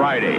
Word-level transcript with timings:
Friday. 0.00 0.38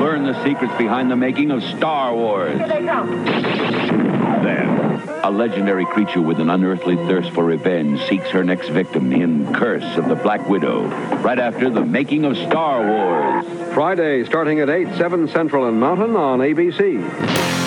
Learn 0.00 0.24
the 0.24 0.42
secrets 0.42 0.72
behind 0.78 1.10
the 1.10 1.16
making 1.16 1.50
of 1.50 1.62
Star 1.62 2.14
Wars. 2.14 2.56
Here 2.58 2.66
they 2.66 2.86
come. 2.86 3.26
Then, 3.26 5.06
a 5.22 5.30
legendary 5.30 5.84
creature 5.84 6.22
with 6.22 6.40
an 6.40 6.48
unearthly 6.48 6.96
thirst 6.96 7.30
for 7.32 7.44
revenge 7.44 8.02
seeks 8.08 8.30
her 8.30 8.42
next 8.42 8.70
victim 8.70 9.12
in 9.12 9.52
Curse 9.52 9.98
of 9.98 10.08
the 10.08 10.14
Black 10.14 10.48
Widow. 10.48 10.86
Right 11.18 11.38
after 11.38 11.68
the 11.68 11.84
making 11.84 12.24
of 12.24 12.38
Star 12.38 12.86
Wars. 12.86 13.74
Friday, 13.74 14.24
starting 14.24 14.60
at 14.60 14.70
8, 14.70 14.96
7 14.96 15.28
Central 15.28 15.66
and 15.66 15.78
Mountain 15.78 16.16
on 16.16 16.38
ABC. 16.38 17.61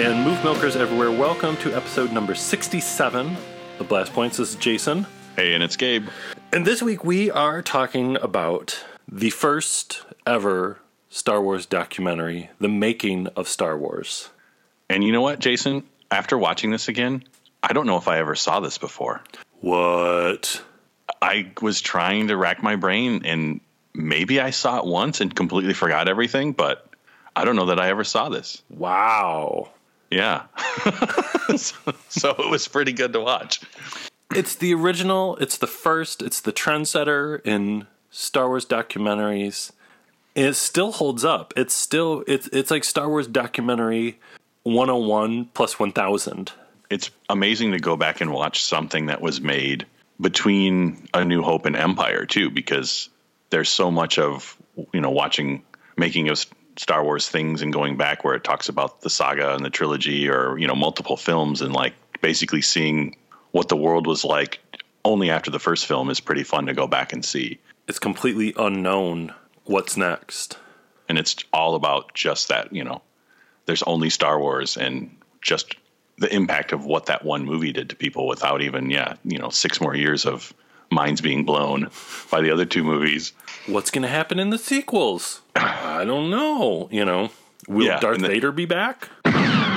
And 0.00 0.26
moof 0.26 0.42
milkers 0.42 0.76
everywhere. 0.76 1.10
Welcome 1.10 1.58
to 1.58 1.76
episode 1.76 2.10
number 2.10 2.34
67 2.34 3.36
of 3.78 3.86
Blast 3.86 4.14
Points. 4.14 4.38
This 4.38 4.54
is 4.54 4.56
Jason. 4.56 5.06
Hey, 5.36 5.52
and 5.52 5.62
it's 5.62 5.76
Gabe. 5.76 6.08
And 6.54 6.66
this 6.66 6.82
week 6.82 7.04
we 7.04 7.30
are 7.30 7.60
talking 7.60 8.16
about 8.16 8.82
the 9.06 9.28
first 9.28 10.02
ever 10.26 10.78
Star 11.10 11.42
Wars 11.42 11.66
documentary, 11.66 12.48
The 12.60 12.68
Making 12.70 13.26
of 13.36 13.46
Star 13.46 13.76
Wars. 13.76 14.30
And 14.88 15.04
you 15.04 15.12
know 15.12 15.20
what, 15.20 15.38
Jason? 15.38 15.82
After 16.10 16.38
watching 16.38 16.70
this 16.70 16.88
again, 16.88 17.22
I 17.62 17.74
don't 17.74 17.86
know 17.86 17.98
if 17.98 18.08
I 18.08 18.20
ever 18.20 18.34
saw 18.34 18.60
this 18.60 18.78
before. 18.78 19.22
What? 19.60 20.62
I 21.20 21.52
was 21.60 21.82
trying 21.82 22.28
to 22.28 22.38
rack 22.38 22.62
my 22.62 22.76
brain, 22.76 23.26
and 23.26 23.60
maybe 23.92 24.40
I 24.40 24.48
saw 24.48 24.78
it 24.78 24.86
once 24.86 25.20
and 25.20 25.36
completely 25.36 25.74
forgot 25.74 26.08
everything, 26.08 26.52
but 26.52 26.86
I 27.36 27.44
don't 27.44 27.56
know 27.56 27.66
that 27.66 27.78
I 27.78 27.90
ever 27.90 28.04
saw 28.04 28.30
this. 28.30 28.62
Wow. 28.70 29.72
Yeah. 30.10 30.44
so, 31.56 31.76
so 32.08 32.30
it 32.30 32.50
was 32.50 32.68
pretty 32.68 32.92
good 32.92 33.12
to 33.12 33.20
watch. 33.20 33.60
It's 34.34 34.54
the 34.54 34.74
original, 34.74 35.36
it's 35.36 35.56
the 35.56 35.66
first, 35.66 36.22
it's 36.22 36.40
the 36.40 36.52
trendsetter 36.52 37.44
in 37.44 37.86
Star 38.10 38.48
Wars 38.48 38.66
documentaries. 38.66 39.72
It 40.34 40.54
still 40.54 40.92
holds 40.92 41.24
up. 41.24 41.52
It's 41.56 41.74
still 41.74 42.22
it's 42.28 42.46
it's 42.48 42.70
like 42.70 42.84
Star 42.84 43.08
Wars 43.08 43.26
documentary 43.26 44.18
101 44.62 45.46
plus 45.46 45.78
1000. 45.78 46.52
It's 46.88 47.10
amazing 47.28 47.72
to 47.72 47.78
go 47.78 47.96
back 47.96 48.20
and 48.20 48.32
watch 48.32 48.62
something 48.62 49.06
that 49.06 49.20
was 49.20 49.40
made 49.40 49.86
between 50.20 51.08
A 51.14 51.24
New 51.24 51.42
Hope 51.42 51.66
and 51.66 51.76
Empire, 51.76 52.26
too, 52.26 52.50
because 52.50 53.08
there's 53.50 53.68
so 53.68 53.90
much 53.90 54.18
of, 54.18 54.56
you 54.92 55.00
know, 55.00 55.10
watching 55.10 55.62
making 55.96 56.28
of 56.28 56.44
Star 56.80 57.04
Wars 57.04 57.28
things 57.28 57.60
and 57.60 57.74
going 57.74 57.98
back 57.98 58.24
where 58.24 58.34
it 58.34 58.42
talks 58.42 58.70
about 58.70 59.02
the 59.02 59.10
saga 59.10 59.54
and 59.54 59.62
the 59.62 59.68
trilogy 59.68 60.30
or, 60.30 60.56
you 60.56 60.66
know, 60.66 60.74
multiple 60.74 61.18
films 61.18 61.60
and 61.60 61.74
like 61.74 61.92
basically 62.22 62.62
seeing 62.62 63.18
what 63.50 63.68
the 63.68 63.76
world 63.76 64.06
was 64.06 64.24
like 64.24 64.60
only 65.04 65.28
after 65.28 65.50
the 65.50 65.58
first 65.58 65.84
film 65.84 66.08
is 66.08 66.20
pretty 66.20 66.42
fun 66.42 66.64
to 66.64 66.72
go 66.72 66.86
back 66.86 67.12
and 67.12 67.22
see. 67.22 67.58
It's 67.86 67.98
completely 67.98 68.54
unknown 68.56 69.34
what's 69.64 69.98
next. 69.98 70.56
And 71.06 71.18
it's 71.18 71.36
all 71.52 71.74
about 71.74 72.14
just 72.14 72.48
that, 72.48 72.72
you 72.72 72.82
know, 72.82 73.02
there's 73.66 73.82
only 73.82 74.08
Star 74.08 74.40
Wars 74.40 74.78
and 74.78 75.14
just 75.42 75.74
the 76.16 76.34
impact 76.34 76.72
of 76.72 76.86
what 76.86 77.06
that 77.06 77.26
one 77.26 77.44
movie 77.44 77.72
did 77.72 77.90
to 77.90 77.96
people 77.96 78.26
without 78.26 78.62
even, 78.62 78.88
yeah, 78.88 79.16
you 79.22 79.36
know, 79.36 79.50
six 79.50 79.82
more 79.82 79.94
years 79.94 80.24
of 80.24 80.54
minds 80.90 81.20
being 81.20 81.44
blown 81.44 81.90
by 82.30 82.40
the 82.40 82.50
other 82.50 82.64
two 82.64 82.84
movies. 82.84 83.32
What's 83.66 83.90
going 83.90 84.02
to 84.02 84.08
happen 84.08 84.38
in 84.38 84.50
the 84.50 84.58
sequels? 84.58 85.40
I 85.56 86.04
don't 86.04 86.30
know. 86.30 86.88
You 86.90 87.04
know, 87.04 87.30
will 87.68 87.86
Yeah, 87.86 88.00
Darth 88.00 88.20
Vader 88.20 88.52
be 88.52 88.66
back? 88.66 89.08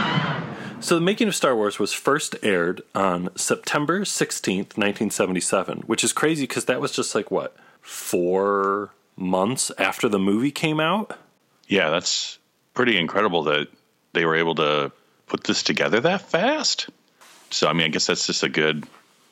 So, 0.84 0.96
the 0.96 1.02
making 1.02 1.29
of 1.29 1.35
Star 1.35 1.56
Wars 1.56 1.79
was 1.79 1.94
first 1.94 2.35
aired 2.44 2.81
on 2.94 3.29
September 3.38 4.02
16th, 4.02 4.75
1977, 4.75 5.84
which 5.85 6.03
is 6.03 6.12
crazy 6.12 6.44
because 6.44 6.66
that 6.66 6.81
was 6.81 6.91
just 6.91 7.16
like 7.16 7.31
what, 7.31 7.56
four 7.79 8.91
months 9.16 9.72
after 9.78 10.09
the 10.09 10.19
movie 10.19 10.52
came 10.52 10.81
out? 10.81 11.18
Yeah, 11.69 11.90
that's 11.90 12.38
pretty 12.73 12.97
incredible 12.97 13.44
that 13.44 13.69
they 14.12 14.25
were 14.25 14.35
able 14.35 14.56
to 14.56 14.91
put 15.28 15.46
this 15.46 15.63
together 15.63 16.02
that 16.02 16.23
fast. 16.23 16.90
So, 17.50 17.69
I 17.69 17.73
mean, 17.73 17.85
I 17.85 17.90
guess 17.90 18.07
that's 18.07 18.28
just 18.28 18.44
a 18.44 18.50
good 18.50 18.85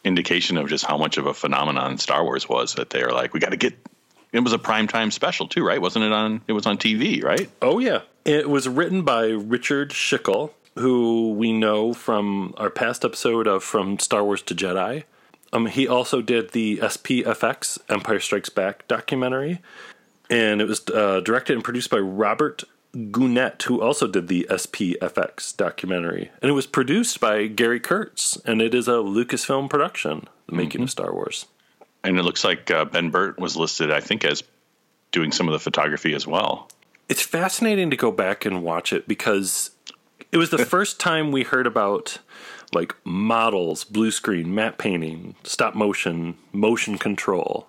indication 0.04 0.58
of 0.58 0.68
just 0.70 0.86
how 0.86 0.98
much 0.98 1.18
of 1.18 1.26
a 1.28 1.34
phenomenon 1.34 1.98
Star 1.98 2.24
Wars 2.24 2.48
was 2.48 2.76
that 2.76 2.90
they 2.90 3.04
were 3.04 3.12
like, 3.12 3.34
we 3.34 3.40
got 3.40 3.52
to 3.52 3.58
get. 3.58 3.74
It 4.32 4.40
was 4.40 4.54
a 4.54 4.58
primetime 4.58 5.12
special 5.12 5.48
too, 5.48 5.66
right? 5.66 5.82
Wasn't 5.82 6.04
it 6.04 6.12
on? 6.12 6.42
It 6.48 6.54
was 6.54 6.66
on 6.66 6.78
TV, 6.78 7.24
right? 7.24 7.50
Oh, 7.62 7.80
yeah. 7.80 8.02
It 8.24 8.50
was 8.50 8.68
written 8.68 9.04
by 9.04 9.26
Richard 9.26 9.90
Schickel, 9.90 10.52
who 10.76 11.34
we 11.34 11.52
know 11.52 11.94
from 11.94 12.54
our 12.58 12.70
past 12.70 13.04
episode 13.04 13.48
of 13.48 13.64
From 13.64 14.00
Star 14.00 14.24
Wars 14.24 14.42
to 14.44 14.56
Jedi. 14.56 15.04
Um, 15.54 15.66
he 15.66 15.88
also 15.88 16.22
did 16.22 16.52
the 16.52 16.78
SPFX 16.78 17.80
Empire 17.90 18.20
Strikes 18.20 18.50
Back 18.50 18.88
documentary, 18.88 19.60
and 20.30 20.62
it 20.62 20.66
was 20.66 20.82
uh, 20.90 21.20
directed 21.20 21.56
and 21.56 21.64
produced 21.64 21.90
by 21.90 21.98
Robert 21.98 22.64
Guenette, 22.94 23.62
who 23.64 23.82
also 23.82 24.08
did 24.08 24.28
the 24.28 24.48
SPFX 24.50 25.56
documentary. 25.56 26.30
And 26.42 26.50
it 26.50 26.54
was 26.54 26.68
produced 26.68 27.20
by 27.20 27.48
Gary 27.48 27.80
Kurtz, 27.80 28.38
and 28.46 28.62
it 28.62 28.74
is 28.74 28.88
a 28.88 28.92
Lucasfilm 28.92 29.70
production, 29.70 30.28
The 30.48 30.56
Making 30.56 30.84
of 30.84 30.92
Star 30.92 31.14
Wars. 31.14 31.46
And 32.04 32.18
it 32.18 32.24
looks 32.24 32.44
like 32.44 32.70
uh, 32.70 32.86
Ben 32.86 33.10
Burtt 33.10 33.40
was 33.40 33.56
listed, 33.56 33.92
I 33.92 34.02
think, 34.02 34.26
as 34.26 34.44
doing 35.12 35.32
some 35.32 35.48
of 35.48 35.54
the 35.54 35.60
photography 35.60 36.14
as 36.14 36.28
well. 36.28 36.70
It's 37.08 37.22
fascinating 37.22 37.90
to 37.92 37.98
go 37.98 38.12
back 38.12 38.46
and 38.46 38.64
watch 38.64 38.92
it 38.92 39.08
because 39.08 39.72
it 40.32 40.38
was 40.38 40.50
the 40.50 40.66
first 40.66 41.00
time 41.00 41.32
we 41.32 41.44
heard 41.44 41.68
about 41.68 42.18
like 42.74 42.96
models, 43.04 43.84
blue 43.84 44.12
screen, 44.12 44.56
matte 44.56 44.78
painting, 44.78 45.36
stop 45.44 45.76
motion, 45.76 46.38
motion 46.54 46.98
control. 46.98 47.68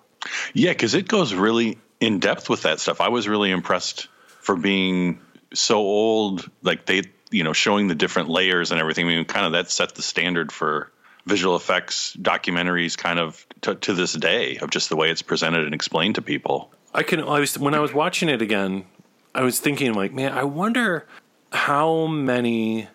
Yeah, 0.53 0.71
because 0.71 0.93
it 0.93 1.07
goes 1.07 1.33
really 1.33 1.77
in 1.99 2.19
depth 2.19 2.49
with 2.49 2.63
that 2.63 2.79
stuff. 2.79 3.01
I 3.01 3.09
was 3.09 3.27
really 3.27 3.51
impressed 3.51 4.07
for 4.43 4.55
being 4.55 5.19
so 5.53 5.77
old. 5.77 6.49
Like 6.61 6.85
they, 6.85 7.03
you 7.31 7.43
know, 7.43 7.53
showing 7.53 7.87
the 7.87 7.95
different 7.95 8.29
layers 8.29 8.71
and 8.71 8.79
everything. 8.79 9.07
I 9.07 9.15
mean, 9.15 9.25
kind 9.25 9.45
of 9.45 9.53
that 9.53 9.71
set 9.71 9.95
the 9.95 10.01
standard 10.01 10.51
for 10.51 10.91
visual 11.25 11.55
effects 11.55 12.15
documentaries, 12.21 12.97
kind 12.97 13.17
of 13.17 13.45
to, 13.61 13.75
to 13.75 13.93
this 13.93 14.13
day, 14.13 14.57
of 14.57 14.69
just 14.69 14.89
the 14.89 14.95
way 14.95 15.09
it's 15.09 15.21
presented 15.21 15.65
and 15.65 15.73
explained 15.73 16.15
to 16.15 16.21
people. 16.21 16.71
I 16.93 17.03
can 17.03 17.21
I 17.21 17.39
was 17.39 17.57
when 17.57 17.73
I 17.73 17.79
was 17.79 17.93
watching 17.93 18.29
it 18.29 18.41
again, 18.41 18.85
I 19.33 19.41
was 19.41 19.59
thinking 19.59 19.93
like, 19.93 20.13
man, 20.13 20.33
I 20.33 20.43
wonder 20.43 21.07
how 21.51 22.07
many 22.07 22.87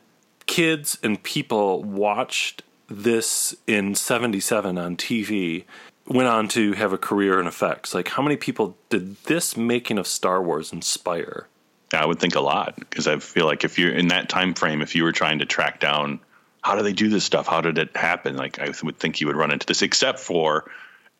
kids 0.46 0.98
and 1.02 1.22
people 1.22 1.82
watched 1.82 2.62
this 2.88 3.54
in 3.66 3.94
77 3.94 4.78
on 4.78 4.96
TV 4.96 5.64
went 6.06 6.28
on 6.28 6.48
to 6.48 6.72
have 6.72 6.92
a 6.92 6.98
career 6.98 7.38
in 7.40 7.46
effects. 7.46 7.94
Like 7.94 8.08
how 8.08 8.22
many 8.22 8.36
people 8.36 8.76
did 8.88 9.16
this 9.24 9.56
making 9.56 9.98
of 9.98 10.06
Star 10.06 10.42
Wars 10.42 10.72
inspire? 10.72 11.47
I 11.92 12.04
would 12.04 12.20
think 12.20 12.34
a 12.34 12.40
lot 12.40 12.76
because 12.78 13.06
I 13.06 13.18
feel 13.18 13.46
like 13.46 13.64
if 13.64 13.78
you're 13.78 13.92
in 13.92 14.08
that 14.08 14.28
time 14.28 14.54
frame, 14.54 14.82
if 14.82 14.94
you 14.94 15.04
were 15.04 15.12
trying 15.12 15.38
to 15.38 15.46
track 15.46 15.80
down 15.80 16.20
how 16.62 16.76
do 16.76 16.82
they 16.82 16.92
do 16.92 17.08
this 17.08 17.24
stuff, 17.24 17.46
how 17.46 17.60
did 17.60 17.78
it 17.78 17.96
happen, 17.96 18.36
like 18.36 18.58
I 18.58 18.72
would 18.82 18.98
think 18.98 19.20
you 19.20 19.26
would 19.28 19.36
run 19.36 19.50
into 19.50 19.66
this. 19.66 19.82
Except 19.82 20.18
for 20.18 20.70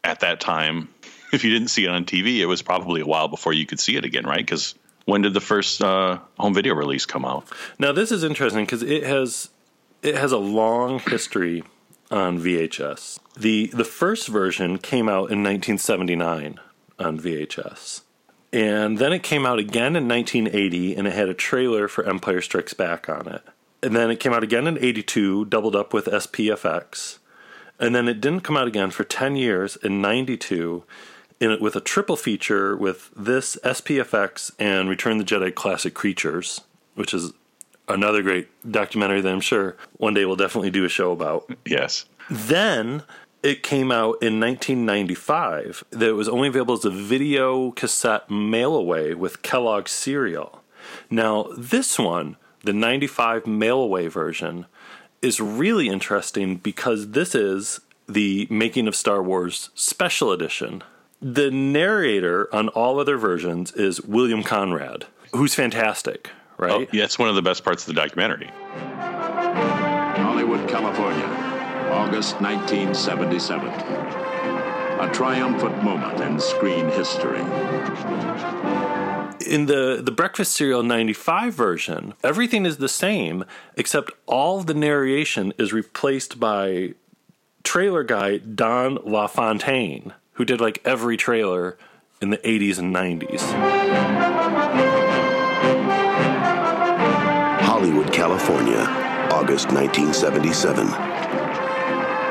at 0.04 0.20
that 0.20 0.40
time, 0.40 0.88
if 1.32 1.44
you 1.44 1.50
didn't 1.50 1.68
see 1.68 1.84
it 1.84 1.90
on 1.90 2.04
TV, 2.04 2.38
it 2.38 2.46
was 2.46 2.62
probably 2.62 3.00
a 3.00 3.06
while 3.06 3.28
before 3.28 3.52
you 3.52 3.66
could 3.66 3.80
see 3.80 3.96
it 3.96 4.04
again, 4.04 4.26
right? 4.26 4.44
Because 4.44 4.74
when 5.04 5.22
did 5.22 5.34
the 5.34 5.40
first 5.40 5.82
uh, 5.82 6.18
home 6.38 6.54
video 6.54 6.74
release 6.74 7.06
come 7.06 7.24
out? 7.24 7.48
Now 7.78 7.92
this 7.92 8.12
is 8.12 8.24
interesting 8.24 8.64
because 8.64 8.82
it 8.82 9.04
has 9.04 9.50
it 10.02 10.16
has 10.16 10.32
a 10.32 10.38
long 10.38 10.98
history 10.98 11.64
on 12.10 12.38
VHS. 12.40 13.18
the 13.36 13.70
The 13.72 13.84
first 13.84 14.28
version 14.28 14.78
came 14.78 15.08
out 15.08 15.30
in 15.30 15.42
1979 15.42 16.60
on 16.98 17.18
VHS, 17.18 18.02
and 18.52 18.98
then 18.98 19.12
it 19.12 19.22
came 19.22 19.44
out 19.44 19.58
again 19.58 19.96
in 19.96 20.08
1980, 20.08 20.96
and 20.96 21.06
it 21.06 21.12
had 21.12 21.28
a 21.28 21.34
trailer 21.34 21.88
for 21.88 22.08
Empire 22.08 22.40
Strikes 22.40 22.74
Back 22.74 23.08
on 23.08 23.28
it. 23.28 23.42
And 23.82 23.94
then 23.94 24.10
it 24.10 24.20
came 24.20 24.32
out 24.32 24.42
again 24.42 24.66
in 24.66 24.78
82, 24.78 25.44
doubled 25.46 25.76
up 25.76 25.92
with 25.92 26.06
SPFX. 26.06 27.18
And 27.78 27.94
then 27.94 28.08
it 28.08 28.20
didn't 28.20 28.40
come 28.40 28.56
out 28.56 28.66
again 28.66 28.90
for 28.90 29.04
10 29.04 29.36
years 29.36 29.76
in 29.76 30.00
92 30.00 30.84
in 31.40 31.50
it 31.52 31.60
with 31.60 31.76
a 31.76 31.80
triple 31.80 32.16
feature 32.16 32.76
with 32.76 33.10
this 33.16 33.56
SPFX 33.64 34.50
and 34.58 34.88
Return 34.88 35.18
the 35.18 35.24
Jedi 35.24 35.54
Classic 35.54 35.94
Creatures, 35.94 36.62
which 36.94 37.14
is 37.14 37.32
another 37.88 38.22
great 38.22 38.48
documentary 38.70 39.20
that 39.20 39.32
I'm 39.32 39.40
sure 39.40 39.76
one 39.96 40.14
day 40.14 40.24
we'll 40.24 40.36
definitely 40.36 40.70
do 40.70 40.84
a 40.84 40.88
show 40.88 41.12
about. 41.12 41.50
Yes. 41.64 42.06
Then 42.28 43.04
it 43.42 43.62
came 43.62 43.90
out 43.92 44.16
in 44.22 44.40
1995 44.40 45.84
that 45.90 46.08
it 46.08 46.12
was 46.12 46.28
only 46.28 46.48
available 46.48 46.74
as 46.74 46.84
a 46.84 46.90
video 46.90 47.70
cassette 47.72 48.30
mail 48.30 48.74
away 48.74 49.14
with 49.14 49.42
Kellogg's 49.42 49.92
cereal. 49.92 50.62
Now, 51.10 51.48
this 51.56 51.98
one, 51.98 52.36
the 52.64 52.72
95 52.72 53.46
mail 53.46 53.78
away 53.78 54.08
version, 54.08 54.66
is 55.22 55.40
really 55.40 55.88
interesting 55.88 56.56
because 56.56 57.10
this 57.10 57.34
is 57.34 57.80
the 58.08 58.46
Making 58.50 58.88
of 58.88 58.96
Star 58.96 59.22
Wars 59.22 59.70
special 59.74 60.32
edition. 60.32 60.82
The 61.20 61.50
narrator 61.50 62.52
on 62.54 62.68
all 62.68 62.98
other 63.00 63.16
versions 63.16 63.72
is 63.72 64.00
William 64.02 64.42
Conrad, 64.42 65.06
who's 65.34 65.54
fantastic, 65.54 66.30
right? 66.56 66.70
Oh, 66.70 66.86
yeah, 66.92 67.04
it's 67.04 67.18
one 67.18 67.28
of 67.28 67.34
the 67.34 67.42
best 67.42 67.64
parts 67.64 67.86
of 67.86 67.94
the 67.94 68.00
documentary. 68.00 68.50
Hollywood, 70.16 70.68
California, 70.68 71.26
August 71.90 72.40
1977. 72.40 73.68
A 73.68 75.10
triumphant 75.12 75.82
moment 75.82 76.20
in 76.20 76.38
screen 76.38 76.86
history. 76.90 77.40
In 79.46 79.66
the, 79.66 80.00
the 80.02 80.10
Breakfast 80.10 80.52
Cereal 80.52 80.82
95 80.82 81.54
version, 81.54 82.14
everything 82.22 82.66
is 82.66 82.76
the 82.76 82.88
same, 82.88 83.44
except 83.76 84.10
all 84.26 84.62
the 84.62 84.74
narration 84.74 85.54
is 85.58 85.72
replaced 85.72 86.38
by 86.38 86.94
trailer 87.62 88.04
guy 88.04 88.38
Don 88.38 88.96
LaFontaine, 88.96 90.12
who 90.32 90.44
did 90.44 90.60
like 90.60 90.82
every 90.84 91.16
trailer 91.16 91.78
in 92.20 92.30
the 92.30 92.38
80s 92.38 92.78
and 92.78 92.94
90s. 92.94 93.40
Hollywood, 97.60 98.12
California, 98.12 98.80
August 99.30 99.68
1977. 99.72 101.27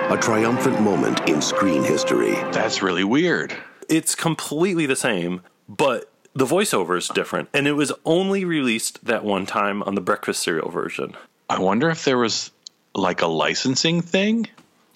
A 0.10 0.18
triumphant 0.18 0.80
moment 0.80 1.28
in 1.28 1.42
screen 1.42 1.84
history. 1.84 2.32
That's 2.54 2.82
really 2.82 3.04
weird. 3.04 3.54
It's 3.90 4.16
completely 4.16 4.86
the 4.86 4.96
same, 4.96 5.42
but 5.68 6.10
the 6.34 6.46
voiceover 6.46 6.98
is 6.98 7.10
different. 7.10 7.50
And 7.54 7.68
it 7.68 7.74
was 7.74 7.92
only 8.06 8.46
released 8.46 9.04
that 9.04 9.26
one 9.26 9.46
time 9.46 9.84
on 9.84 9.96
the 9.96 10.02
breakfast 10.02 10.42
cereal 10.42 10.70
version. 10.70 11.18
I 11.50 11.60
wonder 11.60 11.90
if 11.90 12.06
there 12.06 12.18
was 12.18 12.52
like 12.96 13.22
a 13.22 13.28
licensing 13.28 14.02
thing 14.02 14.48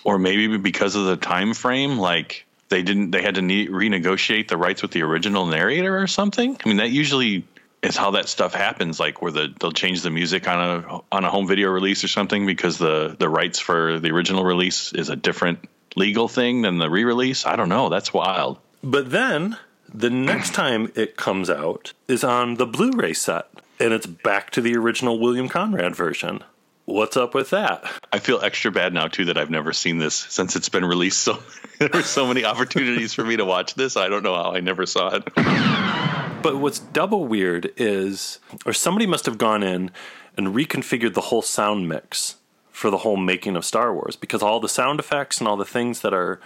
or 0.06 0.18
maybe 0.18 0.56
because 0.56 0.96
of 0.96 1.04
the 1.04 1.18
time 1.18 1.54
frame 1.54 1.98
like 1.98 2.46
they 2.70 2.82
didn't 2.82 3.12
they 3.12 3.22
had 3.22 3.36
to 3.36 3.42
ne- 3.42 3.68
renegotiate 3.68 4.48
the 4.48 4.56
rights 4.56 4.82
with 4.82 4.92
the 4.92 5.02
original 5.02 5.46
narrator 5.46 5.98
or 6.00 6.08
something. 6.08 6.58
I 6.64 6.70
mean 6.70 6.78
that 6.78 6.92
usually 6.92 7.44
is 7.84 7.98
how 7.98 8.12
that 8.12 8.30
stuff 8.30 8.54
happens 8.54 9.00
like 9.00 9.22
where 9.22 9.32
the 9.32 9.54
they'll 9.60 9.72
change 9.72 10.02
the 10.02 10.12
music 10.12 10.48
on 10.48 10.60
a 10.60 11.02
on 11.12 11.26
a 11.26 11.30
home 11.30 11.48
video 11.48 11.70
release 11.70 12.04
or 12.04 12.08
something 12.08 12.46
because 12.46 12.78
the 12.78 13.16
the 13.18 13.28
rights 13.30 13.60
for 13.60 14.00
the 14.00 14.12
original 14.12 14.44
release 14.44 14.94
is 14.94 15.10
a 15.10 15.16
different 15.16 15.68
legal 15.96 16.28
thing 16.28 16.62
than 16.62 16.78
the 16.78 16.90
re-release. 16.90 17.46
I 17.46 17.56
don't 17.56 17.70
know, 17.70 17.90
that's 17.90 18.14
wild. 18.14 18.60
But 18.84 19.12
then 19.12 19.58
the 19.94 20.10
next 20.10 20.54
time 20.54 20.92
it 20.96 21.18
comes 21.18 21.50
out 21.50 21.94
is 22.08 22.24
on 22.24 22.56
the 22.56 22.66
Blu-ray 22.66 23.14
set 23.14 23.48
and 23.80 23.94
it's 23.94 24.06
back 24.06 24.52
to 24.52 24.62
the 24.62 24.76
original 24.76 25.20
William 25.20 25.50
Conrad 25.50 25.96
version. 25.96 26.44
What's 26.86 27.16
up 27.16 27.34
with 27.34 27.52
that? 27.52 27.84
I 28.12 28.20
feel 28.20 28.42
extra 28.42 28.72
bad 28.72 28.94
now 28.94 29.08
too 29.08 29.26
that 29.26 29.38
I've 29.38 29.50
never 29.50 29.72
seen 29.72 29.98
this 29.98 30.16
since 30.16 30.56
it's 30.56 30.70
been 30.70 30.86
released. 30.86 31.28
So 31.32 31.42
there 31.80 31.90
were 31.92 32.04
so 32.04 32.28
many 32.28 32.46
opportunities 32.46 33.14
for 33.14 33.24
me 33.24 33.38
to 33.38 33.46
watch 33.46 33.74
this. 33.74 33.98
I 33.98 34.08
don't 34.08 34.22
know 34.22 34.36
how 34.36 34.54
I 34.54 34.60
never 34.60 34.86
saw 34.86 35.16
it. 35.16 35.28
But 36.42 36.58
what's 36.58 36.80
double 36.80 37.26
weird 37.26 37.72
is, 37.78 38.40
or 38.66 38.74
somebody 38.74 39.06
must 39.06 39.26
have 39.26 39.38
gone 39.38 39.64
in 39.64 39.92
and 40.38 40.48
reconfigured 40.48 41.14
the 41.14 41.22
whole 41.22 41.42
sound 41.42 41.88
mix 41.88 42.36
for 42.72 42.90
the 42.90 43.00
whole 43.00 43.18
making 43.18 43.56
of 43.56 43.66
Star 43.66 43.94
Wars 43.94 44.16
because 44.16 44.42
all 44.42 44.60
the 44.60 44.70
sound 44.70 45.00
effects 45.00 45.40
and 45.40 45.48
all 45.48 45.58
the 45.58 45.66
things 45.66 46.02
that 46.02 46.14
are 46.14 46.40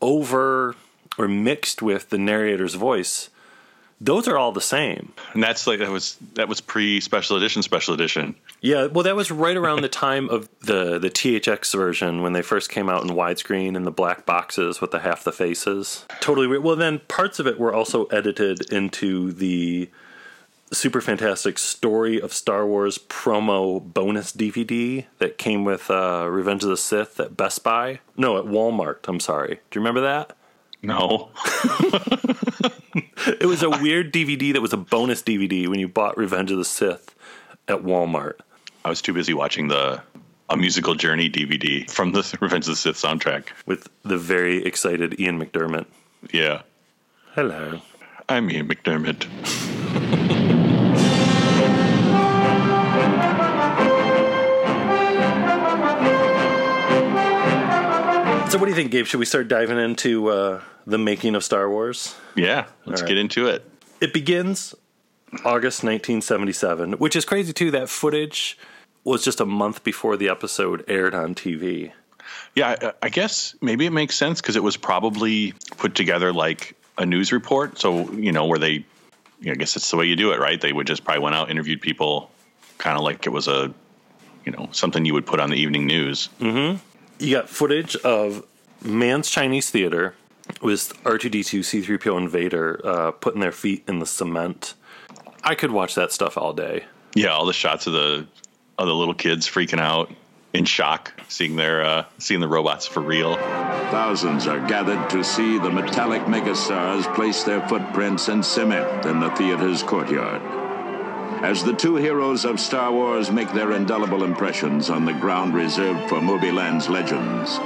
over 0.00 0.76
or 1.16 1.26
mixed 1.26 1.82
with 1.82 2.10
the 2.10 2.18
narrator's 2.18 2.74
voice 2.74 3.30
those 4.00 4.28
are 4.28 4.38
all 4.38 4.52
the 4.52 4.60
same. 4.60 5.12
And 5.34 5.42
that's 5.42 5.66
like 5.66 5.80
that 5.80 5.90
was 5.90 6.16
that 6.34 6.48
was 6.48 6.60
pre 6.60 7.00
special 7.00 7.36
edition 7.36 7.62
special 7.62 7.94
edition. 7.94 8.34
Yeah, 8.60 8.86
well 8.86 9.04
that 9.04 9.14
was 9.16 9.30
right 9.30 9.56
around 9.56 9.82
the 9.82 9.88
time 9.88 10.28
of 10.28 10.48
the 10.60 10.98
the 10.98 11.10
THX 11.10 11.74
version 11.74 12.22
when 12.22 12.32
they 12.32 12.42
first 12.42 12.70
came 12.70 12.88
out 12.88 13.02
in 13.04 13.10
widescreen 13.10 13.76
in 13.76 13.84
the 13.84 13.90
black 13.90 14.26
boxes 14.26 14.80
with 14.80 14.90
the 14.90 15.00
half 15.00 15.24
the 15.24 15.32
faces. 15.32 16.04
Totally 16.20 16.46
weird. 16.46 16.64
Well 16.64 16.76
then 16.76 17.00
parts 17.08 17.38
of 17.38 17.46
it 17.46 17.58
were 17.58 17.72
also 17.72 18.06
edited 18.06 18.72
into 18.72 19.32
the 19.32 19.90
super 20.72 21.00
fantastic 21.00 21.58
story 21.58 22.20
of 22.20 22.32
Star 22.32 22.66
Wars 22.66 22.98
promo 22.98 23.80
bonus 23.80 24.32
DVD 24.32 25.06
that 25.18 25.38
came 25.38 25.64
with 25.64 25.90
uh, 25.90 26.26
Revenge 26.28 26.62
of 26.64 26.70
the 26.70 26.76
Sith 26.76 27.18
at 27.20 27.36
Best 27.36 27.64
Buy. 27.64 28.00
No, 28.16 28.38
at 28.38 28.44
Walmart. 28.44 29.08
I'm 29.08 29.20
sorry. 29.20 29.60
Do 29.70 29.78
you 29.78 29.80
remember 29.80 30.00
that? 30.02 30.36
No. 30.82 31.30
it 33.40 33.46
was 33.46 33.62
a 33.62 33.70
weird 33.70 34.12
DVD 34.12 34.52
that 34.52 34.60
was 34.60 34.72
a 34.72 34.76
bonus 34.76 35.22
DVD 35.22 35.68
when 35.68 35.80
you 35.80 35.88
bought 35.88 36.16
Revenge 36.16 36.50
of 36.50 36.58
the 36.58 36.64
Sith 36.64 37.14
at 37.66 37.82
Walmart. 37.82 38.40
I 38.84 38.88
was 38.88 39.02
too 39.02 39.12
busy 39.12 39.34
watching 39.34 39.68
the 39.68 40.02
a 40.50 40.56
musical 40.56 40.94
journey 40.94 41.28
DVD 41.28 41.90
from 41.90 42.12
the 42.12 42.38
Revenge 42.40 42.64
of 42.66 42.70
the 42.70 42.76
Sith 42.76 42.96
soundtrack 42.96 43.48
with 43.66 43.88
the 44.02 44.16
very 44.16 44.64
excited 44.64 45.20
Ian 45.20 45.38
McDiarmid. 45.38 45.84
Yeah. 46.32 46.62
Hello. 47.34 47.80
I'm 48.28 48.50
Ian 48.50 48.68
McDiarmid. 48.68 49.26
So, 58.50 58.56
what 58.56 58.64
do 58.64 58.70
you 58.70 58.76
think, 58.76 58.90
Gabe? 58.90 59.04
Should 59.04 59.20
we 59.20 59.26
start 59.26 59.48
diving 59.48 59.78
into 59.78 60.28
uh, 60.28 60.62
the 60.86 60.96
making 60.96 61.34
of 61.34 61.44
Star 61.44 61.68
Wars? 61.68 62.14
Yeah, 62.34 62.64
let's 62.86 63.02
right. 63.02 63.08
get 63.08 63.18
into 63.18 63.48
it. 63.48 63.70
It 64.00 64.14
begins 64.14 64.74
August 65.44 65.84
1977, 65.84 66.94
which 66.94 67.16
is 67.16 67.24
crazy 67.24 67.52
too. 67.52 67.70
That 67.70 67.88
footage 67.88 68.58
was 69.04 69.24
just 69.24 69.40
a 69.40 69.46
month 69.46 69.84
before 69.84 70.16
the 70.16 70.28
episode 70.28 70.84
aired 70.88 71.14
on 71.14 71.34
TV. 71.34 71.92
Yeah, 72.54 72.92
I 73.02 73.08
guess 73.08 73.54
maybe 73.60 73.86
it 73.86 73.90
makes 73.90 74.16
sense 74.16 74.40
because 74.40 74.56
it 74.56 74.62
was 74.62 74.76
probably 74.76 75.54
put 75.76 75.94
together 75.94 76.32
like 76.32 76.76
a 76.96 77.06
news 77.06 77.32
report. 77.32 77.78
So, 77.78 78.10
you 78.12 78.32
know, 78.32 78.46
where 78.46 78.58
they, 78.58 78.72
you 78.72 78.84
know, 79.46 79.52
I 79.52 79.54
guess 79.54 79.76
it's 79.76 79.90
the 79.90 79.96
way 79.96 80.06
you 80.06 80.16
do 80.16 80.32
it, 80.32 80.40
right? 80.40 80.60
They 80.60 80.72
would 80.72 80.86
just 80.86 81.04
probably 81.04 81.22
went 81.22 81.36
out, 81.36 81.50
interviewed 81.50 81.80
people, 81.80 82.30
kind 82.76 82.98
of 82.98 83.04
like 83.04 83.26
it 83.26 83.30
was 83.30 83.48
a, 83.48 83.72
you 84.44 84.52
know, 84.52 84.68
something 84.72 85.04
you 85.04 85.14
would 85.14 85.26
put 85.26 85.40
on 85.40 85.50
the 85.50 85.56
evening 85.56 85.86
news. 85.86 86.28
Mm-hmm 86.40 86.78
you 87.18 87.34
got 87.34 87.48
footage 87.48 87.96
of 87.96 88.44
Mann's 88.82 89.30
Chinese 89.30 89.70
Theater 89.70 90.14
with 90.62 90.94
R2D2, 91.04 91.60
C3PO, 91.60 92.16
and 92.16 92.30
Vader 92.30 92.80
uh, 92.84 93.10
putting 93.12 93.40
their 93.40 93.52
feet 93.52 93.84
in 93.88 93.98
the 93.98 94.06
cement. 94.06 94.74
I 95.48 95.54
could 95.54 95.70
watch 95.70 95.94
that 95.94 96.12
stuff 96.12 96.36
all 96.36 96.52
day. 96.52 96.84
Yeah, 97.14 97.28
all 97.28 97.46
the 97.46 97.54
shots 97.54 97.86
of 97.86 97.94
the 97.94 98.26
of 98.76 98.86
the 98.86 98.94
little 98.94 99.14
kids 99.14 99.48
freaking 99.48 99.80
out 99.80 100.12
in 100.52 100.66
shock, 100.66 101.18
seeing 101.28 101.56
their 101.56 101.82
uh, 101.82 102.04
seeing 102.18 102.40
the 102.40 102.48
robots 102.48 102.86
for 102.86 103.00
real. 103.00 103.36
Thousands 103.36 104.46
are 104.46 104.60
gathered 104.68 105.08
to 105.08 105.24
see 105.24 105.58
the 105.58 105.70
metallic 105.70 106.20
megastars 106.24 107.02
place 107.14 107.44
their 107.44 107.66
footprints 107.66 108.28
in 108.28 108.42
cement 108.42 109.06
in 109.06 109.20
the 109.20 109.30
theater's 109.30 109.82
courtyard 109.82 110.42
as 111.42 111.62
the 111.62 111.72
two 111.72 111.94
heroes 111.94 112.44
of 112.44 112.58
Star 112.58 112.92
Wars 112.92 113.30
make 113.30 113.52
their 113.52 113.72
indelible 113.72 114.24
impressions 114.24 114.90
on 114.90 115.04
the 115.04 115.12
ground 115.12 115.54
reserved 115.54 116.08
for 116.08 116.20
Movieland's 116.20 116.88
legends. 116.88 117.58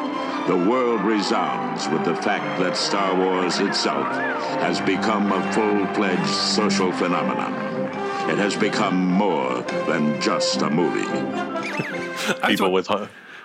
The 0.46 0.56
world 0.68 1.00
resounds 1.02 1.88
with 1.88 2.04
the 2.04 2.16
fact 2.16 2.60
that 2.60 2.76
Star 2.76 3.14
Wars 3.16 3.60
itself 3.60 4.06
has 4.60 4.80
become 4.80 5.32
a 5.32 5.52
full-fledged 5.52 6.26
social 6.26 6.92
phenomenon. 6.92 7.71
It 8.30 8.38
has 8.38 8.56
become 8.56 9.06
more 9.06 9.62
than 9.86 10.20
just 10.20 10.62
a 10.62 10.70
movie. 10.70 11.06
People 12.46 12.72
with 12.72 12.90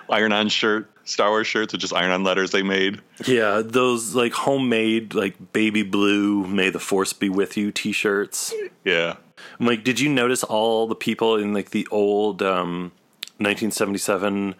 iron 0.08 0.32
on 0.32 0.48
shirt, 0.48 0.90
Star 1.04 1.30
Wars 1.30 1.46
shirts 1.46 1.72
with 1.72 1.80
just 1.80 1.92
iron 1.92 2.10
on 2.10 2.24
letters 2.24 2.52
they 2.52 2.62
made. 2.62 3.00
Yeah, 3.26 3.62
those 3.64 4.14
like 4.14 4.32
homemade, 4.32 5.14
like 5.14 5.52
baby 5.52 5.82
blue, 5.82 6.46
may 6.46 6.70
the 6.70 6.78
force 6.78 7.12
be 7.12 7.28
with 7.28 7.56
you 7.56 7.72
t 7.72 7.92
shirts. 7.92 8.54
Yeah. 8.84 9.16
I'm 9.58 9.66
like, 9.66 9.84
did 9.84 10.00
you 10.00 10.08
notice 10.08 10.44
all 10.44 10.86
the 10.86 10.94
people 10.94 11.36
in 11.36 11.52
like 11.52 11.70
the 11.70 11.86
old 11.90 12.42
um, 12.42 12.92
1977 13.38 14.54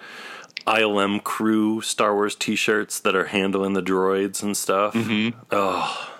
ILM 0.66 1.22
crew 1.24 1.80
Star 1.80 2.14
Wars 2.14 2.34
T-shirts 2.34 3.00
that 3.00 3.16
are 3.16 3.26
handling 3.26 3.72
the 3.72 3.82
droids 3.82 4.42
and 4.42 4.56
stuff? 4.56 4.94
Mm-hmm. 4.94 5.38
Oh, 5.50 6.14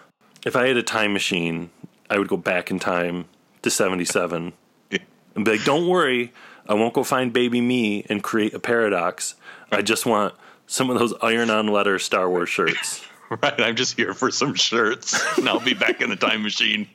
if 0.46 0.56
I 0.56 0.68
had 0.68 0.76
a 0.76 0.82
time 0.82 1.12
machine, 1.12 1.70
I 2.08 2.18
would 2.18 2.28
go 2.28 2.36
back 2.36 2.70
in 2.70 2.78
time 2.78 3.26
to 3.62 3.70
77 3.70 4.52
and 5.34 5.44
be 5.44 5.52
like, 5.52 5.64
"Don't 5.64 5.88
worry, 5.88 6.32
I 6.68 6.74
won't 6.74 6.94
go 6.94 7.04
find 7.04 7.32
baby 7.32 7.60
me 7.60 8.04
and 8.08 8.22
create 8.22 8.54
a 8.54 8.58
paradox. 8.58 9.34
I 9.70 9.82
just 9.82 10.06
want 10.06 10.34
some 10.66 10.90
of 10.90 10.98
those 10.98 11.14
iron-on 11.22 11.68
letter 11.68 11.98
Star 11.98 12.28
Wars 12.28 12.48
shirts." 12.48 13.04
Right. 13.30 13.60
I'm 13.60 13.76
just 13.76 13.94
here 13.94 14.14
for 14.14 14.30
some 14.30 14.54
shirts, 14.54 15.36
and 15.36 15.46
I'll 15.50 15.60
be 15.60 15.74
back 15.74 16.00
in 16.00 16.08
the 16.08 16.16
time 16.16 16.42
machine. 16.42 16.88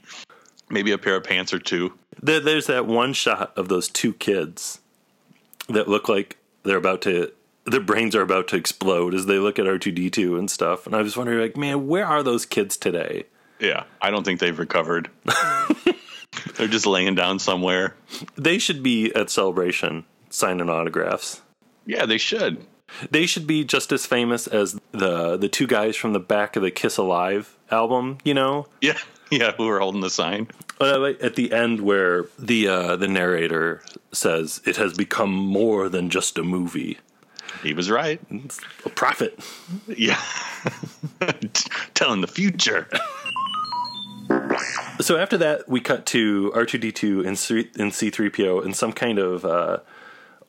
Maybe 0.68 0.92
a 0.92 0.98
pair 0.98 1.16
of 1.16 1.26
pants 1.26 1.54
or 1.54 1.60
two. 1.60 1.94
There, 2.24 2.40
there's 2.40 2.66
that 2.66 2.88
one 2.88 3.14
shot 3.14 3.56
of 3.56 3.68
those 3.68 3.88
two 3.88 4.14
kids 4.14 4.80
that 5.70 5.88
look 5.88 6.10
like 6.10 6.38
they're 6.64 6.78
about 6.78 7.04
to 7.04 7.32
their 7.66 7.80
brains 7.80 8.16
are 8.16 8.22
about 8.22 8.48
to 8.50 8.56
explode 8.56 9.14
as 9.14 9.26
they 9.26 9.40
look 9.40 9.58
at 9.58 9.66
R2D2 9.66 10.38
and 10.38 10.52
stuff. 10.52 10.86
And 10.86 10.96
I 10.96 11.02
was 11.02 11.16
wondering 11.16 11.40
like, 11.40 11.56
man, 11.56 11.88
where 11.88 12.06
are 12.06 12.24
those 12.24 12.46
kids 12.46 12.76
today? 12.76 13.26
Yeah, 13.60 13.84
I 14.02 14.12
don't 14.12 14.24
think 14.24 14.40
they've 14.40 14.58
recovered. 14.58 15.10
They're 16.56 16.68
just 16.68 16.86
laying 16.86 17.16
down 17.16 17.40
somewhere. 17.40 17.96
They 18.36 18.58
should 18.58 18.84
be 18.84 19.14
at 19.14 19.30
Celebration 19.30 20.06
signing 20.30 20.70
autographs. 20.70 21.42
Yeah, 21.86 22.06
they 22.06 22.18
should. 22.18 22.66
They 23.10 23.26
should 23.26 23.48
be 23.48 23.64
just 23.64 23.92
as 23.92 24.06
famous 24.06 24.48
as 24.48 24.80
the 24.92 25.38
the 25.38 25.50
two 25.50 25.68
guys 25.68 25.96
from 25.96 26.14
the 26.14 26.20
back 26.20 26.56
of 26.56 26.64
the 26.64 26.72
Kiss 26.72 26.98
Alive 26.98 27.58
album, 27.72 28.20
you 28.24 28.34
know? 28.34 28.68
Yeah, 28.82 28.98
yeah, 29.32 29.54
who 29.54 29.66
were 29.66 29.80
holding 29.80 30.02
the 30.02 30.10
sign. 30.10 30.48
At 30.80 31.36
the 31.36 31.54
end 31.54 31.82
where 31.82 32.26
the 32.38 32.68
uh, 32.68 32.96
the 32.98 33.08
narrator 33.08 33.82
says 34.12 34.62
it 34.66 34.76
has 34.78 34.94
become 34.94 35.32
more 35.32 35.90
than 35.90 36.10
just 36.10 36.38
a 36.38 36.44
movie. 36.44 36.98
He 37.62 37.74
was 37.74 37.90
right. 37.90 38.20
It's 38.30 38.60
a 38.86 38.90
prophet. 38.90 39.40
Yeah. 39.88 40.20
Telling 41.94 42.22
the 42.22 42.28
future. 42.28 42.90
So 45.02 45.18
after 45.18 45.38
that, 45.40 45.68
we 45.68 45.82
cut 45.82 46.06
to 46.08 46.52
R2D2 46.56 47.26
and 47.26 47.38
C- 47.38 47.70
and 47.78 47.92
C3PO 47.92 48.66
in 48.66 48.74
some 48.74 48.94
kind 48.94 49.20
of 49.20 49.46
uh, 49.46 49.80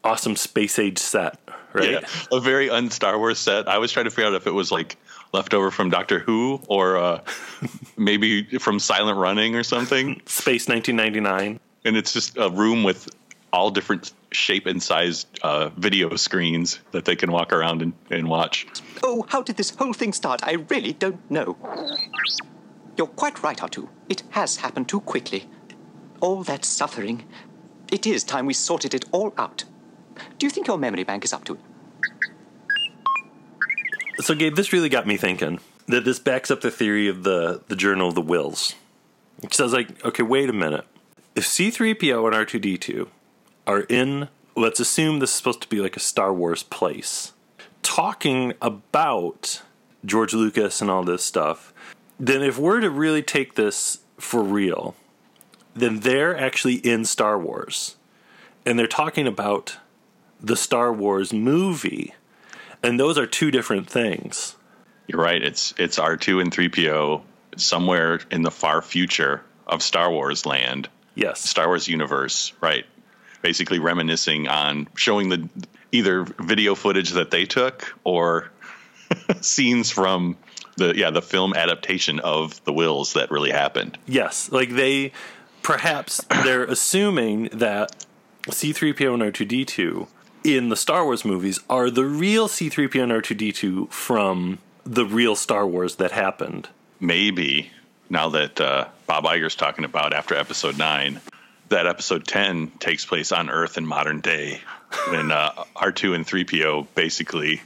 awesome 0.03 0.37
space 0.37 0.79
age 0.79 0.99
set, 0.99 1.39
right? 1.73 1.93
Yeah. 1.93 2.01
A 2.31 2.41
very 2.41 2.71
un 2.71 2.91
Star 2.91 3.19
Wars 3.19 3.39
set. 3.39 3.69
I 3.69 3.79
was 3.79 3.93
trying 3.93 4.05
to 4.05 4.11
figure 4.11 4.27
out 4.27 4.35
if 4.35 4.47
it 4.47 4.53
was 4.53 4.71
like 4.71 4.97
leftover 5.33 5.71
from 5.71 5.91
Doctor 5.91 6.19
Who 6.21 6.61
or 6.69 6.97
uh, 6.97 7.21
maybe 7.97 8.45
from 8.59 8.79
Silent 8.79 9.19
Running 9.19 9.57
or 9.57 9.63
something. 9.63 10.21
Space 10.27 10.69
1999. 10.69 11.59
And 11.87 11.97
it's 11.97 12.13
just 12.13 12.37
a 12.37 12.49
room 12.51 12.83
with 12.85 13.11
all 13.53 13.71
different 13.71 14.13
shape 14.33 14.67
and 14.67 14.83
size 14.83 15.27
uh, 15.43 15.69
video 15.77 16.17
screens 16.17 16.81
that 16.91 17.05
they 17.05 17.15
can 17.15 17.31
walk 17.31 17.53
around 17.53 17.83
and, 17.83 17.93
and 18.11 18.29
watch. 18.29 18.67
Oh, 19.03 19.25
how 19.29 19.43
did 19.43 19.57
this 19.57 19.71
whole 19.71 19.93
thing 19.93 20.13
start? 20.13 20.41
I 20.43 20.55
really 20.69 20.93
don't 20.93 21.31
know. 21.31 21.57
You're 22.97 23.09
quite 23.09 23.43
right, 23.43 23.57
R2. 23.57 23.89
It 24.09 24.23
has 24.31 24.59
happened 24.59 24.89
too 24.89 25.01
quickly. 25.01 25.49
All 26.21 26.45
that 26.45 26.65
suffering. 26.65 27.25
It 27.91 28.07
is 28.07 28.25
time 28.25 28.47
we 28.47 28.55
sorted 28.55 28.95
it 28.95 29.05
all 29.13 29.35
out. 29.37 29.65
Do 30.39 30.47
you 30.47 30.51
think 30.51 30.67
your 30.67 30.79
memory 30.79 31.05
bank 31.05 31.25
is 31.25 31.33
up 31.33 31.45
to 31.45 31.55
it? 31.55 31.61
So, 34.21 34.35
Gabe, 34.35 34.55
this 34.55 34.73
really 34.73 34.89
got 34.89 35.07
me 35.07 35.17
thinking 35.17 35.59
that 35.87 36.05
this 36.05 36.19
backs 36.19 36.51
up 36.51 36.61
the 36.61 36.71
theory 36.71 37.09
of 37.09 37.25
the, 37.25 37.63
the 37.69 37.77
Journal 37.77 38.09
of 38.09 38.15
the 38.15 38.23
Whills. 38.23 38.75
Because 39.41 39.61
I 39.61 39.65
was 39.65 39.73
like, 39.73 40.05
okay, 40.05 40.23
wait 40.23 40.49
a 40.49 40.53
minute. 40.53 40.87
If 41.35 41.45
C3PO 41.45 42.27
and 42.27 42.49
R2D2 42.49 43.09
are 43.67 43.81
in, 43.81 44.29
let's 44.57 44.79
assume 44.79 45.19
this 45.19 45.31
is 45.31 45.37
supposed 45.37 45.63
to 45.63 45.69
be 45.69 45.81
like 45.81 45.97
a 45.97 46.01
Star 46.01 46.33
Wars 46.33 46.63
place, 46.63 47.33
talking 47.83 48.55
about 48.63 49.63
George 50.05 50.33
Lucas 50.33 50.81
and 50.81 50.91
all 50.91 51.03
this 51.03 51.25
stuff, 51.25 51.74
then 52.19 52.43
if 52.43 52.59
we're 52.59 52.81
to 52.81 52.91
really 52.91 53.23
take 53.23 53.55
this 53.55 53.99
for 54.19 54.43
real, 54.43 54.95
then 55.75 56.01
they're 56.01 56.37
actually 56.37 56.77
in 56.77 57.05
Star 57.05 57.39
Wars. 57.39 57.97
And 58.65 58.79
they're 58.79 58.87
talking 58.87 59.27
about 59.27 59.79
the 60.41 60.57
Star 60.57 60.93
Wars 60.93 61.33
movie. 61.33 62.15
And 62.83 62.99
those 62.99 63.19
are 63.19 63.27
two 63.27 63.51
different 63.51 63.89
things. 63.89 64.57
You're 65.07 65.21
right. 65.21 65.43
It's 65.43 65.75
it's 65.77 65.99
R2 65.99 66.41
and 66.41 66.51
3PO 66.51 67.23
somewhere 67.57 68.21
in 68.31 68.43
the 68.43 68.51
far 68.51 68.81
future 68.83 69.43
of 69.67 69.83
Star 69.83 70.11
Wars 70.11 70.47
land, 70.47 70.89
Yes. 71.15 71.41
Star 71.49 71.69
Wars 71.69 71.89
universe, 71.89 72.53
right? 72.61 72.85
Basically 73.43 73.79
reminiscing 73.79 74.49
on 74.49 74.89
showing 74.97 75.29
the 75.29 75.49
either 75.93 76.25
video 76.25 76.75
footage 76.75 77.11
that 77.11 77.31
they 77.31 77.45
took 77.45 77.95
or 78.05 78.51
scenes 79.41 79.91
from 79.91 80.37
the 80.77 80.95
yeah, 80.97 81.11
the 81.11 81.23
film 81.23 81.55
adaptation 81.55 82.21
of 82.21 82.63
The 82.65 82.73
Whills 82.73 83.15
that 83.15 83.31
really 83.31 83.51
happened. 83.51 83.99
Yes, 84.07 84.51
like 84.53 84.71
they 84.71 85.13
perhaps 85.63 86.21
they're 86.45 86.65
assuming 86.65 87.49
that 87.53 88.05
C3PO 88.47 89.15
and 89.15 89.23
R2D2 89.23 90.07
in 90.45 90.69
the 90.69 90.77
Star 90.77 91.05
Wars 91.05 91.25
movies 91.25 91.59
are 91.71 91.89
the 91.91 92.05
real 92.05 92.49
C3PO 92.49 93.03
and 93.03 93.13
R2D2 93.13 93.91
from 93.91 94.59
the 94.85 95.07
real 95.07 95.35
Star 95.35 95.67
Wars 95.67 95.97
that 95.97 96.11
happened. 96.13 96.69
maybe 97.01 97.71
now 98.11 98.29
that 98.29 98.61
uh, 98.61 98.87
Bob 99.07 99.25
Iger's 99.25 99.57
talking 99.57 99.87
about 99.87 100.13
after 100.13 100.35
episode 100.35 100.77
nine, 100.77 101.23
that 101.71 101.87
episode 101.87 102.27
10 102.27 102.73
takes 102.79 103.07
place 103.07 103.33
on 103.33 103.49
Earth 103.49 103.79
in 103.79 103.87
modern 103.87 104.21
day 104.21 104.61
when 105.09 105.33
uh, 105.33 105.65
R2 105.75 106.15
and 106.15 106.27
3PO 106.27 106.87
basically 106.95 107.63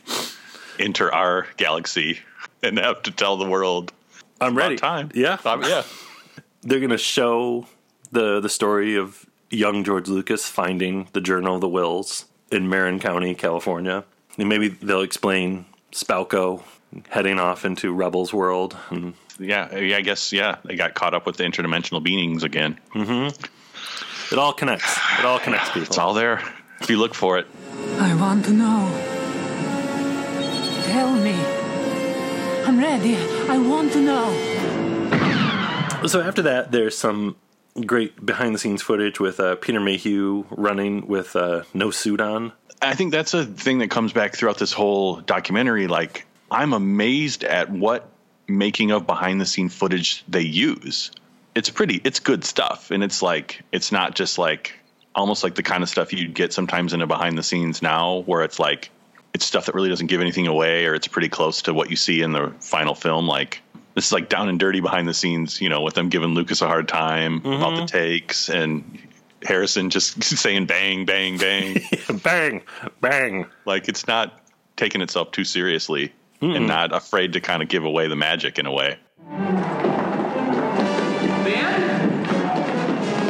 enter 0.79 1.12
our 1.12 1.49
galaxy 1.57 2.21
and 2.62 2.79
have 2.79 3.03
to 3.05 3.11
tell 3.11 3.37
the 3.37 3.49
world 3.49 3.93
I'm 4.41 4.53
about 4.53 4.62
ready. 4.65 4.77
time. 4.77 5.11
Yeah. 5.15 5.38
Um, 5.45 5.62
yeah. 5.62 5.83
They're 6.62 6.81
going 6.81 6.91
to 6.91 6.99
show 6.99 7.67
the 8.12 8.41
the 8.41 8.49
story 8.49 8.97
of 8.97 9.27
young 9.50 9.85
George 9.85 10.09
Lucas 10.09 10.47
finding 10.49 11.09
the 11.12 11.21
Journal 11.21 11.55
of 11.57 11.61
the 11.61 11.69
Whills 11.69 12.25
in 12.50 12.69
Marin 12.69 12.99
County, 12.99 13.35
California. 13.35 14.05
And 14.37 14.49
maybe 14.49 14.69
they'll 14.69 15.03
explain 15.03 15.65
Spalko 15.93 16.62
heading 17.09 17.38
off 17.38 17.65
into 17.65 17.93
Rebels 17.93 18.33
world 18.33 18.77
and 18.91 19.15
Yeah. 19.38 19.75
Yeah. 19.79 19.97
I 19.97 20.00
guess, 20.00 20.33
yeah, 20.33 20.57
they 20.65 20.75
got 20.77 20.95
caught 20.95 21.15
up 21.15 21.27
with 21.27 21.37
the 21.37 21.45
interdimensional 21.45 22.03
beings 22.03 22.43
again. 22.45 22.79
it 22.95 24.38
all 24.38 24.53
connects. 24.53 24.99
It 25.19 25.25
all 25.25 25.38
connects 25.38 25.69
people. 25.69 25.83
It's 25.83 25.99
all 25.99 26.15
there 26.15 26.43
if 26.81 26.91
you 26.91 26.99
look 26.99 27.15
for 27.15 27.38
it. 27.38 27.47
I 27.99 28.15
want 28.15 28.45
to 28.47 28.53
know. 28.53 28.91
Tell 30.87 31.12
me. 31.12 31.67
I'm 32.68 32.78
ready. 32.78 33.16
I 33.16 33.56
want 33.56 33.94
to 33.94 34.00
know. 34.02 34.28
So 36.06 36.20
after 36.20 36.42
that, 36.42 36.70
there's 36.70 36.98
some 36.98 37.37
great 37.87 38.26
behind 38.26 38.54
the 38.54 38.58
scenes 38.58 38.82
footage 38.82 39.18
with 39.18 39.40
uh, 39.40 39.56
Peter 39.56 39.80
Mayhew 39.80 40.44
running 40.50 41.06
with 41.06 41.34
uh, 41.34 41.62
no 41.72 41.90
suit 41.90 42.20
on. 42.20 42.52
I 42.82 42.94
think 42.94 43.10
that's 43.10 43.32
a 43.32 43.46
thing 43.46 43.78
that 43.78 43.88
comes 43.88 44.12
back 44.12 44.34
throughout 44.34 44.58
this 44.58 44.75
whole 44.75 45.16
documentary. 45.16 45.87
Like, 45.87 46.26
I'm 46.50 46.75
amazed 46.75 47.42
at 47.42 47.70
what 47.70 48.10
making 48.46 48.90
of 48.90 49.06
behind 49.06 49.40
the 49.40 49.46
scene 49.46 49.70
footage 49.70 50.22
they 50.28 50.42
use. 50.42 51.10
It's 51.54 51.70
pretty, 51.70 52.02
it's 52.04 52.20
good 52.20 52.44
stuff. 52.44 52.90
And 52.90 53.02
it's 53.02 53.22
like, 53.22 53.62
it's 53.72 53.92
not 53.92 54.14
just 54.14 54.37
like 54.37 54.75
almost 55.14 55.42
like 55.42 55.54
the 55.54 55.62
kind 55.62 55.82
of 55.82 55.88
stuff 55.88 56.12
you'd 56.12 56.34
get 56.34 56.52
sometimes 56.52 56.92
in 56.92 57.00
a 57.00 57.06
behind 57.06 57.38
the 57.38 57.42
scenes 57.42 57.80
now, 57.80 58.25
where 58.26 58.42
it's 58.42 58.58
like, 58.58 58.90
it's 59.38 59.47
stuff 59.47 59.66
that 59.66 59.75
really 59.76 59.88
doesn't 59.88 60.09
give 60.09 60.21
anything 60.21 60.49
away, 60.49 60.85
or 60.87 60.95
it's 60.95 61.07
pretty 61.07 61.28
close 61.28 61.62
to 61.62 61.73
what 61.73 61.90
you 61.90 61.97
see 61.97 62.23
in 62.23 62.33
the 62.33 62.52
final 62.59 62.97
film. 62.97 63.28
Like, 63.28 63.62
this 63.95 64.07
is 64.07 64.12
like 64.12 64.28
down 64.28 64.49
and 64.49 64.59
dirty 64.59 64.80
behind 64.80 65.07
the 65.07 65.14
scenes, 65.14 65.61
you 65.61 65.68
know, 65.68 65.80
with 65.80 65.95
them 65.95 66.09
giving 66.09 66.30
Lucas 66.30 66.61
a 66.61 66.66
hard 66.66 66.88
time 66.88 67.37
about 67.37 67.76
the 67.76 67.83
mm-hmm. 67.83 67.85
takes 67.85 68.49
and 68.49 68.99
Harrison 69.45 69.90
just 69.90 70.21
saying 70.38 70.66
bang, 70.66 71.04
bang, 71.04 71.38
bang. 71.38 71.80
bang, 72.25 72.62
bang. 73.00 73.47
Like 73.64 73.88
it's 73.88 74.09
not 74.09 74.40
taking 74.75 75.02
itself 75.02 75.30
too 75.30 75.45
seriously 75.45 76.12
and 76.40 76.66
not 76.66 76.92
afraid 76.92 77.35
to 77.35 77.40
kind 77.40 77.62
of 77.62 77.68
give 77.68 77.85
away 77.85 78.09
the 78.09 78.16
magic 78.16 78.59
in 78.59 78.66
a 78.66 78.73
way. 78.73 78.97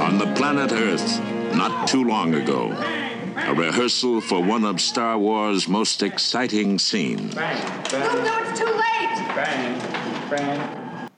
On 0.01 0.17
the 0.17 0.33
planet 0.37 0.73
Earth, 0.73 1.21
not 1.55 1.87
too 1.87 2.05
long 2.05 2.35
ago, 2.35 2.98
a 3.47 3.55
rehearsal 3.55 4.21
for 4.21 4.43
one 4.43 4.65
of 4.65 4.81
Star 4.81 5.19
Wars' 5.19 5.69
most 5.69 6.03
exciting 6.03 6.79
scenes. 6.79 7.35
No, 7.35 7.43
no, 7.43 8.45
it's 8.45 8.59
too 8.59 8.67
late. 8.67 8.89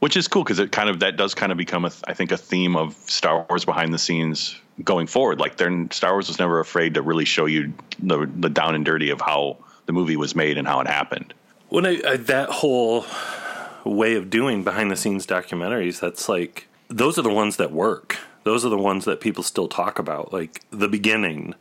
Which 0.01 0.17
is 0.17 0.29
cool 0.29 0.45
because 0.45 0.59
it 0.59 0.73
kind 0.73 0.89
of 0.89 1.01
that 1.01 1.17
does 1.17 1.35
kind 1.35 1.53
of 1.53 1.59
become 1.59 1.85
a 1.85 1.91
th- 1.91 2.03
I 2.07 2.15
think 2.15 2.33
a 2.33 2.37
theme 2.37 2.77
of 2.77 2.95
Star 3.07 3.45
Wars 3.49 3.65
behind 3.65 3.93
the 3.93 3.99
scenes 3.99 4.59
going 4.83 5.07
forward. 5.07 5.41
Like, 5.41 5.57
their 5.57 5.87
Star 5.91 6.13
Wars 6.13 6.29
was 6.29 6.39
never 6.39 6.61
afraid 6.61 6.95
to 6.95 7.03
really 7.03 7.25
show 7.25 7.47
you 7.47 7.73
the 7.99 8.27
the 8.35 8.49
down 8.49 8.75
and 8.75 8.85
dirty 8.85 9.11
of 9.11 9.21
how 9.21 9.59
the 9.87 9.93
movie 9.93 10.17
was 10.17 10.35
made 10.35 10.57
and 10.57 10.67
how 10.67 10.81
it 10.81 10.87
happened. 10.87 11.35
When 11.69 11.85
I, 11.87 12.01
I 12.07 12.17
that 12.17 12.49
whole 12.49 13.05
way 13.85 14.15
of 14.15 14.31
doing 14.31 14.65
behind 14.65 14.91
the 14.91 14.97
scenes 14.97 15.27
documentaries, 15.27 16.01
that's 16.01 16.29
like 16.29 16.67
those 16.89 17.19
are 17.19 17.23
the 17.23 17.33
ones 17.33 17.57
that 17.57 17.73
work. 17.73 18.19
Those 18.45 18.65
are 18.65 18.71
the 18.71 18.79
ones 18.79 19.05
that 19.05 19.21
people 19.21 19.43
still 19.43 19.69
talk 19.69 19.99
about, 19.99 20.33
like 20.33 20.63
the 20.71 20.89
beginning. 20.89 21.55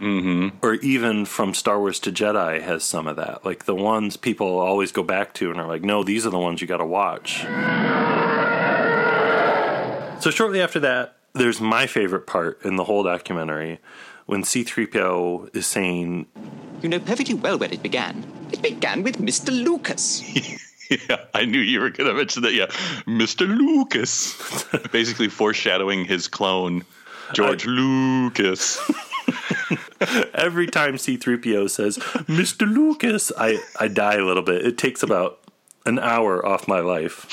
Mm-hmm. 0.00 0.58
Or 0.62 0.74
even 0.74 1.24
from 1.24 1.54
Star 1.54 1.78
Wars 1.78 2.00
to 2.00 2.12
Jedi 2.12 2.60
has 2.60 2.84
some 2.84 3.06
of 3.06 3.16
that. 3.16 3.44
Like 3.44 3.64
the 3.64 3.74
ones 3.74 4.16
people 4.16 4.58
always 4.58 4.92
go 4.92 5.02
back 5.02 5.34
to 5.34 5.50
and 5.50 5.60
are 5.60 5.66
like, 5.66 5.82
no, 5.82 6.02
these 6.02 6.26
are 6.26 6.30
the 6.30 6.38
ones 6.38 6.60
you 6.60 6.66
got 6.66 6.78
to 6.78 6.86
watch. 6.86 7.42
So 10.22 10.30
shortly 10.30 10.60
after 10.60 10.80
that, 10.80 11.16
there's 11.34 11.60
my 11.60 11.86
favorite 11.86 12.26
part 12.26 12.64
in 12.64 12.76
the 12.76 12.84
whole 12.84 13.02
documentary 13.02 13.78
when 14.26 14.42
C3PO 14.42 15.54
is 15.54 15.66
saying, 15.66 16.26
You 16.82 16.88
know 16.88 16.98
perfectly 16.98 17.34
well 17.34 17.58
where 17.58 17.72
it 17.72 17.82
began. 17.82 18.24
It 18.52 18.62
began 18.62 19.02
with 19.02 19.18
Mr. 19.18 19.50
Lucas. 19.50 20.22
Yeah, 21.08 21.24
I 21.32 21.44
knew 21.44 21.60
you 21.60 21.80
were 21.80 21.90
going 21.90 22.08
to 22.08 22.14
mention 22.14 22.42
that. 22.42 22.54
Yeah, 22.54 22.66
Mr. 23.06 23.46
Lucas, 23.48 24.34
basically 24.92 25.28
foreshadowing 25.28 26.04
his 26.04 26.28
clone, 26.28 26.84
George 27.32 27.66
Lucas. 27.66 28.78
Every 30.34 30.66
time 30.66 30.94
C3PO 30.94 31.70
says, 31.70 31.98
Mr. 31.98 32.72
Lucas, 32.72 33.32
I, 33.38 33.58
I 33.78 33.88
die 33.88 34.14
a 34.16 34.24
little 34.24 34.42
bit. 34.42 34.64
It 34.66 34.78
takes 34.78 35.02
about 35.02 35.40
an 35.86 35.98
hour 35.98 36.44
off 36.44 36.66
my 36.68 36.80
life. 36.80 37.26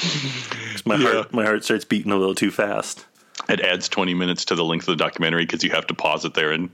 'Cause 0.73 0.85
My, 0.85 0.95
Yeah. 0.95 1.13
heart, 1.13 1.33
my 1.33 1.43
heart 1.45 1.63
starts 1.63 1.85
beating 1.85 2.11
a 2.11 2.17
little 2.17 2.35
too 2.35 2.51
fast. 2.51 3.05
It 3.49 3.59
adds 3.61 3.89
20 3.89 4.13
minutes 4.13 4.45
to 4.45 4.55
the 4.55 4.63
length 4.63 4.87
of 4.87 4.97
the 4.97 5.03
documentary 5.03 5.45
because 5.45 5.63
you 5.63 5.71
have 5.71 5.87
to 5.87 5.93
pause 5.93 6.25
it 6.25 6.33
there 6.33 6.51
and 6.51 6.69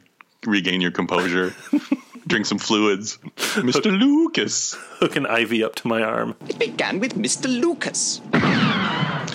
regain 0.46 0.82
your 0.82 0.92
composure, 0.92 1.56
drink 2.27 2.46
some 2.46 2.58
fluids. 2.60 3.18
Mr. 3.38 3.98
Lucas. 3.98 4.75
Hook 5.00 5.16
an 5.16 5.25
IV 5.25 5.63
up 5.63 5.75
to 5.75 5.88
my 5.88 6.01
arm. 6.04 6.36
It 6.48 6.60
began 6.60 7.00
with 7.00 7.16
Mr. 7.16 7.48
Lucas. 7.48 8.22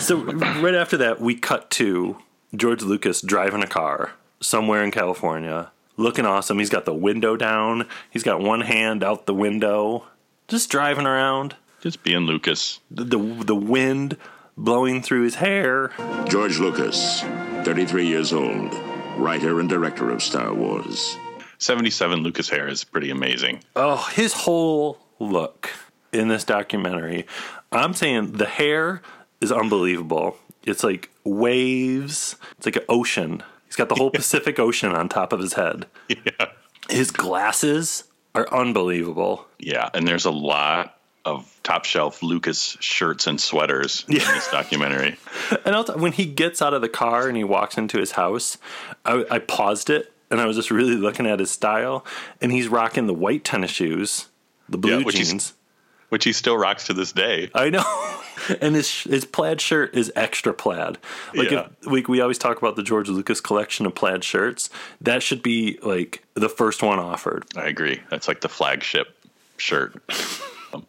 So 0.01 0.17
right 0.17 0.75
after 0.75 0.97
that, 0.99 1.21
we 1.21 1.35
cut 1.35 1.71
to 1.73 2.19
George 2.55 2.83
Lucas 2.83 3.21
driving 3.23 3.63
a 3.63 3.67
car 3.67 4.13
somewhere 4.41 4.83
in 4.85 4.91
California, 4.91 5.71
looking 5.97 6.27
awesome. 6.27 6.59
He's 6.59 6.71
got 6.71 6.85
the 6.85 6.95
window 6.95 7.37
down. 7.37 7.87
He's 8.11 8.23
got 8.23 8.41
one 8.41 8.63
hand 8.63 9.03
out 9.03 9.27
the 9.27 9.35
window, 9.35 10.05
just 10.49 10.71
driving 10.71 11.07
around. 11.07 11.57
Just 11.81 12.03
being 12.03 12.21
Lucas. 12.21 12.81
The 12.91 13.05
the, 13.05 13.19
the 13.19 13.57
wind 13.57 14.17
blowing 14.57 15.03
through 15.03 15.23
his 15.23 15.37
hair. 15.37 15.91
George 16.29 16.59
Lucas, 16.59 17.23
33 17.65 18.07
years 18.07 18.33
old, 18.33 18.73
writer 19.17 19.61
and 19.61 19.69
director 19.69 20.11
of 20.11 20.23
Star 20.23 20.55
Wars. 20.55 21.17
77 21.59 22.21
Lucas 22.21 22.49
hair 22.49 22.69
is 22.69 22.83
pretty 22.85 23.11
amazing. 23.11 23.61
Oh, 23.77 24.09
his 24.15 24.33
whole 24.33 24.99
look 25.21 25.71
in 26.13 26.29
this 26.29 26.45
documentary. 26.45 27.27
I'm 27.71 27.95
saying 27.95 28.33
the 28.33 28.47
hair 28.47 29.01
is 29.41 29.53
unbelievable. 29.53 30.37
It's 30.65 30.85
like 30.85 31.11
waves. 31.25 32.37
It's 32.57 32.67
like 32.67 32.77
an 32.77 32.85
ocean. 32.89 33.43
He's 33.73 33.77
got 33.79 33.89
the 33.89 33.95
whole 33.95 34.11
Pacific 34.11 34.59
Ocean 34.59 34.93
on 34.93 35.09
top 35.09 35.33
of 35.33 35.41
his 35.41 35.55
head. 35.55 35.87
Yeah. 36.07 36.51
His 36.91 37.11
glasses 37.11 38.05
are 38.35 38.47
unbelievable. 38.53 39.47
Yeah, 39.59 39.89
and 39.95 40.07
there's 40.07 40.27
a 40.27 40.31
lot 40.31 40.99
of 41.25 41.59
top 41.63 41.87
shelf 41.87 42.23
Lucas 42.23 42.77
shirts 42.81 43.27
and 43.27 43.41
sweaters 43.41 44.05
in 44.09 44.17
this 44.17 44.51
documentary. 44.51 45.17
And 45.65 45.75
also, 45.75 45.97
when 45.97 46.13
he 46.13 46.27
gets 46.27 46.61
out 46.61 46.75
of 46.75 46.83
the 46.83 46.89
car 46.91 47.29
and 47.29 47.37
he 47.37 47.45
walks 47.45 47.79
into 47.79 47.97
his 47.97 48.11
house, 48.13 48.59
I, 49.07 49.25
I 49.31 49.39
paused 49.39 49.89
it 49.89 50.13
and 50.31 50.39
I 50.39 50.45
was 50.45 50.57
just 50.57 50.71
really 50.71 50.97
looking 50.97 51.27
at 51.27 51.41
his 51.41 51.51
style. 51.51 52.05
And 52.43 52.53
he's 52.53 52.69
rocking 52.69 53.07
the 53.07 53.15
white 53.15 53.43
tennis 53.43 53.71
shoes, 53.71 54.29
the 54.69 54.77
blue 54.77 54.99
Yeah, 54.99 55.05
which 55.05 55.17
jeans. 55.17 55.55
Which 56.11 56.25
he 56.25 56.35
still 56.35 56.59
rocks 56.59 56.89
to 56.89 56.93
this 56.93 57.13
day. 57.13 57.51
I 57.55 57.71
know. 57.71 57.85
and 58.61 58.75
his 58.75 59.03
his 59.03 59.25
plaid 59.25 59.61
shirt 59.61 59.95
is 59.95 60.13
extra 60.17 60.53
plaid. 60.53 60.99
Like 61.35 61.51
Yeah. 61.51 61.69
if, 61.83 61.87
we 61.87 62.03
we 62.03 62.21
always 62.21 62.39
talk 62.39 62.59
about 62.59 62.77
the 62.77 62.83
George 62.83 63.09
Lucas 63.09 63.41
collection 63.41 63.87
of 63.87 63.95
plaid 63.95 64.25
shirts. 64.25 64.71
That 65.01 65.23
should 65.23 65.43
be 65.43 65.79
like 65.83 66.25
the 66.35 66.49
first 66.49 66.83
one 66.83 66.99
offered. 66.99 67.45
I 67.57 67.67
agree. 67.67 68.01
That's 68.11 68.29
like 68.29 68.41
the 68.41 68.49
flagship 68.49 69.17
shirt. 69.63 70.03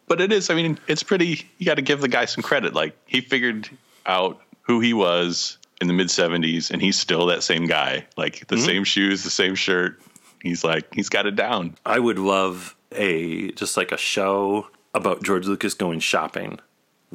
but 0.08 0.20
it 0.20 0.32
is, 0.32 0.50
I 0.50 0.54
mean, 0.54 0.78
it's 0.86 1.02
pretty, 1.02 1.48
you 1.58 1.66
got 1.66 1.74
to 1.74 1.82
give 1.82 2.00
the 2.00 2.08
guy 2.08 2.24
some 2.24 2.42
credit. 2.42 2.74
Like, 2.74 2.96
he 3.06 3.20
figured 3.20 3.70
out 4.06 4.40
who 4.62 4.80
he 4.80 4.92
was 4.92 5.58
in 5.80 5.86
the 5.86 5.92
mid 5.92 6.08
70s, 6.08 6.70
and 6.70 6.82
he's 6.82 6.98
still 6.98 7.26
that 7.26 7.42
same 7.42 7.66
guy. 7.66 8.06
Like, 8.16 8.46
the 8.48 8.56
mm-hmm. 8.56 8.64
same 8.64 8.84
shoes, 8.84 9.24
the 9.24 9.30
same 9.30 9.54
shirt. 9.54 10.00
He's 10.42 10.64
like, 10.64 10.92
he's 10.94 11.08
got 11.08 11.26
it 11.26 11.36
down. 11.36 11.76
I 11.86 11.98
would 11.98 12.18
love 12.18 12.76
a 12.92 13.50
just 13.52 13.76
like 13.76 13.92
a 13.92 13.96
show 13.96 14.68
about 14.92 15.22
George 15.22 15.46
Lucas 15.46 15.74
going 15.74 16.00
shopping. 16.00 16.60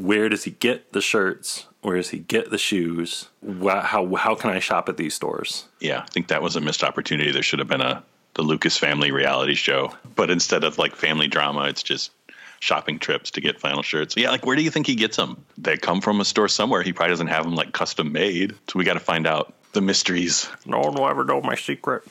Where 0.01 0.29
does 0.29 0.43
he 0.45 0.51
get 0.51 0.93
the 0.93 1.01
shirts? 1.01 1.65
Where 1.81 1.95
does 1.97 2.09
he 2.09 2.19
get 2.19 2.51
the 2.51 2.57
shoes? 2.57 3.29
Wha- 3.41 3.81
How 3.81 4.13
how 4.15 4.35
can 4.35 4.49
I 4.49 4.59
shop 4.59 4.89
at 4.89 4.97
these 4.97 5.13
stores? 5.13 5.65
Yeah, 5.79 6.01
I 6.01 6.07
think 6.07 6.27
that 6.27 6.41
was 6.41 6.55
a 6.55 6.61
missed 6.61 6.83
opportunity. 6.83 7.31
There 7.31 7.43
should 7.43 7.59
have 7.59 7.67
been 7.67 7.81
a 7.81 8.03
the 8.35 8.41
Lucas 8.43 8.77
family 8.77 9.11
reality 9.11 9.55
show, 9.55 9.93
but 10.15 10.29
instead 10.29 10.63
of 10.63 10.77
like 10.77 10.95
family 10.95 11.27
drama, 11.27 11.63
it's 11.63 11.81
just 11.83 12.11
shopping 12.59 12.99
trips 12.99 13.31
to 13.31 13.41
get 13.41 13.59
final 13.59 13.81
shirts. 13.81 14.15
Yeah, 14.17 14.29
like 14.29 14.45
where 14.45 14.55
do 14.55 14.61
you 14.61 14.69
think 14.69 14.85
he 14.87 14.95
gets 14.95 15.17
them? 15.17 15.43
They 15.57 15.77
come 15.77 15.99
from 16.01 16.21
a 16.21 16.25
store 16.25 16.47
somewhere. 16.47 16.83
He 16.83 16.93
probably 16.93 17.11
doesn't 17.13 17.27
have 17.27 17.43
them 17.45 17.55
like 17.55 17.71
custom 17.73 18.11
made. 18.11 18.51
So 18.67 18.77
we 18.77 18.83
got 18.85 18.93
to 18.93 18.99
find 18.99 19.25
out 19.25 19.53
the 19.73 19.81
mysteries. 19.81 20.47
No 20.65 20.79
one 20.79 20.93
will 20.93 21.07
ever 21.07 21.23
know 21.23 21.41
my 21.41 21.55
secret. 21.55 22.03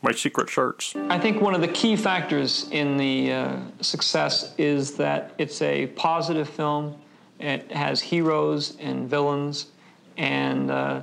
My 0.00 0.12
secret 0.12 0.48
shirts. 0.48 0.94
I 1.10 1.18
think 1.18 1.42
one 1.42 1.54
of 1.54 1.60
the 1.60 1.68
key 1.68 1.96
factors 1.96 2.66
in 2.70 2.96
the 2.96 3.32
uh, 3.32 3.56
success 3.82 4.54
is 4.56 4.94
that 4.94 5.32
it's 5.36 5.60
a 5.60 5.88
positive 5.88 6.48
film. 6.48 6.96
It 7.42 7.72
has 7.72 8.00
heroes 8.00 8.76
and 8.78 9.10
villains, 9.10 9.66
and 10.16 10.70
uh, 10.70 11.02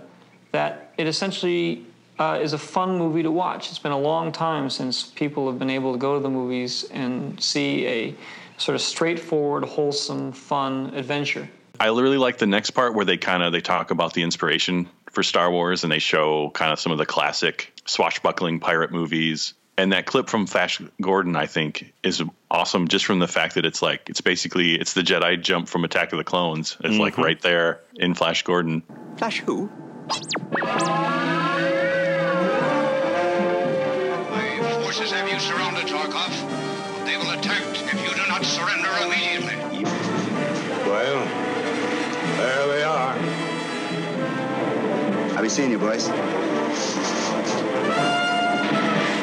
that 0.51 0.93
it 0.97 1.05
essentially 1.05 1.85
uh, 2.17 2.39
is 2.41 2.53
a 2.53 2.57
fun 2.57 2.97
movie 2.97 3.23
to 3.23 3.31
watch. 3.31 3.69
It's 3.69 3.79
been 3.79 3.91
a 3.91 3.99
long 3.99 4.31
time 4.31 4.69
since 4.69 5.03
people 5.03 5.49
have 5.49 5.59
been 5.59 5.69
able 5.69 5.91
to 5.91 5.99
go 5.99 6.15
to 6.15 6.19
the 6.21 6.29
movies 6.29 6.85
and 6.91 7.41
see 7.41 7.85
a 7.85 8.15
sort 8.57 8.75
of 8.75 8.81
straightforward, 8.81 9.65
wholesome, 9.65 10.31
fun 10.31 10.93
adventure. 10.95 11.49
I 11.79 11.87
really 11.87 12.17
like 12.17 12.37
the 12.37 12.47
next 12.47 12.71
part 12.71 12.93
where 12.93 13.05
they 13.05 13.17
kind 13.17 13.41
of 13.43 13.53
they 13.53 13.61
talk 13.61 13.91
about 13.91 14.13
the 14.13 14.23
inspiration 14.23 14.89
for 15.11 15.23
Star 15.23 15.49
Wars 15.49 15.83
and 15.83 15.91
they 15.91 15.99
show 15.99 16.49
kind 16.51 16.73
of 16.73 16.79
some 16.79 16.91
of 16.91 16.97
the 16.97 17.05
classic 17.05 17.71
swashbuckling 17.85 18.59
pirate 18.59 18.91
movies. 18.91 19.53
And 19.79 19.93
that 19.93 20.05
clip 20.05 20.27
from 20.27 20.45
Flash 20.45 20.81
Gordon, 20.99 21.37
I 21.37 21.45
think, 21.45 21.93
is 22.03 22.21
awesome 22.51 22.89
just 22.89 23.05
from 23.05 23.19
the 23.19 23.29
fact 23.29 23.55
that 23.55 23.65
it's 23.65 23.81
like 23.81 24.09
it's 24.09 24.19
basically 24.19 24.75
it's 24.75 24.91
the 24.91 25.03
Jedi 25.03 25.41
jump 25.41 25.69
from 25.69 25.85
Attack 25.85 26.11
of 26.11 26.17
the 26.17 26.25
Clones. 26.25 26.75
It's 26.83 26.97
like 26.97 27.13
mm-hmm. 27.13 27.21
right 27.21 27.41
there 27.41 27.79
in 27.95 28.13
Flash 28.13 28.43
Gordon. 28.43 28.83
Flash 29.15 29.39
who? 29.39 29.69
My 30.09 30.17
forces 34.81 35.11
have 35.11 35.29
you 35.29 35.39
surrounded, 35.39 35.85
Tarkov. 35.85 37.05
They 37.05 37.15
will 37.15 37.31
attack 37.39 37.63
if 37.71 38.03
you 38.03 38.09
do 38.21 38.27
not 38.27 38.43
surrender 38.43 38.89
immediately. 39.05 39.85
Well, 40.89 41.23
there 42.35 42.67
they 42.67 42.83
are. 42.83 43.15
I'll 45.37 45.41
be 45.41 45.47
seeing 45.47 45.71
you, 45.71 45.79
boys. 45.79 46.09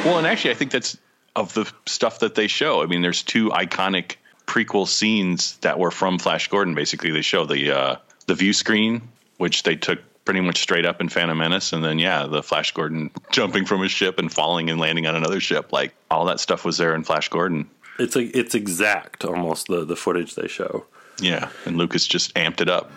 Well, 0.06 0.18
and 0.18 0.26
actually, 0.28 0.52
I 0.52 0.54
think 0.54 0.70
that's 0.70 0.96
of 1.34 1.52
the 1.54 1.68
stuff 1.84 2.20
that 2.20 2.36
they 2.36 2.46
show. 2.46 2.80
I 2.80 2.86
mean, 2.86 3.02
there's 3.02 3.24
two 3.24 3.50
iconic 3.50 4.14
prequel 4.46 4.86
scenes 4.86 5.56
that 5.58 5.80
were 5.80 5.90
from 5.90 6.20
Flash 6.20 6.46
Gordon. 6.46 6.76
Basically, 6.76 7.10
they 7.10 7.22
show 7.22 7.44
the 7.44 7.76
uh, 7.76 7.96
the 8.28 8.36
view 8.36 8.52
screen, 8.52 9.02
which 9.38 9.64
they 9.64 9.74
took 9.74 9.98
pretty 10.24 10.40
much 10.40 10.60
straight 10.60 10.86
up 10.86 11.00
in 11.00 11.08
Phantom 11.08 11.36
Menace, 11.36 11.72
and 11.72 11.84
then 11.84 11.98
yeah, 11.98 12.24
the 12.26 12.40
Flash 12.40 12.70
Gordon 12.70 13.10
jumping 13.32 13.64
from 13.64 13.82
his 13.82 13.90
ship 13.90 14.20
and 14.20 14.32
falling 14.32 14.70
and 14.70 14.78
landing 14.78 15.08
on 15.08 15.16
another 15.16 15.40
ship. 15.40 15.72
Like 15.72 15.92
all 16.08 16.26
that 16.26 16.38
stuff 16.38 16.64
was 16.64 16.78
there 16.78 16.94
in 16.94 17.02
Flash 17.02 17.28
Gordon. 17.28 17.68
It's 17.98 18.14
like 18.14 18.30
it's 18.32 18.54
exact 18.54 19.24
almost 19.24 19.66
the 19.66 19.84
the 19.84 19.96
footage 19.96 20.36
they 20.36 20.46
show. 20.46 20.86
Yeah, 21.20 21.48
and 21.64 21.76
Lucas 21.76 22.06
just 22.06 22.32
amped 22.34 22.60
it 22.60 22.68
up. 22.68 22.92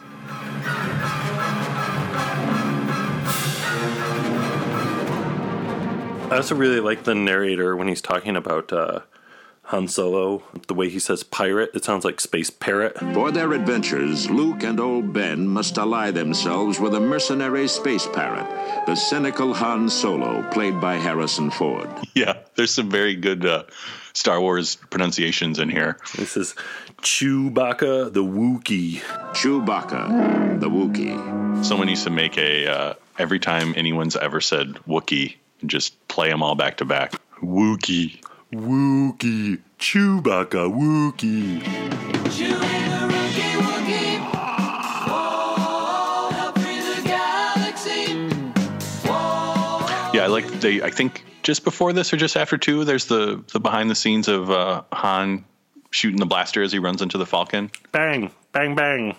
I 6.30 6.36
also 6.36 6.54
really 6.54 6.80
like 6.80 7.06
the 7.06 7.16
narrator 7.16 7.76
when 7.76 7.88
he's 7.88 8.04
talking 8.04 8.36
about 8.36 8.72
uh, 8.72 9.00
Han 9.64 9.88
Solo. 9.88 10.44
The 10.68 10.76
way 10.76 10.88
he 10.88 11.00
says 11.00 11.24
pirate, 11.24 11.72
it 11.74 11.84
sounds 11.84 12.06
like 12.06 12.22
space 12.22 12.52
parrot. 12.52 13.00
For 13.16 13.32
their 13.32 13.52
adventures, 13.54 14.30
Luke 14.30 14.62
and 14.62 14.80
old 14.80 15.12
Ben 15.12 15.48
must 15.48 15.76
ally 15.80 16.12
themselves 16.12 16.80
with 16.80 16.94
a 16.94 17.00
mercenary 17.00 17.68
space 17.68 18.06
parrot, 18.06 18.46
the 18.86 18.94
cynical 18.94 19.56
Han 19.56 19.90
Solo, 19.90 20.48
played 20.52 20.80
by 20.80 20.96
Harrison 20.96 21.50
Ford. 21.50 21.90
Yeah, 22.14 22.38
there's 22.56 22.74
some 22.74 22.92
very 22.92 23.16
good 23.16 23.46
uh, 23.46 23.64
Star 24.14 24.40
Wars 24.42 24.76
pronunciations 24.76 25.58
in 25.58 25.70
here. 25.70 25.98
This 26.16 26.38
is 26.38 26.54
Chewbacca 27.02 28.14
the 28.14 28.24
Wookie. 28.24 29.00
Chewbacca, 29.34 30.60
the 30.60 30.70
Wookie. 30.70 31.66
Someone 31.66 31.88
needs 31.88 32.04
to 32.04 32.10
make 32.10 32.38
a 32.38 32.68
uh, 32.68 32.94
every 33.18 33.40
time 33.40 33.74
anyone's 33.78 34.16
ever 34.16 34.42
said 34.42 34.74
Wookie 34.88 35.38
and 35.62 35.70
just 35.70 36.08
play 36.08 36.30
them 36.30 36.44
all 36.44 36.56
back 36.56 36.78
to 36.78 36.86
back. 36.86 37.14
Wookie. 37.42 38.22
Wookie. 38.52 39.60
Chewbacca. 39.80 40.70
Wookie. 40.72 41.64
Yeah, 50.12 50.24
I 50.24 50.28
like 50.28 50.48
they. 50.60 50.82
I 50.82 50.90
think 50.90 51.24
just 51.44 51.64
before 51.64 51.94
this 51.94 52.12
or 52.12 52.18
just 52.18 52.36
after 52.36 52.58
two, 52.58 52.84
there's 52.84 53.06
the 53.06 53.44
the 53.54 53.60
behind 53.60 53.90
the 53.90 53.96
scenes 53.96 54.28
of 54.28 54.50
uh, 54.50 54.82
Han 54.92 55.46
shooting 55.92 56.20
the 56.20 56.26
blaster 56.26 56.62
as 56.62 56.72
he 56.72 56.80
runs 56.80 57.02
into 57.02 57.18
the 57.18 57.26
Falcon. 57.26 57.72
Bang, 57.92 58.32
bang, 58.52 58.76
bang. 58.76 59.16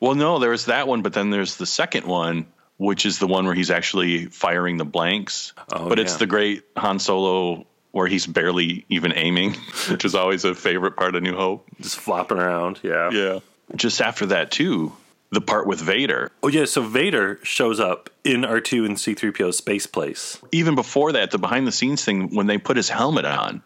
Well, 0.00 0.14
no, 0.14 0.38
there 0.38 0.50
was 0.50 0.66
that 0.66 0.88
one, 0.88 1.02
but 1.02 1.12
then 1.12 1.30
there's 1.30 1.56
the 1.56 1.66
second 1.66 2.06
one, 2.06 2.46
which 2.82 3.06
is 3.06 3.18
the 3.18 3.26
one 3.26 3.46
where 3.46 3.54
he's 3.54 3.70
actually 3.70 4.26
firing 4.26 4.76
the 4.76 4.84
blanks. 4.84 5.52
Oh, 5.72 5.88
but 5.88 5.98
it's 5.98 6.16
the 6.16 6.26
great 6.26 6.64
Han 6.76 6.98
Solo 6.98 7.64
where 7.92 8.08
he's 8.08 8.26
barely 8.26 8.84
even 8.88 9.12
aiming, 9.14 9.54
which 9.90 10.04
is 10.04 10.14
always 10.14 10.44
a 10.44 10.54
favorite 10.54 10.96
part 10.96 11.14
of 11.14 11.22
New 11.22 11.36
Hope. 11.36 11.64
Just 11.80 11.96
flopping 11.96 12.38
around. 12.38 12.80
Yeah. 12.82 13.10
Yeah. 13.10 13.38
Just 13.76 14.00
after 14.00 14.26
that, 14.26 14.50
too, 14.50 14.92
the 15.30 15.40
part 15.40 15.66
with 15.66 15.80
Vader. 15.80 16.32
Oh 16.42 16.48
yeah, 16.48 16.64
so 16.64 16.82
Vader 16.82 17.38
shows 17.44 17.78
up 17.78 18.10
in 18.24 18.42
R2 18.42 18.84
and 18.84 18.96
C3PO's 18.96 19.56
space 19.56 19.86
place. 19.86 20.38
Even 20.50 20.74
before 20.74 21.12
that, 21.12 21.30
the 21.30 21.38
behind 21.38 21.66
the 21.66 21.72
scenes 21.72 22.04
thing 22.04 22.34
when 22.34 22.48
they 22.48 22.58
put 22.58 22.76
his 22.76 22.88
helmet 22.88 23.24
on. 23.24 23.62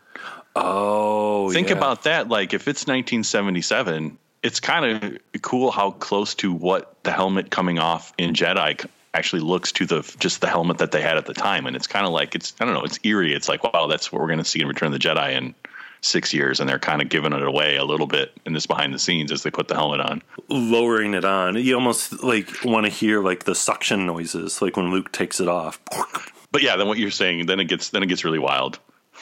Oh, 0.54 1.50
Think 1.52 1.70
yeah. 1.70 1.76
about 1.76 2.04
that. 2.04 2.28
Like, 2.28 2.54
if 2.54 2.62
it's 2.62 2.86
1977, 2.86 4.18
it's 4.42 4.60
kind 4.60 5.04
of 5.04 5.42
cool 5.42 5.70
how 5.70 5.90
close 5.92 6.34
to 6.36 6.52
what 6.52 7.02
the 7.02 7.10
helmet 7.10 7.50
coming 7.50 7.78
off 7.78 8.12
in 8.18 8.32
Jedi 8.32 8.86
actually 9.16 9.40
looks 9.42 9.72
to 9.72 9.86
the 9.86 10.02
just 10.20 10.40
the 10.40 10.46
helmet 10.48 10.78
that 10.78 10.92
they 10.92 11.02
had 11.02 11.16
at 11.16 11.26
the 11.26 11.34
time. 11.34 11.66
And 11.66 11.74
it's 11.76 11.86
kind 11.86 12.06
of 12.06 12.12
like 12.12 12.34
it's 12.34 12.54
I 12.60 12.64
don't 12.64 12.74
know, 12.74 12.82
it's 12.84 12.98
eerie. 13.02 13.34
It's 13.34 13.48
like 13.48 13.62
wow, 13.64 13.86
that's 13.86 14.12
what 14.12 14.20
we're 14.20 14.28
going 14.28 14.38
to 14.38 14.44
see 14.44 14.60
in 14.60 14.68
Return 14.68 14.92
of 14.92 14.92
the 14.92 14.98
Jedi 15.08 15.32
in 15.36 15.54
six 16.02 16.32
years, 16.32 16.60
and 16.60 16.68
they're 16.68 16.78
kind 16.78 17.02
of 17.02 17.08
giving 17.08 17.32
it 17.32 17.42
away 17.42 17.76
a 17.76 17.84
little 17.84 18.06
bit 18.06 18.30
in 18.44 18.52
this 18.52 18.66
behind 18.66 18.94
the 18.94 18.98
scenes 18.98 19.32
as 19.32 19.42
they 19.42 19.50
put 19.50 19.66
the 19.66 19.74
helmet 19.74 20.00
on. 20.00 20.22
lowering 20.48 21.14
it 21.14 21.24
on. 21.24 21.56
You 21.56 21.74
almost 21.74 22.22
like 22.22 22.48
want 22.64 22.84
to 22.86 22.90
hear 22.90 23.22
like 23.22 23.44
the 23.44 23.54
suction 23.54 24.06
noises, 24.06 24.62
like 24.62 24.76
when 24.76 24.90
Luke 24.90 25.10
takes 25.12 25.40
it 25.40 25.48
off. 25.48 25.80
But 26.52 26.62
yeah, 26.62 26.76
then 26.76 26.86
what 26.86 26.96
you're 26.96 27.10
saying, 27.10 27.46
then 27.46 27.60
it 27.60 27.64
gets 27.64 27.90
then 27.90 28.02
it 28.02 28.06
gets 28.06 28.24
really 28.24 28.38
wild. 28.38 28.78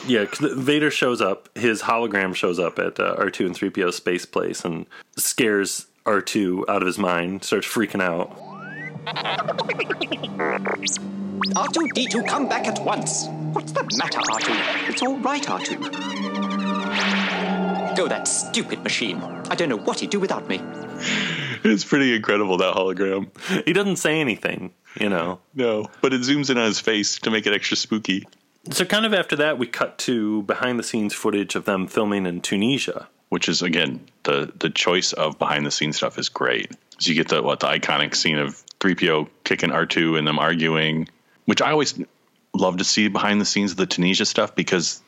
Yeah, 0.06 0.24
'cause 0.26 0.52
Vader 0.52 0.90
shows 0.90 1.20
up. 1.20 1.48
His 1.56 1.82
hologram 1.82 2.34
shows 2.34 2.58
up 2.60 2.78
at 2.78 3.00
uh, 3.00 3.16
R2 3.18 3.46
and 3.46 3.54
3PO 3.56 3.92
space 3.92 4.24
place 4.26 4.64
and 4.64 4.86
scares 5.16 5.86
R2 6.04 6.68
out 6.68 6.82
of 6.82 6.86
his 6.86 6.98
mind. 6.98 7.42
Starts 7.42 7.66
freaking 7.66 8.02
out. 8.02 8.36
R2D2, 11.54 12.26
come 12.26 12.48
back 12.48 12.66
at 12.66 12.82
once. 12.82 13.26
What's 13.52 13.70
the 13.72 13.82
matter, 13.98 14.18
R2? 14.18 14.88
It's 14.88 15.02
all 15.02 15.18
right, 15.18 15.42
R2. 15.42 17.96
Go 17.96 18.08
that 18.08 18.26
stupid 18.26 18.82
machine. 18.82 19.22
I 19.50 19.54
don't 19.54 19.68
know 19.68 19.76
what 19.76 20.00
he'd 20.00 20.08
do 20.10 20.18
without 20.18 20.48
me. 20.48 20.60
It's 21.62 21.84
pretty 21.84 22.14
incredible 22.14 22.56
that 22.58 22.74
hologram. 22.74 23.28
He 23.64 23.72
doesn't 23.74 23.96
say 23.96 24.20
anything, 24.20 24.72
you 24.98 25.10
know. 25.10 25.38
No, 25.54 25.90
but 26.00 26.14
it 26.14 26.22
zooms 26.22 26.50
in 26.50 26.58
on 26.58 26.66
his 26.66 26.80
face 26.80 27.18
to 27.20 27.30
make 27.30 27.46
it 27.46 27.52
extra 27.52 27.76
spooky. 27.76 28.26
So 28.70 28.86
kind 28.86 29.04
of 29.04 29.12
after 29.12 29.36
that, 29.36 29.58
we 29.58 29.66
cut 29.66 29.98
to 29.98 30.42
behind 30.44 30.78
the 30.78 30.82
scenes 30.82 31.12
footage 31.12 31.54
of 31.54 31.66
them 31.66 31.86
filming 31.86 32.24
in 32.26 32.40
Tunisia. 32.40 33.08
Which 33.34 33.48
is 33.48 33.62
again 33.62 33.98
the 34.22 34.52
the 34.60 34.70
choice 34.70 35.12
of 35.12 35.40
behind 35.40 35.66
the 35.66 35.70
scenes 35.72 35.96
stuff 35.96 36.20
is 36.20 36.28
great. 36.28 36.70
So 37.00 37.10
you 37.10 37.16
get 37.16 37.26
the 37.26 37.42
what 37.42 37.58
the 37.58 37.66
iconic 37.66 38.14
scene 38.14 38.38
of 38.38 38.62
3PO 38.78 39.28
kicking 39.42 39.70
R2 39.70 40.16
and 40.16 40.24
them 40.24 40.38
arguing, 40.38 41.08
which 41.44 41.60
I 41.60 41.72
always 41.72 41.98
love 42.54 42.76
to 42.76 42.84
see 42.84 43.08
behind 43.08 43.40
the 43.40 43.44
scenes 43.44 43.72
of 43.72 43.76
the 43.76 43.86
Tunisia 43.86 44.24
stuff 44.24 44.54
because 44.54 45.02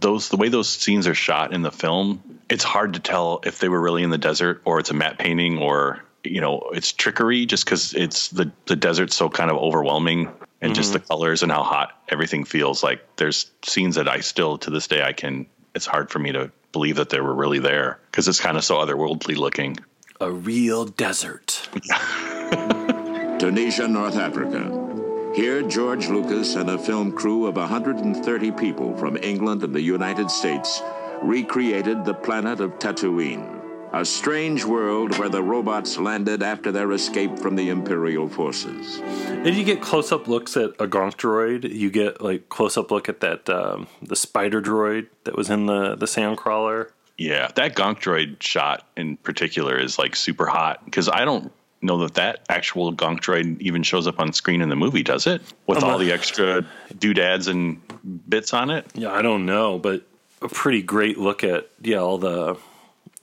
those 0.00 0.28
the 0.28 0.36
way 0.36 0.48
those 0.48 0.68
scenes 0.68 1.06
are 1.06 1.14
shot 1.14 1.54
in 1.54 1.62
the 1.62 1.70
film, 1.70 2.40
it's 2.50 2.64
hard 2.64 2.94
to 2.94 2.98
tell 2.98 3.42
if 3.44 3.60
they 3.60 3.68
were 3.68 3.80
really 3.80 4.02
in 4.02 4.10
the 4.10 4.18
desert 4.18 4.60
or 4.64 4.80
it's 4.80 4.90
a 4.90 4.94
matte 4.94 5.20
painting 5.20 5.58
or 5.58 6.02
you 6.24 6.40
know 6.40 6.70
it's 6.72 6.92
trickery 6.92 7.46
just 7.46 7.64
because 7.64 7.94
it's 7.94 8.26
the 8.30 8.50
the 8.66 8.74
desert's 8.74 9.14
so 9.14 9.28
kind 9.28 9.52
of 9.52 9.56
overwhelming 9.56 10.32
and 10.60 10.74
just 10.74 10.92
the 10.92 10.98
mm-hmm. 10.98 11.06
colors 11.06 11.44
and 11.44 11.52
how 11.52 11.62
hot 11.62 11.96
everything 12.08 12.44
feels 12.44 12.82
like 12.82 13.06
there's 13.14 13.52
scenes 13.62 13.94
that 13.94 14.08
I 14.08 14.18
still 14.18 14.58
to 14.58 14.70
this 14.70 14.88
day 14.88 15.00
I 15.00 15.12
can 15.12 15.46
it's 15.76 15.86
hard 15.86 16.10
for 16.10 16.18
me 16.18 16.32
to 16.32 16.50
believe 16.72 16.96
that 16.96 17.10
they 17.10 17.20
were 17.20 17.34
really 17.34 17.58
there 17.58 17.98
because 18.10 18.28
it's 18.28 18.40
kind 18.40 18.56
of 18.56 18.64
so 18.64 18.76
otherworldly 18.76 19.36
looking. 19.36 19.78
A 20.20 20.30
real 20.30 20.84
desert. 20.84 21.68
Tunisia, 23.38 23.86
North 23.86 24.16
Africa. 24.16 24.86
Here, 25.34 25.62
George 25.62 26.08
Lucas 26.08 26.56
and 26.56 26.70
a 26.70 26.78
film 26.78 27.12
crew 27.12 27.46
of 27.46 27.56
130 27.56 28.50
people 28.52 28.96
from 28.96 29.16
England 29.18 29.62
and 29.62 29.74
the 29.74 29.80
United 29.80 30.30
States 30.30 30.82
recreated 31.22 32.04
the 32.04 32.14
planet 32.14 32.60
of 32.60 32.78
Tatooine, 32.78 33.57
a 33.92 34.04
strange 34.04 34.64
world 34.64 35.18
where 35.18 35.28
the 35.28 35.42
robots 35.42 35.98
landed 35.98 36.42
after 36.42 36.70
their 36.70 36.92
escape 36.92 37.38
from 37.38 37.56
the 37.56 37.68
Imperial 37.70 38.28
forces. 38.28 38.98
And 39.26 39.54
you 39.54 39.64
get 39.64 39.80
close 39.80 40.12
up 40.12 40.28
looks 40.28 40.56
at 40.56 40.70
a 40.78 40.86
Gonk 40.86 41.14
droid. 41.16 41.72
You 41.72 41.90
get 41.90 42.20
like 42.20 42.48
close 42.48 42.76
up 42.76 42.90
look 42.90 43.08
at 43.08 43.20
that 43.20 43.48
um, 43.48 43.86
the 44.02 44.16
spider 44.16 44.60
droid 44.60 45.08
that 45.24 45.36
was 45.36 45.50
in 45.50 45.66
the 45.66 45.94
the 45.96 46.06
sandcrawler. 46.06 46.90
Yeah, 47.16 47.48
that 47.56 47.74
Gonk 47.74 48.00
droid 48.00 48.42
shot 48.42 48.86
in 48.96 49.16
particular 49.16 49.78
is 49.78 49.98
like 49.98 50.14
super 50.16 50.46
hot 50.46 50.84
because 50.84 51.08
I 51.08 51.24
don't 51.24 51.52
know 51.80 51.98
that 51.98 52.14
that 52.14 52.40
actual 52.48 52.92
Gonk 52.92 53.20
droid 53.20 53.60
even 53.60 53.82
shows 53.82 54.06
up 54.06 54.20
on 54.20 54.32
screen 54.32 54.62
in 54.62 54.68
the 54.68 54.76
movie, 54.76 55.02
does 55.02 55.26
it? 55.26 55.40
With 55.66 55.82
Um, 55.82 55.90
all 55.90 55.98
the 55.98 56.12
extra 56.12 56.64
doodads 56.98 57.46
and 57.48 57.80
bits 58.28 58.52
on 58.52 58.70
it. 58.70 58.86
Yeah, 58.94 59.12
I 59.12 59.22
don't 59.22 59.46
know, 59.46 59.78
but 59.78 60.02
a 60.42 60.48
pretty 60.48 60.82
great 60.82 61.18
look 61.18 61.42
at 61.42 61.68
yeah 61.80 61.98
all 61.98 62.18
the 62.18 62.56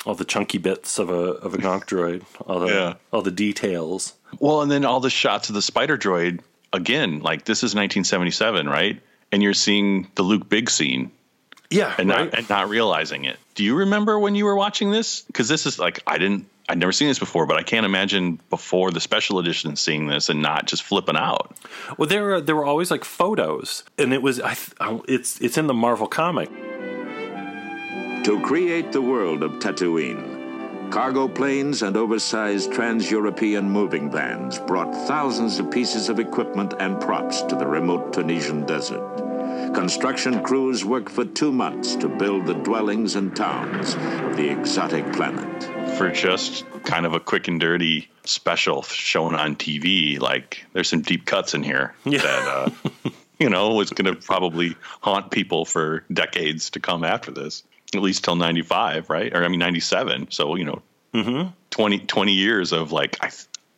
all 0.05 0.15
the 0.15 0.25
chunky 0.25 0.57
bits 0.57 0.99
of 0.99 1.09
a 1.09 1.13
of 1.13 1.53
a 1.53 1.57
Gonk 1.57 1.85
droid. 1.85 2.23
All 2.47 2.59
the 2.59 2.67
Yeah. 2.67 2.93
all 3.11 3.21
the 3.21 3.31
details. 3.31 4.13
Well, 4.39 4.61
and 4.61 4.69
then 4.71 4.85
all 4.85 4.99
the 4.99 5.09
shots 5.09 5.49
of 5.49 5.55
the 5.55 5.61
spider 5.61 5.97
droid 5.97 6.39
again, 6.73 7.19
like 7.21 7.45
this 7.45 7.59
is 7.59 7.73
1977, 7.75 8.67
right? 8.67 9.01
And 9.31 9.41
you're 9.41 9.53
seeing 9.53 10.07
the 10.15 10.23
Luke 10.23 10.47
Biggs 10.49 10.73
scene 10.73 11.11
Yeah, 11.71 11.93
and 11.97 12.09
right? 12.09 12.25
not 12.25 12.37
and 12.37 12.49
not 12.49 12.69
realizing 12.69 13.25
it. 13.25 13.37
Do 13.55 13.63
you 13.63 13.75
remember 13.75 14.19
when 14.19 14.35
you 14.35 14.45
were 14.45 14.55
watching 14.55 14.91
this? 14.91 15.21
Because 15.21 15.47
this 15.47 15.65
is 15.65 15.79
like 15.79 16.01
I 16.05 16.17
didn't. 16.17 16.47
I'd 16.67 16.79
never 16.79 16.91
seen 16.91 17.07
this 17.09 17.19
before, 17.19 17.45
but 17.45 17.57
I 17.57 17.61
can't 17.63 17.85
imagine 17.85 18.39
before 18.49 18.89
the 18.89 18.99
special 18.99 19.37
edition 19.37 19.75
seeing 19.75 20.07
this 20.07 20.29
and 20.29 20.41
not 20.41 20.65
just 20.65 20.81
flipping 20.81 21.15
out. 21.15 21.55
Well, 21.95 22.09
there 22.09 22.23
were 22.23 22.41
there 22.41 22.55
were 22.55 22.65
always 22.65 22.89
like 22.89 23.03
photos, 23.05 23.83
and 23.99 24.13
it 24.13 24.21
was 24.23 24.41
I 24.41 24.55
it's 25.07 25.39
it's 25.41 25.57
in 25.59 25.67
the 25.67 25.73
Marvel 25.75 26.07
comic. 26.07 26.49
To 28.25 28.39
create 28.41 28.91
the 28.91 29.01
world 29.01 29.43
of 29.43 29.53
Tatooine, 29.59 30.91
cargo 30.91 31.27
planes 31.27 31.81
and 31.83 31.95
oversized 31.95 32.71
trans 32.73 33.09
European 33.11 33.69
moving 33.69 34.09
vans 34.11 34.57
brought 34.59 34.91
thousands 35.07 35.59
of 35.59 35.69
pieces 35.71 36.09
of 36.09 36.19
equipment 36.19 36.73
and 36.79 36.99
props 36.99 37.41
to 37.43 37.55
the 37.55 37.67
remote 37.67 38.13
Tunisian 38.13 38.65
desert. 38.65 39.03
Construction 39.73 40.41
crews 40.43 40.83
worked 40.83 41.11
for 41.11 41.25
two 41.25 41.51
months 41.51 41.95
to 41.97 42.07
build 42.09 42.45
the 42.45 42.53
dwellings 42.55 43.15
and 43.15 43.35
towns 43.35 43.93
of 43.95 44.35
the 44.37 44.49
exotic 44.49 45.11
planet. 45.13 45.63
for 45.97 46.09
just 46.11 46.65
kind 46.83 47.05
of 47.05 47.13
a 47.13 47.19
quick 47.19 47.47
and 47.47 47.59
dirty 47.59 48.09
special 48.25 48.81
shown 48.83 49.35
on 49.35 49.55
TV. 49.55 50.19
Like 50.19 50.65
there's 50.73 50.89
some 50.89 51.01
deep 51.01 51.25
cuts 51.25 51.53
in 51.53 51.63
here 51.63 51.93
Yeah. 52.05 52.19
that 52.21 52.47
uh, 52.47 53.09
you 53.39 53.49
know 53.49 53.73
was 53.75 53.91
going 53.91 54.13
to 54.13 54.19
probably 54.19 54.75
haunt 55.01 55.31
people 55.31 55.63
for 55.65 56.03
decades 56.11 56.71
to 56.71 56.79
come 56.79 57.03
after 57.03 57.31
this, 57.31 57.63
at 57.97 58.03
least 58.03 58.23
till 58.23 58.35
'95, 58.35 59.09
right? 59.09 59.35
Or 59.35 59.43
I 59.43 59.47
mean 59.47 59.59
'97. 59.59 60.31
So 60.31 60.55
you 60.55 60.65
know, 60.65 60.81
Mm-hmm. 61.13 61.47
20, 61.69 61.99
20 61.99 62.31
years 62.33 62.73
of 62.73 62.91
like 62.91 63.17
I, 63.21 63.31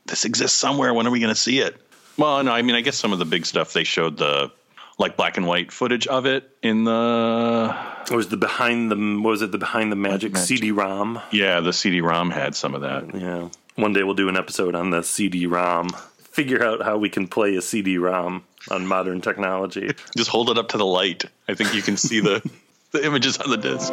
this 0.08 0.26
exists 0.26 0.58
somewhere. 0.58 0.92
When 0.94 1.06
are 1.06 1.12
we 1.12 1.20
going 1.20 1.34
to 1.34 1.40
see 1.40 1.60
it? 1.60 1.80
Well, 2.18 2.44
no, 2.44 2.52
I 2.52 2.64
mean 2.64 2.76
I 2.76 2.82
guess 2.82 2.96
some 2.98 3.14
of 3.14 3.20
the 3.20 3.26
big 3.26 3.46
stuff 3.46 3.74
they 3.74 3.84
showed 3.84 4.18
the 4.18 4.52
like 4.98 5.16
black 5.18 5.38
and 5.38 5.46
white 5.46 5.72
footage 5.72 6.08
of 6.08 6.26
it 6.26 6.50
in 6.64 6.84
the 6.86 7.76
It 8.10 8.16
was 8.16 8.30
the 8.30 8.38
behind 8.38 8.90
the 8.92 9.22
was 9.24 9.44
it 9.44 9.52
the 9.52 9.60
behind 9.60 9.92
the 9.92 9.96
magic, 9.96 10.36
CD-ROM? 10.36 11.22
yeah 11.32 11.60
the 11.60 11.72
CD-ROM 11.74 12.32
had 12.32 12.56
some 12.56 12.74
of 12.74 12.82
that. 12.82 13.14
Yeah. 13.14 13.50
One 13.76 13.94
day 13.94 14.02
we'll 14.02 14.16
do 14.16 14.30
an 14.30 14.38
episode 14.38 14.74
on 14.74 14.90
the 14.90 15.04
CD-ROM. 15.04 15.90
Figure 16.18 16.64
out 16.64 16.82
how 16.82 16.98
we 16.98 17.10
can 17.10 17.28
play 17.28 17.56
a 17.56 17.62
CD-ROM 17.62 18.44
on 18.72 18.88
modern 18.88 19.22
technology. 19.22 19.92
Just 20.18 20.32
hold 20.32 20.50
it 20.50 20.58
up 20.58 20.70
to 20.70 20.78
the 20.80 20.86
light. 20.86 21.26
I 21.48 21.54
think 21.54 21.76
you 21.76 21.84
can 21.84 21.98
see 21.98 22.20
the 22.20 22.42
the 22.92 23.06
images 23.06 23.38
on 23.38 23.50
the 23.50 23.58
disc. 23.58 23.92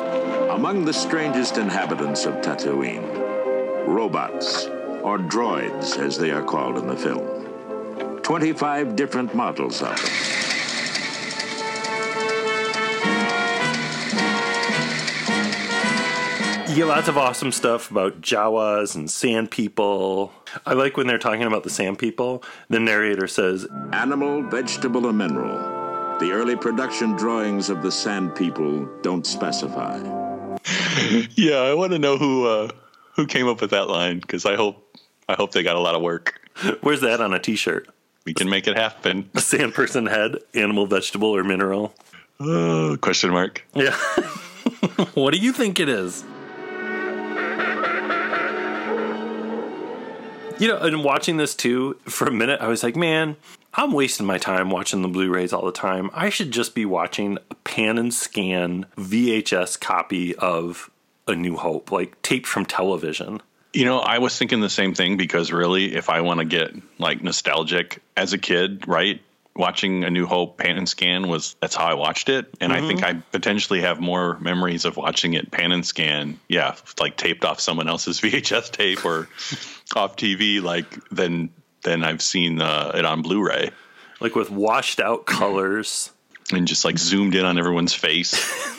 Among 0.51 0.85
the 0.85 0.93
strangest 0.93 1.59
inhabitants 1.59 2.27
of 2.27 2.35
Tatooine, 2.35 3.87
robots, 3.87 4.67
or 5.03 5.19
droids 5.19 5.99
as 5.99 6.17
they 6.17 6.31
are 6.31 6.45
called 6.45 6.79
in 6.79 6.87
the 6.87 6.97
film. 6.97 8.21
25 8.23 8.97
different 8.97 9.35
models 9.35 9.83
of 9.83 9.97
them. 9.97 10.35
You 16.69 16.81
get 16.81 16.87
lots 16.87 17.09
of 17.09 17.19
awesome 17.19 17.53
stuff 17.53 17.91
about 17.91 18.21
Jawas 18.21 18.95
and 18.97 19.11
sand 19.11 19.51
people. 19.51 20.33
I 20.67 20.73
like 20.73 20.97
when 20.97 21.07
they're 21.07 21.19
talking 21.19 21.43
about 21.43 21.63
the 21.63 21.71
sand 21.71 21.99
people. 21.99 22.43
The 22.69 22.81
narrator 22.81 23.29
says, 23.29 23.67
Animal, 23.93 24.43
vegetable, 24.43 25.07
or 25.07 25.13
mineral. 25.13 25.74
The 26.21 26.31
early 26.31 26.55
production 26.55 27.17
drawings 27.17 27.71
of 27.71 27.83
the 27.83 27.91
Sand 27.91 28.37
People 28.37 28.89
don't 29.03 29.27
specify. 29.27 29.99
yeah, 31.35 31.57
I 31.57 31.75
want 31.75 31.93
to 31.93 31.99
know 31.99 32.17
who 32.17 32.47
uh, 32.47 32.69
who 33.17 33.27
came 33.27 33.49
up 33.49 33.61
with 33.61 33.71
that 33.71 33.89
line 33.89 34.21
because 34.21 34.47
I 34.47 34.55
hope 34.55 34.97
I 35.29 35.35
hope 35.35 35.51
they 35.51 35.65
got 35.65 35.75
a 35.75 35.81
lot 35.81 35.97
of 35.97 36.03
work. 36.03 36.41
Where's 36.83 37.01
that 37.01 37.21
on 37.21 37.35
a 37.35 37.41
T-shirt? 37.41 37.89
We 38.25 38.33
can 38.33 38.49
make 38.49 38.69
it 38.69 38.77
happen. 38.77 39.29
A 39.35 39.41
sand 39.41 39.75
person 39.75 40.07
head, 40.07 40.37
animal, 40.55 40.87
vegetable, 40.87 41.35
or 41.35 41.43
mineral? 41.43 41.93
Uh, 42.39 42.97
question 43.01 43.31
mark. 43.31 43.67
Yeah. 43.75 43.97
what 45.15 45.35
do 45.35 45.41
you 45.41 45.53
think 45.53 45.81
it 45.81 45.89
is? 45.89 46.25
You 50.59 50.69
know, 50.69 50.79
and 50.79 51.03
watching 51.03 51.37
this 51.37 51.55
too, 51.57 51.99
for 52.05 52.29
a 52.29 52.33
minute, 52.33 52.61
I 52.61 52.69
was 52.69 52.85
like, 52.85 52.95
man, 52.95 53.37
I'm 53.77 53.93
wasting 53.93 54.27
my 54.27 54.39
time 54.39 54.71
watching 54.71 55.03
the 55.03 55.09
Blu 55.09 55.31
rays 55.31 55.53
all 55.53 55.67
the 55.67 55.73
time. 55.73 56.11
I 56.15 56.31
should 56.31 56.53
just 56.53 56.75
be 56.75 56.85
watching 56.85 57.39
a 57.51 57.55
pan 57.57 57.99
and 57.99 58.15
scan 58.15 58.87
VHS 58.97 59.81
copy 59.81 60.35
of 60.37 60.91
A 61.27 61.35
New 61.35 61.57
Hope, 61.57 61.91
like 61.91 62.21
taped 62.23 62.47
from 62.47 62.67
television. 62.67 63.43
You 63.73 63.85
know, 63.85 63.99
I 63.99 64.19
was 64.19 64.39
thinking 64.39 64.61
the 64.61 64.71
same 64.71 64.95
thing 64.95 65.17
because 65.17 65.51
really, 65.51 65.97
if 65.97 66.09
I 66.09 66.21
want 66.21 66.39
to 66.39 66.47
get 66.47 66.73
like 66.99 67.23
nostalgic 67.23 68.01
as 68.17 68.33
a 68.33 68.39
kid, 68.39 68.87
right? 68.87 69.21
Watching 69.57 70.05
A 70.05 70.11
New 70.11 70.27
Hope 70.27 70.57
pan 70.57 70.79
and 70.79 70.89
scan 70.89 71.27
was 71.27 71.57
that's 71.61 71.75
how 71.75 71.87
I 71.87 71.95
watched 71.95 72.29
it. 72.29 72.47
And 72.61 72.73
I 72.73 72.81
think 72.81 73.01
mm-hmm. 73.01 73.19
I 73.19 73.23
potentially 73.33 73.81
have 73.81 74.01
more 74.01 74.39
memories 74.39 74.85
of 74.85 74.97
watching 74.97 75.35
it 75.35 75.51
pan 75.51 75.73
and 75.73 75.85
scan, 75.85 76.39
yeah, 76.49 76.77
like 77.01 77.17
taped 77.17 77.45
off 77.45 77.59
someone 77.59 77.89
else's 77.89 78.21
VHS 78.21 78.71
tape 78.71 79.05
or 79.05 79.29
off 79.97 80.17
TV, 80.17 80.63
like 80.63 81.09
than 81.11 81.51
than 81.85 82.05
I've 82.05 82.23
seen 82.23 82.61
uh, 82.61 82.93
it 82.95 83.05
on 83.05 83.23
Blu-ray. 83.23 83.71
Like 84.21 84.35
with 84.35 84.51
washed 84.51 85.01
out 85.01 85.27
colors. 85.27 86.11
and 86.53 86.67
just 86.67 86.85
like 86.85 86.99
zoomed 86.99 87.35
in 87.35 87.45
on 87.45 87.59
everyone's 87.59 87.95
face. 87.95 88.35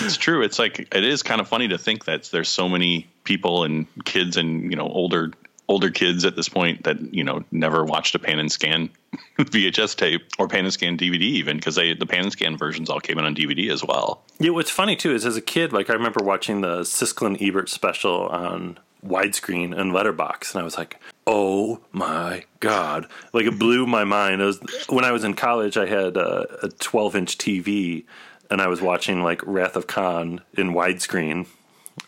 it's 0.00 0.16
true. 0.16 0.42
It's 0.42 0.58
like 0.58 0.88
it 0.94 1.04
is 1.04 1.22
kind 1.22 1.40
of 1.40 1.48
funny 1.48 1.68
to 1.68 1.78
think 1.78 2.06
that 2.06 2.24
there's 2.24 2.48
so 2.48 2.68
many 2.68 3.08
people 3.24 3.64
and 3.64 3.86
kids 4.04 4.36
and 4.36 4.70
you 4.70 4.76
know 4.76 4.88
older 4.88 5.32
older 5.68 5.90
kids 5.90 6.24
at 6.24 6.36
this 6.36 6.48
point 6.48 6.84
that 6.84 7.14
you 7.14 7.24
know 7.24 7.44
never 7.50 7.84
watched 7.84 8.14
a 8.14 8.18
pan 8.18 8.38
and 8.38 8.52
scan 8.52 8.90
VHS 9.38 9.96
tape 9.96 10.22
or 10.38 10.48
pan 10.48 10.64
and 10.64 10.72
scan 10.72 10.96
DVD 10.96 11.22
even 11.22 11.56
because 11.56 11.74
they 11.74 11.94
the 11.94 12.06
pan 12.06 12.24
and 12.24 12.32
scan 12.32 12.56
versions 12.56 12.90
all 12.90 13.00
came 13.00 13.18
in 13.18 13.24
on 13.24 13.34
DVD 13.34 13.70
as 13.70 13.84
well. 13.84 14.22
Yeah, 14.38 14.50
what's 14.50 14.70
funny 14.70 14.96
too 14.96 15.14
is 15.14 15.24
as 15.24 15.36
a 15.36 15.42
kid, 15.42 15.72
like 15.72 15.90
I 15.90 15.94
remember 15.94 16.22
watching 16.22 16.60
the 16.60 16.80
Siskel 16.80 17.26
and 17.26 17.40
Ebert 17.40 17.68
special 17.68 18.26
on 18.28 18.78
widescreen 19.06 19.76
and 19.78 19.92
letterbox, 19.92 20.54
and 20.54 20.60
I 20.60 20.64
was 20.64 20.78
like, 20.78 20.98
"Oh 21.26 21.80
my 21.92 22.44
god!" 22.60 23.06
Like 23.32 23.46
it 23.46 23.58
blew 23.58 23.86
my 23.86 24.04
mind. 24.04 24.40
Was 24.40 24.60
when 24.88 25.04
I 25.04 25.12
was 25.12 25.24
in 25.24 25.34
college. 25.34 25.76
I 25.76 25.86
had 25.86 26.16
a, 26.16 26.66
a 26.66 26.68
12 26.68 27.16
inch 27.16 27.38
TV, 27.38 28.04
and 28.50 28.60
I 28.60 28.68
was 28.68 28.80
watching 28.80 29.22
like 29.22 29.40
Wrath 29.44 29.76
of 29.76 29.86
Khan 29.86 30.40
in 30.54 30.72
widescreen 30.72 31.46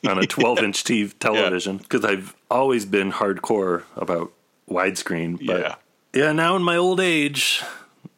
on 0.07 0.19
a 0.19 0.27
12 0.27 0.59
inch 0.59 0.85
TV 0.85 1.13
television 1.19 1.79
because 1.79 2.05
I've 2.05 2.35
always 2.51 2.85
been 2.85 3.13
hardcore 3.13 3.85
about 3.97 4.33
widescreen. 4.69 5.45
But 5.47 5.61
Yeah. 5.61 5.75
yeah, 6.15 6.33
now 6.33 6.57
in 6.57 6.63
my 6.63 6.77
old 6.77 7.01
age, 7.01 7.63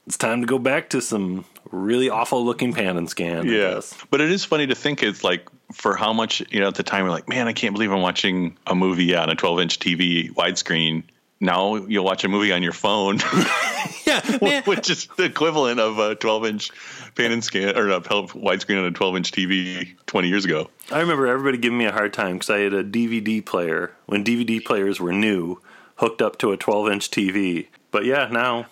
it's 0.07 0.17
time 0.17 0.41
to 0.41 0.47
go 0.47 0.59
back 0.59 0.91
to 0.91 1.01
some 1.01 1.45
really 1.71 2.09
awful 2.09 2.45
looking 2.45 2.73
pan 2.73 2.97
and 2.97 3.09
scan. 3.11 3.49
I 3.49 3.53
Yeah, 3.53 3.81
but 4.11 4.21
it 4.21 4.31
is 4.31 4.45
funny 4.45 4.67
to 4.67 4.75
think 4.75 5.03
it's 5.03 5.23
like 5.23 5.47
for 5.73 5.97
how 5.97 6.13
much 6.13 6.43
you 6.51 6.61
know 6.61 6.69
at 6.69 6.75
the 6.75 6.83
time 6.83 7.05
you're 7.05 7.11
like, 7.11 7.29
man, 7.29 7.49
I 7.49 7.53
can't 7.53 7.75
believe 7.75 7.93
I'm 7.93 8.03
watching 8.03 8.57
a 8.67 8.75
movie 8.75 9.15
on 9.15 9.31
a 9.31 9.35
12 9.35 9.61
inch 9.61 9.79
TV 9.79 10.33
widescreen. 10.33 11.05
Now 11.41 11.77
you'll 11.77 12.05
watch 12.05 12.25
a 12.25 12.29
movie 12.29 12.53
on 12.53 12.65
your 12.65 12.73
phone, 12.73 13.19
yeah, 14.07 14.63
which 14.65 14.91
is 14.91 15.07
the 15.17 15.25
equivalent 15.25 15.79
of 15.79 15.99
a 15.99 16.17
12 16.17 16.47
inch 16.47 16.71
pan 17.15 17.31
and 17.31 17.45
scan 17.45 17.77
or 17.77 17.91
a 17.91 18.01
widescreen 18.01 18.79
on 18.79 18.87
a 18.87 18.91
12 18.91 19.17
inch 19.17 19.31
TV 19.31 19.97
20 20.07 20.29
years 20.29 20.45
ago. 20.45 20.69
I 20.91 21.01
remember 21.01 21.27
everybody 21.27 21.59
giving 21.59 21.79
me 21.79 21.85
a 21.85 21.93
hard 21.93 22.13
time 22.13 22.35
because 22.35 22.51
I 22.51 22.59
had 22.59 22.73
a 22.73 22.83
DVD 22.83 23.45
player 23.45 23.93
when 24.07 24.25
DVD 24.25 24.65
players 24.65 24.99
were 24.99 25.13
new, 25.13 25.61
hooked 25.97 26.23
up 26.23 26.39
to 26.39 26.51
a 26.51 26.57
12 26.57 26.89
inch 26.91 27.11
TV. 27.11 27.69
But 27.93 28.05
yeah, 28.05 28.29
now 28.33 28.67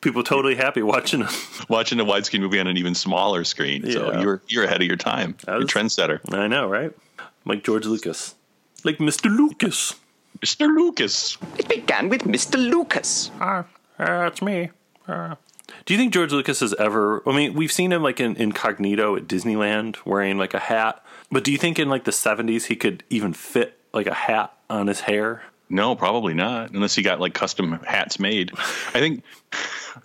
people 0.00 0.22
totally 0.22 0.54
happy 0.54 0.82
watching 0.82 1.22
it. 1.22 1.30
Watching 1.68 1.98
a 1.98 2.04
widescreen 2.04 2.40
movie 2.40 2.60
on 2.60 2.66
an 2.68 2.76
even 2.76 2.94
smaller 2.94 3.42
screen, 3.44 3.90
so 3.90 4.20
you're 4.20 4.40
you're 4.48 4.64
ahead 4.64 4.80
of 4.80 4.86
your 4.86 4.96
time. 4.96 5.36
You're 5.46 5.62
a 5.62 5.64
trendsetter, 5.64 6.20
I 6.32 6.46
know, 6.46 6.68
right? 6.68 6.92
Like 7.44 7.64
George 7.64 7.86
Lucas, 7.86 8.34
like 8.84 8.98
Mr. 8.98 9.34
Lucas. 9.34 9.94
Mr. 10.40 10.66
Lucas. 10.68 11.38
It 11.58 11.66
began 11.68 12.08
with 12.08 12.22
Mr. 12.22 12.56
Lucas. 12.58 13.30
Ah, 13.40 13.64
that's 13.98 14.42
me. 14.42 14.70
Uh, 15.08 15.36
do 15.86 15.94
you 15.94 15.98
think 15.98 16.12
George 16.12 16.32
Lucas 16.32 16.60
has 16.60 16.74
ever? 16.74 17.22
I 17.28 17.34
mean, 17.34 17.54
we've 17.54 17.72
seen 17.72 17.92
him 17.92 18.02
like 18.02 18.20
in 18.20 18.36
incognito 18.36 19.16
at 19.16 19.26
Disneyland 19.26 19.96
wearing 20.04 20.38
like 20.38 20.54
a 20.54 20.58
hat. 20.58 21.02
But 21.30 21.42
do 21.42 21.50
you 21.50 21.58
think 21.58 21.78
in 21.78 21.88
like 21.88 22.04
the 22.04 22.10
'70s 22.10 22.64
he 22.66 22.76
could 22.76 23.02
even 23.10 23.32
fit 23.32 23.78
like 23.92 24.06
a 24.06 24.14
hat 24.14 24.52
on 24.68 24.86
his 24.86 25.00
hair? 25.00 25.42
No, 25.68 25.96
probably 25.96 26.34
not, 26.34 26.70
unless 26.70 26.94
he 26.94 27.02
got 27.02 27.20
like 27.20 27.34
custom 27.34 27.80
hats 27.84 28.20
made. 28.20 28.52
I 28.56 29.00
think 29.00 29.24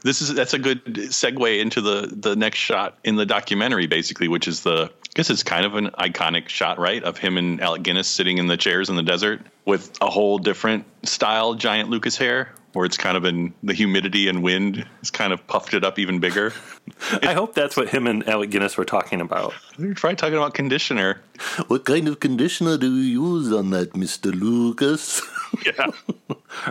this 0.03 0.21
is 0.21 0.33
that's 0.33 0.53
a 0.53 0.59
good 0.59 0.83
segue 0.85 1.59
into 1.59 1.81
the 1.81 2.11
the 2.11 2.35
next 2.35 2.57
shot 2.57 2.97
in 3.03 3.15
the 3.15 3.25
documentary, 3.25 3.87
basically, 3.87 4.27
which 4.27 4.47
is 4.47 4.61
the 4.61 4.91
I 4.91 5.13
guess 5.13 5.29
it's 5.29 5.43
kind 5.43 5.65
of 5.65 5.75
an 5.75 5.87
iconic 5.91 6.47
shot, 6.49 6.79
right, 6.79 7.03
of 7.03 7.17
him 7.17 7.37
and 7.37 7.61
Alec 7.61 7.83
Guinness 7.83 8.07
sitting 8.07 8.37
in 8.37 8.47
the 8.47 8.57
chairs 8.57 8.89
in 8.89 8.95
the 8.95 9.03
desert 9.03 9.41
with 9.65 9.91
a 10.01 10.09
whole 10.09 10.39
different 10.39 10.85
style 11.05 11.53
giant 11.53 11.89
Lucas 11.89 12.17
hair, 12.17 12.53
where 12.73 12.85
it's 12.85 12.97
kind 12.97 13.17
of 13.17 13.25
in 13.25 13.53
the 13.63 13.73
humidity 13.73 14.27
and 14.27 14.43
wind 14.43 14.85
has 14.99 15.11
kind 15.11 15.33
of 15.33 15.45
puffed 15.47 15.73
it 15.73 15.83
up 15.83 15.99
even 15.99 16.19
bigger. 16.19 16.53
I 17.21 17.33
hope 17.33 17.53
that's 17.53 17.75
what 17.75 17.89
him 17.89 18.07
and 18.07 18.27
Alec 18.27 18.49
Guinness 18.49 18.77
were 18.77 18.85
talking 18.85 19.21
about. 19.21 19.53
You're 19.77 19.95
probably 19.95 20.15
talking 20.15 20.37
about 20.37 20.53
conditioner. 20.53 21.21
What 21.67 21.85
kind 21.85 22.07
of 22.07 22.19
conditioner 22.19 22.77
do 22.77 22.95
you 22.95 23.21
use 23.21 23.51
on 23.51 23.71
that, 23.71 23.93
Mr. 23.93 24.33
Lucas? 24.33 25.21
Yeah. 25.65 25.87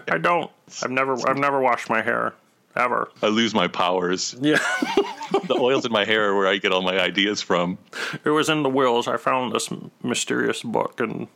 I 0.09 0.17
don't. 0.17 0.51
I've 0.83 0.91
never. 0.91 1.15
I've 1.29 1.37
never 1.37 1.61
washed 1.61 1.91
my 1.91 2.01
hair 2.01 2.33
ever. 2.77 3.11
I 3.23 3.27
lose 3.27 3.55
my 3.55 3.69
powers. 3.69 4.35
Yeah. 4.41 4.57
the 5.47 5.57
oils 5.59 5.85
in 5.85 5.93
my 5.93 6.07
hair 6.07 6.31
are 6.31 6.37
where 6.37 6.47
I 6.47 6.57
get 6.57 6.73
all 6.73 6.81
my 6.81 6.99
ideas 6.99 7.43
from. 7.43 7.77
It 8.25 8.31
was 8.31 8.49
in 8.49 8.63
the 8.63 8.71
whills. 8.71 9.07
I 9.07 9.19
found 9.19 9.53
this 9.53 9.69
mysterious 10.03 10.63
book 10.63 10.99
in 10.99 11.29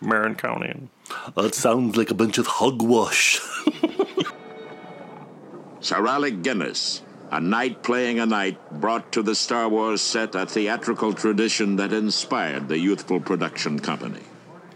Marin 0.00 0.34
County. 0.34 0.88
That 1.36 1.54
sounds 1.54 1.96
like 1.96 2.10
a 2.10 2.14
bunch 2.14 2.38
of 2.38 2.46
hogwash. 2.46 3.40
Sir 5.80 6.06
Alec 6.06 6.42
Guinness, 6.42 7.02
a 7.30 7.40
knight 7.40 7.82
playing 7.82 8.18
a 8.18 8.26
knight, 8.26 8.58
brought 8.80 9.12
to 9.12 9.22
the 9.22 9.34
Star 9.34 9.68
Wars 9.68 10.00
set 10.00 10.34
a 10.34 10.44
theatrical 10.44 11.12
tradition 11.12 11.76
that 11.76 11.92
inspired 11.92 12.68
the 12.68 12.78
youthful 12.78 13.20
production 13.20 13.78
company. 13.78 14.22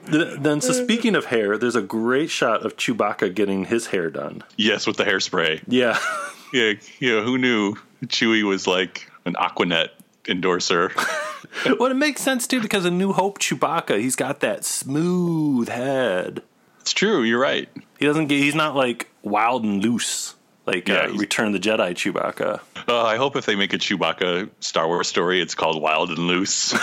Then, 0.05 0.61
so 0.61 0.73
speaking 0.73 1.15
of 1.15 1.27
hair, 1.27 1.59
there's 1.59 1.77
a 1.77 1.83
great 1.83 2.31
shot 2.31 2.67
of 2.67 2.77
Chewbacca 2.77 3.35
getting 3.35 3.65
his 3.65 3.87
hair 3.87 4.11
done. 4.11 4.43
Yes, 4.57 4.87
with 4.87 4.97
the 4.97 5.05
hairspray. 5.05 5.63
Yeah. 5.67 5.99
Yeah, 6.53 6.75
yeah. 7.01 7.23
Who 7.23 7.39
knew 7.39 7.77
Chewie 8.05 8.43
was 8.43 8.67
like 8.67 9.11
an 9.25 9.33
Aquanet 9.37 9.89
endorser? 10.29 10.93
well, 11.79 11.91
it 11.91 11.97
makes 11.97 12.21
sense 12.21 12.47
too 12.47 12.61
because 12.61 12.85
in 12.85 12.99
New 12.99 13.15
Hope, 13.15 13.39
Chewbacca, 13.39 13.99
he's 13.99 14.17
got 14.17 14.41
that 14.41 14.63
smooth 14.63 15.71
head. 15.71 16.43
It's 16.83 16.93
true. 16.93 17.23
You're 17.23 17.41
right. 17.41 17.71
He 17.99 18.05
doesn't 18.05 18.27
get. 18.27 18.39
He's 18.39 18.55
not 18.55 18.77
like 18.77 19.09
wild 19.23 19.65
and 19.65 19.83
loose 19.83 20.35
like 20.67 20.89
Yeah, 20.89 21.07
uh, 21.07 21.13
Return 21.15 21.53
the 21.53 21.59
Jedi 21.59 21.93
Chewbacca. 21.93 22.61
Uh, 22.89 23.03
I 23.03 23.17
hope 23.17 23.37
if 23.37 23.47
they 23.47 23.57
make 23.57 23.73
a 23.73 23.79
Chewbacca 23.79 24.51
Star 24.61 24.87
Wars 24.87 25.09
story, 25.09 25.41
it's 25.41 25.55
called 25.55 25.81
Wild 25.81 26.11
and 26.11 26.19
Loose. 26.19 26.73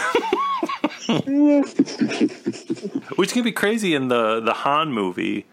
Which 3.16 3.34
can 3.34 3.44
be 3.44 3.52
crazy 3.52 3.96
in 3.96 4.08
the 4.10 4.40
the 4.40 4.54
Han 4.54 4.92
movie. 4.92 5.46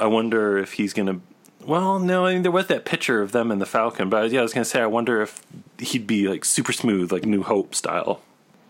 I 0.00 0.06
wonder 0.06 0.58
if 0.58 0.74
he's 0.74 0.92
gonna. 0.92 1.20
Well, 1.64 1.98
no, 1.98 2.26
I 2.26 2.34
mean 2.34 2.42
there 2.42 2.52
was 2.52 2.66
that 2.68 2.84
picture 2.84 3.20
of 3.20 3.32
them 3.32 3.50
in 3.50 3.58
the 3.58 3.66
Falcon, 3.66 4.08
but 4.08 4.30
yeah, 4.30 4.40
I 4.40 4.42
was 4.42 4.52
gonna 4.52 4.64
say 4.64 4.80
I 4.80 4.86
wonder 4.86 5.20
if 5.22 5.42
he'd 5.78 6.06
be 6.06 6.28
like 6.28 6.44
super 6.44 6.72
smooth, 6.72 7.12
like 7.12 7.24
New 7.24 7.42
Hope 7.42 7.74
style. 7.74 8.20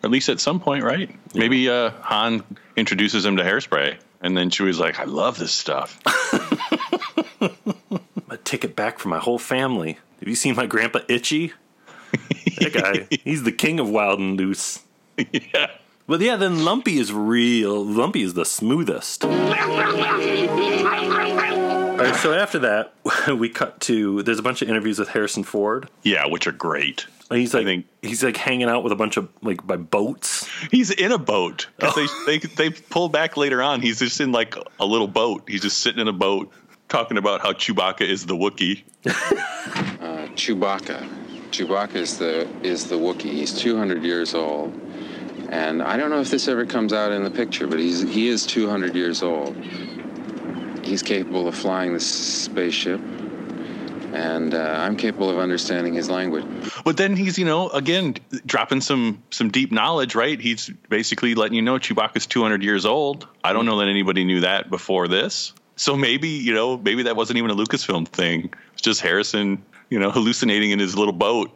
At 0.02 0.11
least 0.11 0.28
at 0.28 0.40
some 0.40 0.61
point, 0.61 0.84
right? 0.84 1.11
Maybe 1.34 1.68
uh, 1.68 1.90
Han 2.02 2.44
introduces 2.76 3.24
him 3.24 3.37
to 3.37 3.42
hairspray, 3.42 3.98
and 4.20 4.37
then 4.37 4.50
Chewie's 4.50 4.78
like, 4.78 5.00
"I 5.00 5.04
love 5.04 5.38
this 5.38 5.52
stuff." 5.52 6.00
Take 8.48 8.64
it 8.64 8.74
back 8.74 8.98
for 8.98 9.08
my 9.08 9.18
whole 9.18 9.38
family. 9.38 9.98
Have 10.20 10.28
you 10.28 10.34
seen 10.34 10.56
my 10.56 10.64
grandpa 10.64 11.00
Itchy? 11.06 11.52
that 12.61 12.72
guy, 12.72 13.06
he's 13.22 13.42
the 13.42 13.52
king 13.52 13.78
of 13.78 13.90
wild 13.90 14.18
and 14.20 14.38
loose. 14.38 14.80
yeah. 15.18 15.72
But 16.06 16.22
yeah, 16.22 16.37
then 16.37 16.64
Lumpy 16.64 16.96
is 16.98 17.12
real. 17.12 17.84
Lumpy 17.84 18.22
is 18.22 18.32
the 18.32 18.46
smoothest. 18.46 19.26
All 19.26 19.30
right, 22.04 22.16
so 22.16 22.32
after 22.32 22.61
that, 22.61 22.94
we 23.38 23.50
cut 23.50 23.80
to 23.80 24.22
there's 24.22 24.38
a 24.38 24.42
bunch 24.42 24.62
of 24.62 24.70
interviews 24.70 24.98
with 24.98 25.08
Harrison 25.11 25.42
Ford. 25.44 25.90
Yeah, 26.02 26.26
which 26.26 26.46
are 26.46 26.52
great. 26.52 27.06
He's 27.30 27.52
like 27.52 27.84
he's 28.00 28.24
like 28.24 28.38
hanging 28.38 28.70
out 28.70 28.82
with 28.82 28.92
a 28.94 28.96
bunch 28.96 29.18
of 29.18 29.28
like 29.42 29.66
by 29.66 29.76
boats. 29.76 30.48
He's 30.70 30.90
in 30.90 31.12
a 31.12 31.18
boat 31.18 31.66
'Cause 31.78 32.11
they, 32.24 32.38
they 32.46 32.46
they 32.46 32.70
pull 32.70 33.11
back 33.11 33.37
later 33.37 33.61
on. 33.61 33.82
He's 33.82 33.98
just 33.98 34.18
in 34.22 34.32
like 34.32 34.54
a 34.80 34.87
little 34.87 35.08
boat. 35.08 35.42
He's 35.48 35.61
just 35.61 35.78
sitting 35.78 36.00
in 36.00 36.08
a 36.08 36.12
boat 36.14 36.50
talking 36.88 37.18
about 37.18 37.40
how 37.40 37.53
Chewbacca 37.53 38.03
is 38.03 38.27
the 38.27 38.35
Wookiee. 38.35 38.85
Uh, 40.01 40.27
Chewbacca. 40.29 41.07
Chewbacca 41.51 41.96
is 41.96 42.18
the 42.18 42.48
is 42.62 42.88
the 42.88 42.94
Wookiee. 42.94 43.33
He's 43.33 43.53
200 43.53 44.03
years 44.05 44.33
old, 44.35 44.72
and 45.51 45.83
I 45.83 45.96
don't 45.96 46.11
know 46.11 46.20
if 46.20 46.31
this 46.31 46.48
ever 46.48 46.64
comes 46.64 46.92
out 46.92 47.12
in 47.12 47.24
the 47.24 47.31
picture, 47.31 47.66
but 47.66 47.79
he's 47.79 48.03
he 48.03 48.29
is 48.29 48.46
200 48.46 48.94
years 48.94 49.22
old. 49.22 49.57
He's 50.85 51.03
capable 51.03 51.48
of 51.48 51.55
flying 51.55 51.92
the 51.92 52.01
spaceship, 52.01 53.01
and 54.12 54.55
uh, 54.55 54.77
I'm 54.79 54.96
capable 54.96 55.29
of 55.31 55.38
understanding 55.38 55.94
his 55.94 56.09
language. 56.09 56.44
But 56.85 56.96
then 56.96 57.16
he's, 57.16 57.38
you 57.38 57.44
know, 57.44 57.68
again 57.68 58.14
dropping 58.46 58.81
some 58.81 59.22
some 59.31 59.51
deep 59.51 59.72
knowledge, 59.72 60.14
right? 60.14 60.40
He's 60.40 60.70
basically 60.88 61.35
letting 61.35 61.55
you 61.55 61.62
know 61.62 61.79
Chewbacca's 61.79 62.27
200 62.27 62.62
years 62.62 62.87
old. 62.87 63.27
I 63.44 63.53
don't 63.53 63.66
know 63.66 63.79
that 63.81 63.88
anybody 63.88 64.24
knew 64.24 64.40
that 64.40 64.70
before 64.70 65.09
this. 65.09 65.53
So 65.78 65.96
maybe, 65.96 66.28
you 66.28 66.52
know, 66.52 66.76
maybe 66.76 67.04
that 67.04 67.16
wasn't 67.16 67.38
even 67.38 67.50
a 67.50 67.54
Lucasfilm 67.54 68.08
thing. 68.08 68.52
It's 68.72 68.82
just 68.82 69.00
Harrison, 69.00 69.62
you 69.90 69.98
know, 69.98 70.10
hallucinating 70.10 70.72
in 70.72 70.78
his 70.78 70.96
little 70.96 71.12
boat. 71.12 71.50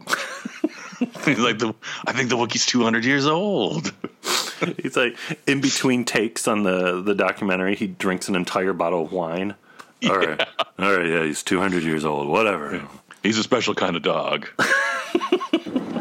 he's 1.25 1.39
like, 1.39 1.59
the, 1.59 1.75
I 2.07 2.13
think 2.13 2.31
the 2.31 2.37
Wookiee's 2.37 2.65
200 2.65 3.05
years 3.05 3.27
old. 3.27 3.93
He's 4.83 4.97
like 4.97 5.17
in 5.49 5.61
between 5.61 6.05
takes 6.05 6.47
on 6.47 6.63
the 6.63 7.03
the 7.03 7.17
documentary, 7.17 7.75
he 7.75 7.89
drinks 7.89 8.29
an 8.29 8.37
entire 8.37 8.73
bottle 8.73 9.03
of 9.03 9.13
wine. 9.13 9.57
All 10.09 10.19
right, 10.19 10.49
all 10.81 10.97
right, 10.97 11.07
yeah, 11.07 11.23
he's 11.23 11.45
two 11.45 11.61
hundred 11.61 11.85
years 11.85 12.05
old. 12.05 12.29
Whatever. 12.29 12.83
He's 13.23 13.39
a 13.39 13.43
special 13.45 13.73
kind 13.73 13.95
of 13.95 14.03
dog. 14.03 14.49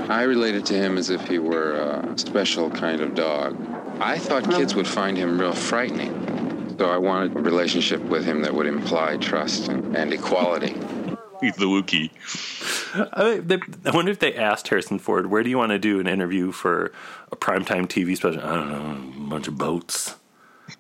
I 0.10 0.23
related 0.23 0.65
to 0.67 0.73
him 0.73 0.97
as 0.97 1.12
if 1.12 1.27
he 1.27 1.38
were 1.38 1.73
a 1.73 2.17
special 2.17 2.71
kind 2.71 3.01
of 3.01 3.13
dog. 3.13 3.55
I 3.99 4.17
thought 4.17 4.49
kids 4.49 4.73
would 4.73 4.88
find 4.88 5.15
him 5.15 5.39
real 5.39 5.53
frightening. 5.53 6.50
So 6.82 6.89
I 6.89 6.98
wanted 6.98 7.38
a 7.38 7.41
relationship 7.41 8.02
with 8.06 8.26
him 8.26 8.41
that 8.41 8.56
would 8.56 8.65
imply 8.65 9.15
trust 9.17 9.67
and, 9.67 9.96
and 9.96 10.12
equality. 10.12 10.70
He's 11.39 11.56
the 11.56 11.67
Wookiee. 11.67 12.10
I, 13.13 13.38
they, 13.38 13.60
I 13.86 13.91
wonder 13.91 14.10
if 14.10 14.17
they 14.17 14.34
asked 14.34 14.67
Harrison 14.67 14.98
Ford, 14.98 15.28
"Where 15.28 15.44
do 15.44 15.52
you 15.52 15.60
want 15.60 15.74
to 15.74 15.78
do 15.78 16.00
an 16.00 16.08
interview 16.08 16.52
for 16.52 16.91
a 17.32 17.36
primetime 17.36 17.86
TV 17.86 18.17
special?" 18.17 18.41
I 18.41 18.56
don't 18.56 18.72
know, 18.72 19.26
a 19.26 19.30
bunch 19.30 19.48
of 19.48 19.60
boats. 19.60 20.15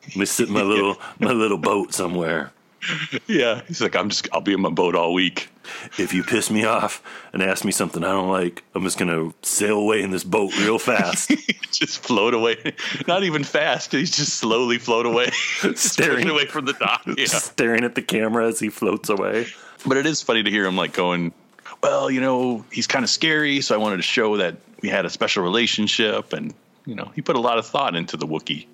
Let 0.07 0.15
me 0.15 0.25
sit 0.25 0.47
in 0.47 0.55
my 0.55 0.61
little 0.73 0.97
my 1.19 1.33
little 1.33 1.59
boat 1.59 1.93
somewhere. 1.93 2.51
Yeah, 3.27 3.61
he's 3.67 3.81
like, 3.81 3.95
I'm 3.95 4.09
just, 4.09 4.27
I'll 4.33 4.41
be 4.41 4.53
in 4.53 4.61
my 4.61 4.69
boat 4.69 4.95
all 4.95 5.13
week. 5.13 5.49
If 5.97 6.13
you 6.13 6.23
piss 6.23 6.49
me 6.49 6.65
off 6.65 7.01
and 7.31 7.41
ask 7.41 7.63
me 7.63 7.71
something 7.71 8.03
I 8.03 8.11
don't 8.11 8.29
like, 8.29 8.63
I'm 8.75 8.83
just 8.83 8.97
gonna 8.97 9.33
sail 9.41 9.77
away 9.77 10.01
in 10.01 10.11
this 10.11 10.23
boat 10.23 10.57
real 10.57 10.79
fast. 10.79 11.29
just 11.71 12.03
float 12.03 12.33
away. 12.33 12.73
Not 13.07 13.23
even 13.23 13.43
fast. 13.43 13.91
He's 13.91 14.15
just 14.15 14.33
slowly 14.33 14.79
float 14.79 15.05
away, 15.05 15.29
staring 15.75 16.29
away 16.29 16.45
from 16.45 16.65
the 16.65 16.73
dock. 16.73 17.03
Yeah. 17.05 17.25
staring 17.27 17.83
at 17.83 17.95
the 17.95 18.01
camera 18.01 18.47
as 18.47 18.59
he 18.59 18.69
floats 18.69 19.09
away. 19.09 19.47
But 19.85 19.97
it 19.97 20.05
is 20.05 20.21
funny 20.21 20.43
to 20.43 20.49
hear 20.49 20.65
him 20.65 20.75
like 20.75 20.93
going, 20.93 21.33
well, 21.81 22.11
you 22.11 22.21
know, 22.21 22.65
he's 22.71 22.87
kind 22.87 23.03
of 23.03 23.09
scary, 23.09 23.61
so 23.61 23.73
I 23.75 23.77
wanted 23.77 23.97
to 23.97 24.03
show 24.03 24.37
that 24.37 24.57
we 24.81 24.89
had 24.89 25.05
a 25.05 25.09
special 25.09 25.43
relationship, 25.43 26.33
and 26.33 26.53
you 26.85 26.95
know, 26.95 27.11
he 27.15 27.21
put 27.21 27.35
a 27.35 27.39
lot 27.39 27.57
of 27.57 27.65
thought 27.65 27.95
into 27.95 28.17
the 28.17 28.27
Wookiee. 28.27 28.65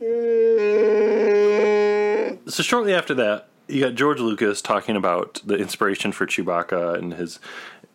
So 2.49 2.63
shortly 2.63 2.93
after 2.93 3.13
that, 3.15 3.47
you 3.67 3.81
got 3.81 3.95
George 3.95 4.19
Lucas 4.19 4.61
talking 4.61 4.95
about 4.95 5.41
the 5.45 5.55
inspiration 5.55 6.11
for 6.11 6.25
Chewbacca 6.25 6.97
and 6.97 7.13
his. 7.13 7.39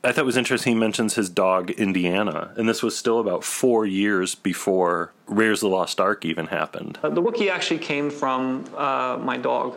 I 0.05 0.11
thought 0.11 0.23
it 0.23 0.27
was 0.27 0.37
interesting. 0.37 0.75
He 0.75 0.79
mentions 0.81 1.15
his 1.15 1.31
dog 1.31 1.71
Indiana, 1.71 2.53
and 2.57 2.69
this 2.69 2.83
was 2.83 2.97
still 2.97 3.21
about 3.21 3.45
four 3.45 3.87
years 3.87 4.35
before 4.35 5.13
Raiders 5.27 5.63
of 5.63 5.71
the 5.71 5.77
Lost 5.77 6.01
Ark 6.01 6.25
even 6.25 6.47
happened. 6.47 6.99
Uh, 7.03 7.09
the 7.09 7.23
Wookiee 7.23 7.51
actually 7.51 7.79
came 7.79 8.11
from 8.11 8.65
uh, 8.77 9.19
my 9.21 9.37
dog, 9.37 9.77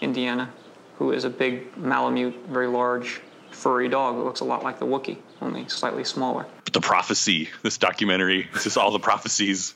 Indiana, 0.00 0.50
who 0.98 1.10
is 1.12 1.24
a 1.24 1.30
big 1.30 1.76
Malamute, 1.76 2.34
very 2.48 2.68
large, 2.68 3.20
furry 3.50 3.88
dog 3.88 4.16
that 4.16 4.22
looks 4.22 4.40
a 4.40 4.44
lot 4.44 4.62
like 4.62 4.78
the 4.78 4.86
Wookiee, 4.86 5.18
only 5.42 5.68
slightly 5.68 6.04
smaller. 6.04 6.46
But 6.64 6.72
the 6.72 6.80
prophecy, 6.80 7.48
this 7.62 7.76
documentary, 7.76 8.48
it's 8.54 8.64
just 8.64 8.78
all 8.78 8.92
the 8.92 9.00
prophecies. 9.00 9.74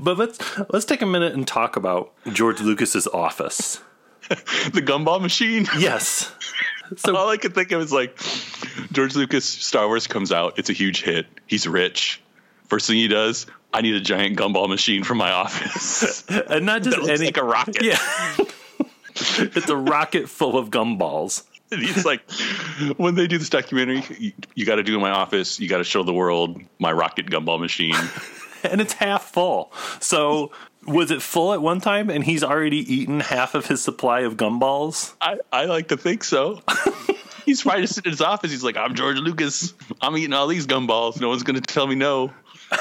But 0.00 0.18
let's 0.18 0.40
let's 0.70 0.86
take 0.86 1.02
a 1.02 1.06
minute 1.06 1.34
and 1.34 1.46
talk 1.46 1.76
about 1.76 2.12
George 2.32 2.60
Lucas's 2.60 3.06
office. 3.06 3.80
the 4.72 4.82
gumball 4.82 5.20
machine. 5.20 5.66
Yes. 5.78 6.32
So 6.96 7.16
all 7.16 7.30
I 7.30 7.38
could 7.38 7.54
think 7.54 7.72
of 7.72 7.80
is 7.80 7.92
like 7.92 8.18
George 8.92 9.16
Lucas 9.16 9.46
Star 9.46 9.86
Wars 9.86 10.06
comes 10.06 10.30
out, 10.30 10.58
it's 10.58 10.68
a 10.68 10.74
huge 10.74 11.02
hit. 11.02 11.26
He's 11.46 11.66
rich. 11.66 12.20
First 12.68 12.86
thing 12.86 12.96
he 12.96 13.08
does, 13.08 13.46
I 13.72 13.80
need 13.80 13.94
a 13.94 14.00
giant 14.00 14.38
gumball 14.38 14.68
machine 14.68 15.02
for 15.02 15.14
my 15.14 15.30
office. 15.30 16.26
and 16.28 16.66
not 16.66 16.82
just 16.82 17.08
any 17.08 17.26
like 17.26 17.36
a 17.38 17.44
rocket. 17.44 17.82
Yeah. 17.82 17.96
it's 19.38 19.68
a 19.70 19.76
rocket 19.76 20.28
full 20.28 20.58
of 20.58 20.70
gumballs. 20.70 21.44
He's 21.70 22.04
like, 22.04 22.22
when 22.98 23.14
they 23.14 23.26
do 23.26 23.38
this 23.38 23.48
documentary, 23.48 24.04
you, 24.18 24.32
you 24.54 24.66
got 24.66 24.76
to 24.76 24.82
do 24.82 24.94
in 24.94 25.00
my 25.00 25.10
office. 25.10 25.58
You 25.58 25.68
got 25.68 25.78
to 25.78 25.84
show 25.84 26.02
the 26.02 26.12
world 26.12 26.60
my 26.78 26.92
rocket 26.92 27.26
gumball 27.26 27.58
machine. 27.58 27.96
and 28.62 28.80
it's 28.80 28.92
half 28.92 29.24
full. 29.30 29.72
So 30.00 30.52
was 30.86 31.10
it 31.10 31.22
full 31.22 31.52
at 31.52 31.62
one 31.62 31.80
time 31.80 32.10
and 32.10 32.24
he's 32.24 32.42
already 32.42 32.78
eaten 32.94 33.20
half 33.20 33.54
of 33.54 33.66
his 33.66 33.82
supply 33.82 34.20
of 34.20 34.36
gumballs? 34.36 35.14
I, 35.20 35.38
I 35.52 35.64
like 35.66 35.88
to 35.88 35.96
think 35.96 36.24
so. 36.24 36.60
he's 37.46 37.62
probably 37.62 37.82
just 37.82 37.94
sitting 37.94 38.10
in 38.10 38.12
his 38.12 38.20
office. 38.20 38.50
He's 38.50 38.64
like, 38.64 38.76
I'm 38.76 38.94
George 38.94 39.18
Lucas. 39.18 39.74
I'm 40.00 40.16
eating 40.16 40.32
all 40.32 40.46
these 40.46 40.66
gumballs. 40.66 41.20
No 41.20 41.28
one's 41.28 41.42
going 41.42 41.60
to 41.60 41.62
tell 41.62 41.86
me 41.86 41.94
no. 41.94 42.32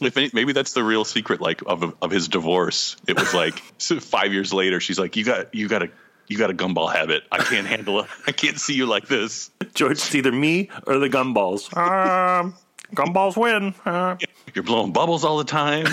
if 0.00 0.16
any, 0.16 0.30
maybe 0.32 0.52
that's 0.52 0.72
the 0.72 0.82
real 0.82 1.04
secret, 1.04 1.40
like 1.40 1.62
of 1.66 1.94
of 2.02 2.10
his 2.10 2.28
divorce. 2.28 2.96
It 3.06 3.18
was 3.18 3.34
like 3.34 3.58
five 3.78 4.32
years 4.32 4.52
later. 4.52 4.80
She's 4.80 4.98
like, 4.98 5.16
you 5.16 5.24
got 5.24 5.54
you 5.54 5.68
got 5.68 5.82
a 5.82 5.90
you 6.28 6.38
got 6.38 6.50
a 6.50 6.54
gumball 6.54 6.92
habit. 6.92 7.24
I 7.30 7.38
can't 7.38 7.66
handle 7.66 8.00
it. 8.00 8.06
I 8.26 8.32
can't 8.32 8.58
see 8.58 8.74
you 8.74 8.86
like 8.86 9.06
this. 9.06 9.50
George, 9.74 9.92
it's 9.92 10.14
either 10.14 10.32
me 10.32 10.70
or 10.86 10.98
the 10.98 11.08
gumballs. 11.08 11.74
Um, 11.76 12.54
gumballs 12.94 13.36
win. 13.36 13.74
Uh, 13.84 14.16
You're 14.54 14.64
blowing 14.64 14.92
bubbles 14.92 15.24
all 15.24 15.38
the 15.38 15.44
time. 15.44 15.86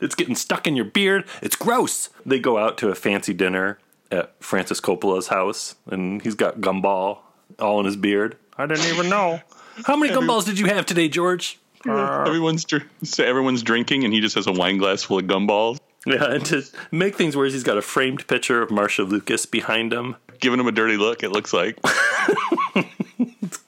It's 0.00 0.14
getting 0.14 0.34
stuck 0.34 0.66
in 0.66 0.76
your 0.76 0.84
beard. 0.84 1.24
It's 1.42 1.56
gross. 1.56 2.08
They 2.24 2.38
go 2.38 2.58
out 2.58 2.78
to 2.78 2.88
a 2.88 2.94
fancy 2.94 3.34
dinner 3.34 3.78
at 4.10 4.32
Francis 4.42 4.80
Coppola's 4.80 5.28
house, 5.28 5.74
and 5.90 6.22
he's 6.22 6.34
got 6.34 6.60
gumball 6.60 7.18
all 7.58 7.80
in 7.80 7.86
his 7.86 7.96
beard. 7.96 8.36
I 8.56 8.66
didn't 8.66 8.86
even 8.92 9.08
know. 9.08 9.40
How 9.84 9.96
many 9.96 10.12
gumballs 10.12 10.44
did 10.44 10.58
you 10.58 10.66
have 10.66 10.86
today, 10.86 11.08
George? 11.08 11.58
Uh, 11.86 12.24
everyone's 12.26 12.64
dr- 12.64 12.88
so 13.04 13.24
everyone's 13.24 13.62
drinking, 13.62 14.04
and 14.04 14.12
he 14.12 14.20
just 14.20 14.34
has 14.34 14.46
a 14.46 14.52
wine 14.52 14.78
glass 14.78 15.04
full 15.04 15.18
of 15.18 15.26
gumballs. 15.26 15.78
Yeah, 16.06 16.32
and 16.32 16.44
to 16.46 16.62
make 16.90 17.16
things 17.16 17.36
worse, 17.36 17.52
he's 17.52 17.62
got 17.62 17.76
a 17.76 17.82
framed 17.82 18.26
picture 18.26 18.62
of 18.62 18.70
Marsha 18.70 19.08
Lucas 19.08 19.46
behind 19.46 19.92
him. 19.92 20.16
Giving 20.40 20.58
him 20.60 20.66
a 20.66 20.72
dirty 20.72 20.96
look, 20.96 21.22
it 21.22 21.30
looks 21.30 21.52
like. 21.52 21.80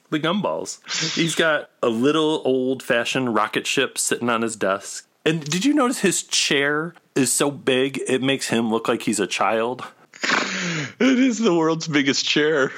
the 0.09 0.19
gumballs. 0.19 0.79
He's 1.15 1.35
got 1.35 1.69
a 1.83 1.89
little 1.89 2.41
old 2.45 2.81
fashioned 2.81 3.35
rocket 3.35 3.67
ship 3.67 3.97
sitting 3.97 4.29
on 4.29 4.41
his 4.41 4.55
desk. 4.55 5.07
And 5.25 5.43
did 5.43 5.65
you 5.65 5.73
notice 5.73 5.99
his 5.99 6.23
chair 6.23 6.93
is 7.15 7.31
so 7.31 7.51
big 7.51 8.01
it 8.07 8.21
makes 8.21 8.47
him 8.47 8.71
look 8.71 8.87
like 8.87 9.03
he's 9.03 9.19
a 9.19 9.27
child? 9.27 9.83
It 10.23 11.19
is 11.19 11.39
the 11.39 11.53
world's 11.55 11.87
biggest 11.87 12.25
chair. 12.25 12.71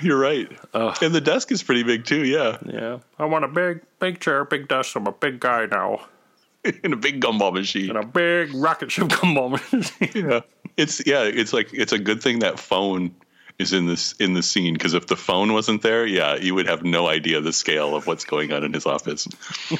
You're 0.00 0.18
right. 0.18 0.50
and 0.74 1.14
the 1.14 1.20
desk 1.20 1.52
is 1.52 1.62
pretty 1.62 1.82
big 1.82 2.04
too, 2.04 2.24
yeah. 2.24 2.58
Yeah. 2.64 2.98
I 3.18 3.26
want 3.26 3.44
a 3.44 3.48
big, 3.48 3.82
big 3.98 4.20
chair, 4.20 4.44
big 4.44 4.68
desk. 4.68 4.96
I'm 4.96 5.06
a 5.06 5.12
big 5.12 5.40
guy 5.40 5.66
now. 5.66 6.06
In 6.84 6.92
a 6.92 6.96
big 6.96 7.20
gumball 7.20 7.52
machine. 7.52 7.90
In 7.90 7.96
a 7.96 8.06
big 8.06 8.54
rocket 8.54 8.90
ship 8.90 9.08
gumball 9.08 9.50
machine. 9.52 10.26
yeah. 10.28 10.40
It's 10.76 11.06
yeah, 11.06 11.22
it's 11.24 11.52
like 11.52 11.72
it's 11.72 11.92
a 11.92 11.98
good 11.98 12.22
thing 12.22 12.40
that 12.40 12.58
phone 12.58 13.14
is 13.58 13.72
in 13.74 13.86
this 13.86 14.12
in 14.12 14.32
the 14.32 14.42
scene 14.42 14.72
because 14.72 14.94
if 14.94 15.06
the 15.06 15.16
phone 15.16 15.52
wasn't 15.52 15.82
there, 15.82 16.06
yeah, 16.06 16.36
you 16.36 16.54
would 16.54 16.66
have 16.66 16.82
no 16.82 17.06
idea 17.06 17.40
the 17.40 17.52
scale 17.52 17.94
of 17.94 18.06
what's 18.06 18.24
going 18.24 18.52
on 18.52 18.64
in 18.64 18.72
his 18.72 18.86
office. 18.86 19.28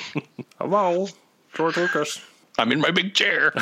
Hello, 0.59 1.09
George 1.55 1.77
Lucas. 1.77 2.21
I'm 2.59 2.73
in 2.73 2.81
my 2.81 2.91
big 2.91 3.15
chair. 3.15 3.53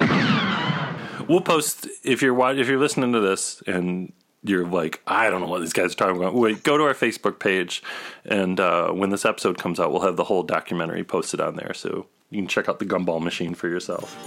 we'll 1.28 1.40
post 1.40 1.86
if 2.04 2.22
you're 2.22 2.34
wa- 2.34 2.50
if 2.52 2.68
you're 2.68 2.78
listening 2.78 3.12
to 3.12 3.20
this 3.20 3.62
and 3.66 4.12
you're 4.42 4.66
like, 4.66 5.00
I 5.06 5.30
don't 5.30 5.40
know 5.40 5.46
what 5.46 5.60
these 5.60 5.72
guys 5.72 5.92
are 5.92 5.96
talking 5.96 6.16
about. 6.16 6.34
Wait, 6.34 6.62
go 6.64 6.76
to 6.76 6.84
our 6.84 6.94
Facebook 6.94 7.38
page, 7.38 7.82
and 8.24 8.58
uh, 8.58 8.90
when 8.90 9.10
this 9.10 9.24
episode 9.24 9.56
comes 9.56 9.78
out, 9.78 9.92
we'll 9.92 10.02
have 10.02 10.16
the 10.16 10.24
whole 10.24 10.42
documentary 10.42 11.04
posted 11.04 11.40
on 11.40 11.56
there, 11.56 11.72
so 11.74 12.06
you 12.30 12.40
can 12.40 12.48
check 12.48 12.68
out 12.68 12.78
the 12.80 12.84
gumball 12.84 13.22
machine 13.22 13.54
for 13.54 13.68
yourself. 13.68 14.18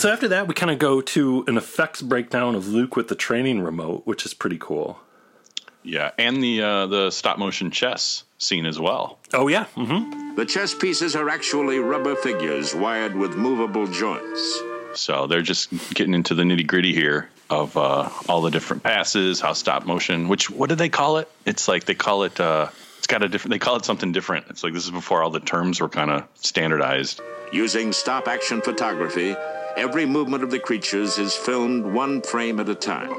So 0.00 0.10
after 0.10 0.28
that, 0.28 0.48
we 0.48 0.54
kind 0.54 0.72
of 0.72 0.78
go 0.78 1.02
to 1.02 1.44
an 1.46 1.58
effects 1.58 2.00
breakdown 2.00 2.54
of 2.54 2.66
Luke 2.66 2.96
with 2.96 3.08
the 3.08 3.14
training 3.14 3.60
remote, 3.60 4.06
which 4.06 4.24
is 4.24 4.32
pretty 4.32 4.56
cool. 4.58 4.98
Yeah, 5.82 6.12
and 6.16 6.42
the 6.42 6.62
uh, 6.62 6.86
the 6.86 7.10
stop 7.10 7.38
motion 7.38 7.70
chess 7.70 8.24
scene 8.38 8.64
as 8.64 8.80
well. 8.80 9.18
Oh 9.34 9.48
yeah. 9.48 9.66
Mm-hmm. 9.76 10.36
The 10.36 10.46
chess 10.46 10.74
pieces 10.74 11.14
are 11.14 11.28
actually 11.28 11.80
rubber 11.80 12.16
figures 12.16 12.74
wired 12.74 13.14
with 13.14 13.36
movable 13.36 13.86
joints. 13.88 14.62
So 14.94 15.26
they're 15.26 15.42
just 15.42 15.68
getting 15.92 16.14
into 16.14 16.34
the 16.34 16.44
nitty 16.44 16.66
gritty 16.66 16.94
here 16.94 17.28
of 17.50 17.76
uh, 17.76 18.08
all 18.26 18.40
the 18.40 18.50
different 18.50 18.82
passes, 18.82 19.38
how 19.38 19.52
stop 19.52 19.84
motion. 19.84 20.28
Which 20.28 20.48
what 20.48 20.70
do 20.70 20.76
they 20.76 20.88
call 20.88 21.18
it? 21.18 21.28
It's 21.44 21.68
like 21.68 21.84
they 21.84 21.94
call 21.94 22.22
it. 22.22 22.40
Uh, 22.40 22.70
it's 22.96 23.06
got 23.06 23.22
a 23.22 23.28
different. 23.28 23.50
They 23.50 23.58
call 23.58 23.76
it 23.76 23.84
something 23.84 24.12
different. 24.12 24.46
It's 24.48 24.64
like 24.64 24.72
this 24.72 24.86
is 24.86 24.92
before 24.92 25.22
all 25.22 25.28
the 25.28 25.40
terms 25.40 25.78
were 25.78 25.90
kind 25.90 26.10
of 26.10 26.26
standardized. 26.36 27.20
Using 27.52 27.92
stop 27.92 28.28
action 28.28 28.62
photography, 28.62 29.34
every 29.76 30.06
movement 30.06 30.42
of 30.42 30.50
the 30.50 30.58
creatures 30.58 31.18
is 31.18 31.34
filmed 31.34 31.86
one 31.86 32.22
frame 32.22 32.60
at 32.60 32.68
a 32.68 32.74
time. 32.74 33.10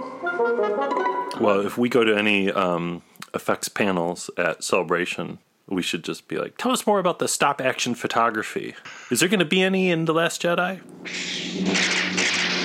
Well, 1.39 1.65
if 1.65 1.77
we 1.77 1.89
go 1.89 2.03
to 2.03 2.15
any 2.15 2.51
um, 2.51 3.01
effects 3.33 3.67
panels 3.67 4.29
at 4.37 4.63
Celebration, 4.63 5.39
we 5.67 5.81
should 5.81 6.03
just 6.03 6.27
be 6.27 6.37
like, 6.37 6.57
tell 6.57 6.71
us 6.71 6.85
more 6.85 6.99
about 6.99 7.19
the 7.19 7.27
stop 7.27 7.61
action 7.61 7.95
photography. 7.95 8.75
Is 9.09 9.21
there 9.21 9.29
going 9.29 9.39
to 9.39 9.45
be 9.45 9.61
any 9.61 9.89
in 9.89 10.05
The 10.05 10.13
Last 10.13 10.41
Jedi? 10.41 10.81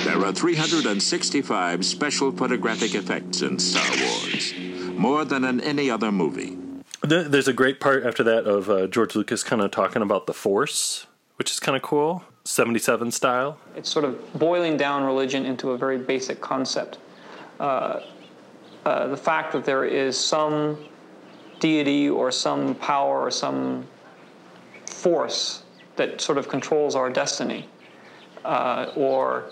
There 0.03 0.23
are 0.23 0.33
365 0.33 1.85
special 1.85 2.31
photographic 2.31 2.95
effects 2.95 3.41
in 3.41 3.59
Star 3.59 3.89
Wars, 3.89 4.53
more 4.97 5.25
than 5.25 5.43
in 5.43 5.61
any 5.61 5.89
other 5.89 6.11
movie. 6.11 6.57
There's 7.01 7.47
a 7.47 7.53
great 7.53 7.79
part 7.79 8.05
after 8.05 8.23
that 8.23 8.45
of 8.45 8.69
uh, 8.69 8.87
George 8.87 9.15
Lucas 9.15 9.43
kind 9.43 9.61
of 9.61 9.71
talking 9.71 10.01
about 10.01 10.25
the 10.25 10.33
Force, 10.33 11.07
which 11.35 11.51
is 11.51 11.59
kind 11.59 11.75
of 11.75 11.81
cool, 11.83 12.23
77 12.47 13.11
style. 13.11 13.57
It's 13.75 13.89
sort 13.89 14.05
of 14.05 14.33
boiling 14.39 14.77
down 14.77 15.03
religion 15.03 15.45
into 15.45 15.71
a 15.71 15.77
very 15.77 15.97
basic 15.97 16.39
concept. 16.39 16.97
Uh, 17.59 17.99
uh, 18.85 19.07
the 19.07 19.17
fact 19.17 19.51
that 19.51 19.65
there 19.65 19.83
is 19.83 20.17
some 20.17 20.77
deity 21.59 22.09
or 22.09 22.31
some 22.31 22.73
power 22.75 23.19
or 23.19 23.31
some 23.31 23.85
force 24.85 25.63
that 25.97 26.21
sort 26.21 26.37
of 26.37 26.47
controls 26.47 26.95
our 26.95 27.09
destiny 27.09 27.67
uh, 28.45 28.93
or 28.95 29.51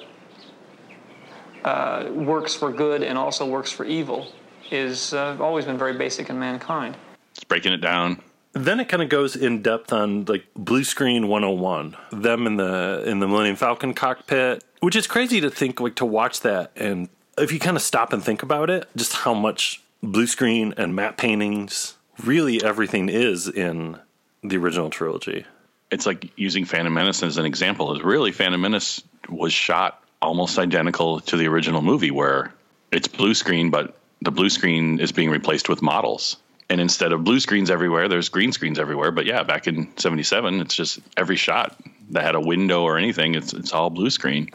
uh, 1.65 2.09
works 2.13 2.55
for 2.55 2.71
good 2.71 3.03
and 3.03 3.17
also 3.17 3.45
works 3.45 3.71
for 3.71 3.83
evil 3.83 4.31
is 4.71 5.13
uh, 5.13 5.35
always 5.41 5.65
been 5.65 5.77
very 5.77 5.97
basic 5.97 6.29
in 6.29 6.39
mankind. 6.39 6.95
It's 7.31 7.43
breaking 7.43 7.73
it 7.73 7.81
down. 7.81 8.21
Then 8.55 8.79
it 8.79 8.87
kind 8.87 9.03
of 9.03 9.09
goes 9.09 9.35
in 9.35 9.61
depth 9.61 9.91
on 9.93 10.25
like 10.25 10.45
blue 10.55 10.83
screen 10.83 11.27
101. 11.27 11.95
Them 12.11 12.47
in 12.47 12.55
the 12.55 13.03
in 13.05 13.19
the 13.19 13.27
Millennium 13.27 13.57
Falcon 13.57 13.93
cockpit, 13.93 14.63
which 14.79 14.95
is 14.95 15.07
crazy 15.07 15.41
to 15.41 15.49
think 15.49 15.79
like 15.79 15.95
to 15.95 16.05
watch 16.05 16.41
that 16.41 16.71
and 16.75 17.09
if 17.37 17.51
you 17.51 17.59
kind 17.59 17.75
of 17.75 17.83
stop 17.83 18.13
and 18.13 18.23
think 18.23 18.43
about 18.43 18.69
it, 18.69 18.87
just 18.95 19.13
how 19.13 19.33
much 19.33 19.81
blue 20.01 20.27
screen 20.27 20.73
and 20.77 20.95
matte 20.95 21.17
paintings 21.17 21.95
really 22.23 22.63
everything 22.63 23.09
is 23.09 23.47
in 23.47 23.99
the 24.43 24.57
original 24.57 24.89
trilogy. 24.89 25.45
It's 25.91 26.05
like 26.05 26.31
using 26.37 26.65
Phantom 26.65 26.93
Menace 26.93 27.23
as 27.23 27.37
an 27.37 27.45
example. 27.45 27.95
Is 27.95 28.03
really 28.03 28.31
Phantom 28.31 28.59
Menace 28.59 29.01
was 29.29 29.53
shot 29.53 30.01
almost 30.21 30.57
identical 30.57 31.19
to 31.21 31.37
the 31.37 31.47
original 31.47 31.81
movie, 31.81 32.11
where 32.11 32.53
it's 32.91 33.07
blue 33.07 33.33
screen, 33.33 33.69
but 33.69 33.97
the 34.21 34.31
blue 34.31 34.49
screen 34.49 34.99
is 34.99 35.11
being 35.11 35.29
replaced 35.29 35.69
with 35.69 35.81
models. 35.81 36.37
And 36.69 36.81
instead 36.81 37.11
of 37.11 37.23
blue 37.23 37.39
screens 37.39 37.69
everywhere, 37.69 38.07
there's 38.07 38.29
green 38.29 38.51
screens 38.51 38.79
everywhere. 38.79 39.11
But 39.11 39.25
yeah, 39.25 39.43
back 39.43 39.67
in 39.67 39.95
'77, 39.97 40.61
it's 40.61 40.75
just 40.75 40.99
every 41.15 41.35
shot 41.35 41.79
that 42.09 42.23
had 42.23 42.35
a 42.35 42.41
window 42.41 42.83
or 42.83 42.97
anything, 42.97 43.35
it's 43.35 43.53
it's 43.53 43.73
all 43.73 43.89
blue 43.89 44.09
screen. 44.09 44.49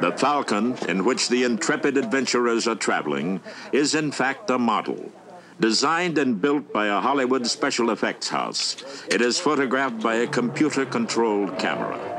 The 0.00 0.12
Falcon, 0.12 0.76
in 0.88 1.04
which 1.04 1.28
the 1.28 1.44
intrepid 1.44 1.96
adventurers 1.96 2.68
are 2.68 2.74
traveling, 2.74 3.40
is 3.72 3.94
in 3.94 4.12
fact 4.12 4.50
a 4.50 4.58
model. 4.58 5.10
Designed 5.58 6.18
and 6.18 6.40
built 6.40 6.70
by 6.70 6.88
a 6.88 7.00
Hollywood 7.00 7.46
special 7.46 7.90
effects 7.90 8.28
house, 8.28 8.76
it 9.08 9.22
is 9.22 9.40
photographed 9.40 10.02
by 10.02 10.16
a 10.16 10.26
computer 10.26 10.84
controlled 10.84 11.58
camera. 11.58 12.15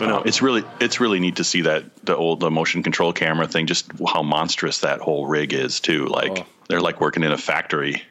No, 0.00 0.22
it's 0.22 0.42
really 0.42 0.64
it's 0.80 1.00
really 1.00 1.20
neat 1.20 1.36
to 1.36 1.44
see 1.44 1.62
that 1.62 1.84
the 2.04 2.16
old 2.16 2.40
the 2.40 2.50
motion 2.50 2.82
control 2.82 3.12
camera 3.12 3.46
thing, 3.46 3.66
just 3.66 3.90
how 4.06 4.22
monstrous 4.22 4.80
that 4.80 5.00
whole 5.00 5.26
rig 5.26 5.52
is 5.52 5.80
too. 5.80 6.06
Like 6.06 6.40
oh. 6.40 6.46
they're 6.68 6.80
like 6.80 7.00
working 7.00 7.22
in 7.22 7.32
a 7.32 7.38
factory. 7.38 8.02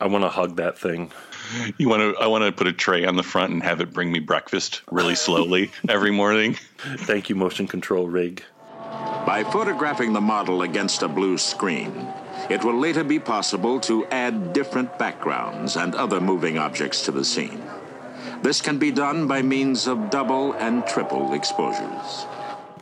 I 0.00 0.06
want 0.06 0.24
to 0.24 0.28
hug 0.28 0.56
that 0.56 0.78
thing. 0.78 1.12
You 1.78 1.88
want 1.88 2.16
to? 2.16 2.20
I 2.20 2.26
want 2.26 2.44
to 2.44 2.52
put 2.52 2.66
a 2.66 2.72
tray 2.72 3.04
on 3.04 3.16
the 3.16 3.22
front 3.22 3.52
and 3.52 3.62
have 3.62 3.80
it 3.80 3.92
bring 3.92 4.10
me 4.10 4.18
breakfast 4.18 4.82
really 4.90 5.14
slowly 5.14 5.70
every 5.88 6.10
morning. 6.10 6.56
Thank 6.78 7.28
you, 7.28 7.36
motion 7.36 7.66
control 7.66 8.08
rig. 8.08 8.42
By 9.26 9.44
photographing 9.44 10.12
the 10.12 10.20
model 10.20 10.62
against 10.62 11.02
a 11.02 11.08
blue 11.08 11.38
screen, 11.38 12.08
it 12.50 12.64
will 12.64 12.78
later 12.78 13.04
be 13.04 13.20
possible 13.20 13.78
to 13.80 14.04
add 14.06 14.52
different 14.52 14.98
backgrounds 14.98 15.76
and 15.76 15.94
other 15.94 16.20
moving 16.20 16.58
objects 16.58 17.04
to 17.04 17.12
the 17.12 17.24
scene. 17.24 17.62
This 18.42 18.60
can 18.60 18.78
be 18.78 18.90
done 18.90 19.28
by 19.28 19.42
means 19.42 19.86
of 19.86 20.10
double 20.10 20.52
and 20.54 20.84
triple 20.86 21.32
exposures. 21.32 22.26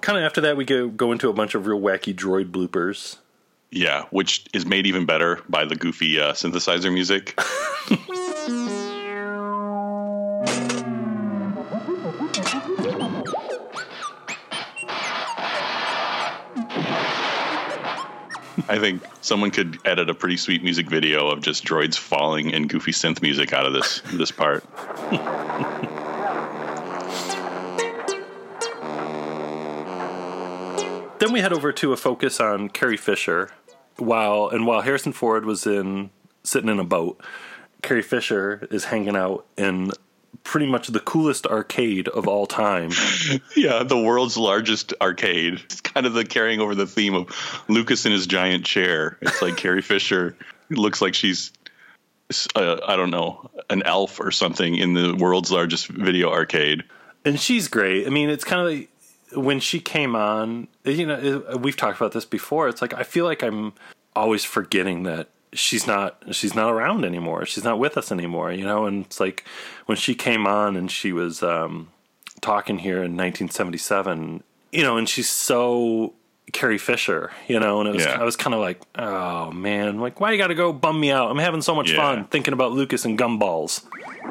Kind 0.01 0.19
of 0.19 0.25
after 0.25 0.41
that, 0.41 0.57
we 0.57 0.65
go 0.65 0.89
go 0.89 1.13
into 1.13 1.29
a 1.29 1.35
bunch 1.35 1.55
of 1.55 1.67
real 1.67 1.79
wacky 1.79 2.15
droid 2.15 2.51
bloopers. 2.51 3.19
Yeah, 3.71 4.07
which 4.11 4.47
is 4.53 4.65
made 4.67 4.87
even 4.87 5.05
better 5.07 5.41
by 5.49 5.67
the 5.67 5.77
goofy 5.77 6.19
uh, 6.19 6.33
synthesizer 6.33 6.93
music. 6.93 7.39
I 18.71 18.79
think 18.79 19.03
someone 19.21 19.51
could 19.51 19.79
edit 19.85 20.09
a 20.09 20.15
pretty 20.15 20.37
sweet 20.37 20.63
music 20.63 20.89
video 20.89 21.27
of 21.27 21.41
just 21.41 21.65
droids 21.65 21.99
falling 21.99 22.55
and 22.55 22.69
goofy 22.69 22.93
synth 22.93 23.21
music 23.21 23.53
out 23.53 23.67
of 23.67 23.73
this 23.73 24.01
this 24.13 24.31
part. 24.31 24.65
then 31.19 31.33
we 31.33 31.41
head 31.41 31.53
over 31.53 31.73
to 31.73 31.93
a 31.93 31.97
focus 31.97 32.39
on 32.39 32.69
Carrie 32.69 32.97
Fisher, 32.97 33.51
while 33.97 34.49
and 34.49 34.69
while 34.69 34.83
Harrison 34.83 35.13
Ford 35.13 35.45
was 35.45 35.67
in 35.67 36.11
sitting 36.45 36.71
in 36.71 36.79
a 36.79 36.85
boat, 36.85 37.21
Carrie 37.83 38.03
Fisher 38.03 38.69
is 38.71 38.85
hanging 38.85 39.17
out 39.17 39.47
in 39.57 39.91
pretty 40.45 40.67
much 40.67 40.89
the 40.89 41.01
coolest 41.01 41.47
arcade 41.47 42.09
of 42.09 42.27
all 42.27 42.47
time. 42.47 42.91
yeah, 43.57 43.83
the 43.83 43.99
world's 43.99 44.37
largest 44.37 44.95
arcade. 45.01 45.61
It's 45.65 45.81
kind 45.81 46.07
of 46.07 46.13
the 46.13 46.25
carrying 46.25 46.61
over 46.61 46.75
the 46.75 46.87
theme 46.87 47.15
of 47.15 47.65
Lucas 47.69 48.07
in 48.07 48.13
his 48.13 48.27
giant 48.27 48.65
chair. 48.65 49.19
It's 49.21 49.43
like 49.43 49.57
Carrie 49.57 49.83
Fisher 49.83 50.37
looks 50.71 51.03
like 51.03 51.15
she's 51.15 51.53
uh, 52.55 52.79
I 52.87 52.97
don't 52.97 53.11
know, 53.11 53.51
an 53.71 53.83
elf 53.85 54.21
or 54.21 54.31
something 54.31 54.77
in 54.77 54.95
the 54.95 55.17
world's 55.17 55.51
largest 55.51 55.89
video 55.89 56.31
arcade. 56.31 56.85
And 57.25 57.39
she's 57.39 57.69
great. 57.69 58.07
I 58.07 58.11
mean, 58.11 58.31
it's 58.31 58.45
kind 58.45 58.63
of 58.63 58.69
like 58.69 58.89
when 59.35 59.61
she 59.61 59.81
came 59.81 60.15
on, 60.15 60.69
you 60.85 61.07
know, 61.07 61.59
we've 61.61 61.77
talked 61.77 61.99
about 61.99 62.13
this 62.13 62.25
before. 62.25 62.69
It's 62.69 62.81
like 62.81 62.95
I 62.95 63.03
feel 63.03 63.25
like 63.25 63.43
I'm 63.43 63.73
always 64.15 64.45
forgetting 64.45 65.05
that 65.05 65.29
she's 65.53 65.87
not 65.87 66.23
she's 66.33 66.55
not 66.55 66.71
around 66.71 67.05
anymore. 67.05 67.47
She's 67.47 67.65
not 67.65 67.79
with 67.79 67.97
us 67.97 68.13
anymore, 68.13 68.53
you 68.53 68.65
know. 68.65 68.87
And 68.87 69.05
it's 69.05 69.21
like 69.21 69.45
when 69.87 69.97
she 69.97 70.15
came 70.15 70.47
on 70.47 70.77
and 70.77 70.91
she 70.91 71.13
was 71.13 71.43
um, 71.43 71.91
talking 72.41 72.79
here 72.79 72.97
in 72.97 73.17
1977, 73.17 74.43
you 74.73 74.83
know, 74.83 74.97
and 74.97 75.09
she's 75.09 75.29
so 75.29 76.15
Carrie 76.53 76.79
Fisher, 76.79 77.31
you 77.49 77.61
know, 77.61 77.81
and 77.81 77.89
it 77.89 77.95
was 77.95 78.05
yeah. 78.05 78.21
I 78.21 78.25
was 78.25 78.37
kind 78.37 78.55
of 78.55 78.61
like, 78.61 78.81
oh 78.97 79.51
man, 79.51 80.01
like 80.01 80.21
why 80.21 80.33
you 80.33 80.39
got 80.39 80.49
to 80.49 80.55
go 80.55 80.73
bum 80.73 81.01
me 81.01 81.11
out? 81.11 81.31
I'm 81.31 81.39
having 81.39 81.63
so 81.63 81.75
much 81.75 81.91
yeah. 81.91 81.97
fun 81.97 82.25
thinking 82.27 82.53
about 82.53 82.73
Lucas 82.73 83.05
and 83.05 83.19
gumballs. 83.19 83.85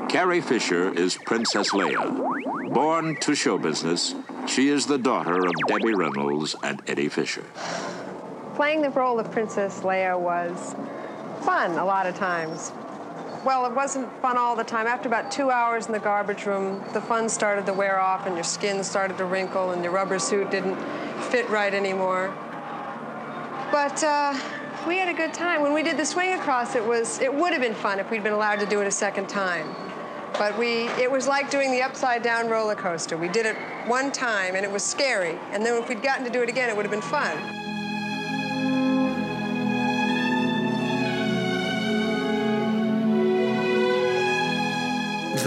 Carrie 0.09 0.41
Fisher 0.41 0.93
is 0.93 1.17
Princess 1.25 1.71
Leia. 1.71 2.73
Born 2.73 3.15
to 3.21 3.35
show 3.35 3.57
business, 3.57 4.15
she 4.47 4.69
is 4.69 4.85
the 4.85 4.97
daughter 4.97 5.45
of 5.45 5.51
Debbie 5.67 5.93
Reynolds 5.93 6.55
and 6.63 6.81
Eddie 6.87 7.09
Fisher. 7.09 7.43
Playing 8.55 8.81
the 8.81 8.89
role 8.89 9.19
of 9.19 9.31
Princess 9.31 9.81
Leia 9.81 10.19
was 10.19 10.75
fun 11.41 11.71
a 11.77 11.85
lot 11.85 12.05
of 12.05 12.15
times. 12.15 12.71
Well, 13.45 13.65
it 13.65 13.73
wasn't 13.73 14.09
fun 14.21 14.37
all 14.37 14.55
the 14.55 14.65
time. 14.65 14.85
After 14.85 15.07
about 15.07 15.31
two 15.31 15.49
hours 15.49 15.85
in 15.85 15.93
the 15.93 15.99
garbage 15.99 16.45
room, 16.45 16.83
the 16.91 16.99
fun 16.99 17.29
started 17.29 17.65
to 17.67 17.73
wear 17.73 17.99
off 17.99 18.27
and 18.27 18.35
your 18.35 18.43
skin 18.43 18.83
started 18.83 19.17
to 19.17 19.25
wrinkle 19.25 19.71
and 19.71 19.81
your 19.81 19.93
rubber 19.93 20.19
suit 20.19 20.51
didn't 20.51 20.75
fit 21.31 21.49
right 21.49 21.73
anymore. 21.73 22.35
But 23.71 24.03
uh, 24.03 24.37
we 24.87 24.97
had 24.97 25.07
a 25.07 25.13
good 25.13 25.33
time. 25.33 25.61
When 25.61 25.73
we 25.73 25.83
did 25.83 25.95
the 25.95 26.05
swing 26.05 26.33
across, 26.33 26.75
it 26.75 26.83
was 26.83 27.19
it 27.21 27.33
would 27.33 27.53
have 27.53 27.61
been 27.61 27.75
fun 27.75 27.99
if 27.99 28.11
we'd 28.11 28.23
been 28.23 28.33
allowed 28.33 28.59
to 28.59 28.65
do 28.65 28.81
it 28.81 28.87
a 28.87 28.91
second 28.91 29.29
time. 29.29 29.73
But 30.37 30.57
we 30.57 30.87
it 30.99 31.09
was 31.09 31.27
like 31.27 31.49
doing 31.49 31.71
the 31.71 31.81
upside 31.81 32.23
down 32.23 32.49
roller 32.49 32.75
coaster. 32.75 33.15
We 33.15 33.29
did 33.29 33.45
it 33.45 33.55
one 33.87 34.11
time 34.11 34.55
and 34.55 34.65
it 34.65 34.71
was 34.71 34.83
scary. 34.83 35.39
And 35.51 35.65
then 35.65 35.81
if 35.81 35.87
we'd 35.87 36.03
gotten 36.03 36.25
to 36.25 36.31
do 36.31 36.41
it 36.41 36.49
again, 36.49 36.69
it 36.69 36.75
would 36.75 36.85
have 36.85 36.91
been 36.91 37.01
fun. 37.01 37.37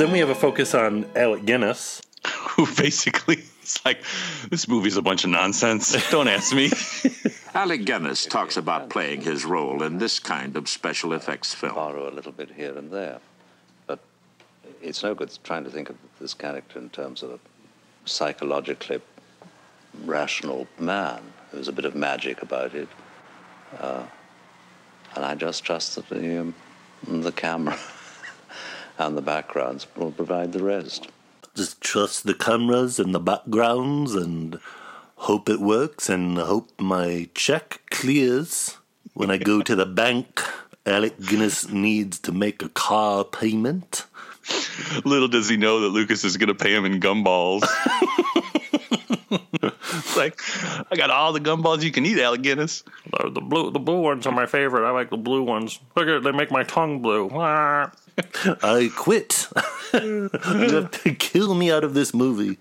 Then 0.02 0.10
we 0.10 0.18
have 0.18 0.30
a 0.30 0.34
focus 0.34 0.74
on 0.74 1.06
Alec 1.14 1.44
Guinness. 1.44 2.02
Who 2.26 2.66
basically, 2.74 3.36
is 3.62 3.78
like, 3.84 4.02
this 4.50 4.66
movie's 4.66 4.96
a 4.96 5.02
bunch 5.02 5.22
of 5.22 5.30
nonsense. 5.30 5.94
Don't 6.10 6.26
ask 6.26 6.52
me. 6.52 6.72
Alec 7.54 7.84
Guinness 7.84 8.26
talks 8.26 8.56
about 8.56 8.90
playing 8.90 9.20
his 9.20 9.44
role 9.44 9.84
in 9.84 9.98
this 9.98 10.18
kind 10.18 10.56
of 10.56 10.68
special 10.68 11.12
effects 11.12 11.54
film. 11.54 11.76
Borrow 11.76 12.08
a 12.08 12.10
little 12.10 12.32
bit 12.32 12.50
here 12.50 12.76
and 12.76 12.90
there, 12.90 13.20
but 13.86 14.00
it's 14.82 15.04
no 15.04 15.14
good 15.14 15.38
trying 15.44 15.62
to 15.62 15.70
think 15.70 15.88
of 15.88 15.96
this 16.20 16.34
character 16.34 16.80
in 16.80 16.90
terms 16.90 17.22
of 17.22 17.30
a 17.30 17.38
psychologically 18.04 19.00
rational 20.04 20.66
man. 20.80 21.22
There's 21.52 21.68
a 21.68 21.72
bit 21.72 21.84
of 21.84 21.94
magic 21.94 22.42
about 22.42 22.74
it, 22.74 22.88
uh, 23.78 24.02
and 25.14 25.24
I 25.24 25.36
just 25.36 25.62
trust 25.62 25.94
that 25.94 26.08
the 26.08 26.40
um, 26.40 26.54
the 27.06 27.30
camera 27.30 27.78
and 29.06 29.16
the 29.16 29.22
backgrounds 29.22 29.86
will 29.96 30.12
provide 30.12 30.52
the 30.52 30.62
rest. 30.62 31.08
Just 31.54 31.80
trust 31.80 32.24
the 32.24 32.34
cameras 32.34 32.98
and 32.98 33.14
the 33.14 33.20
backgrounds 33.20 34.14
and 34.14 34.58
hope 35.16 35.48
it 35.48 35.60
works 35.60 36.08
and 36.08 36.38
hope 36.38 36.70
my 36.80 37.28
check 37.34 37.82
clears 37.90 38.78
when 39.14 39.30
I 39.30 39.36
go 39.36 39.62
to 39.62 39.76
the 39.76 39.86
bank. 40.02 40.40
Alec 40.84 41.20
Guinness 41.20 41.68
needs 41.68 42.18
to 42.20 42.32
make 42.32 42.62
a 42.62 42.68
car 42.68 43.24
payment. 43.24 44.06
Little 45.04 45.28
does 45.28 45.48
he 45.48 45.56
know 45.56 45.80
that 45.80 45.90
Lucas 45.90 46.24
is 46.24 46.36
going 46.36 46.48
to 46.48 46.54
pay 46.56 46.74
him 46.74 46.84
in 46.84 46.98
gumballs. 46.98 47.62
it's 49.30 50.16
like, 50.16 50.40
I 50.90 50.96
got 50.96 51.10
all 51.10 51.32
the 51.32 51.40
gumballs 51.40 51.82
you 51.82 51.92
can 51.92 52.04
eat, 52.04 52.18
Alec 52.18 52.42
Guinness. 52.42 52.82
The, 53.12 53.30
the 53.30 53.40
blue, 53.40 53.70
the 53.70 53.78
blue 53.78 54.00
ones 54.00 54.26
are 54.26 54.32
my 54.32 54.46
favorite. 54.46 54.84
I 54.84 54.90
like 54.90 55.10
the 55.10 55.16
blue 55.16 55.44
ones. 55.44 55.78
Look 55.94 56.08
at 56.08 56.24
they 56.24 56.32
make 56.32 56.50
my 56.50 56.64
tongue 56.64 57.00
blue. 57.00 57.28
I 58.62 58.90
quit. 58.94 59.48
you 59.94 60.30
have 60.32 60.90
to 61.02 61.14
kill 61.14 61.54
me 61.54 61.70
out 61.70 61.84
of 61.84 61.94
this 61.94 62.12
movie. 62.12 62.58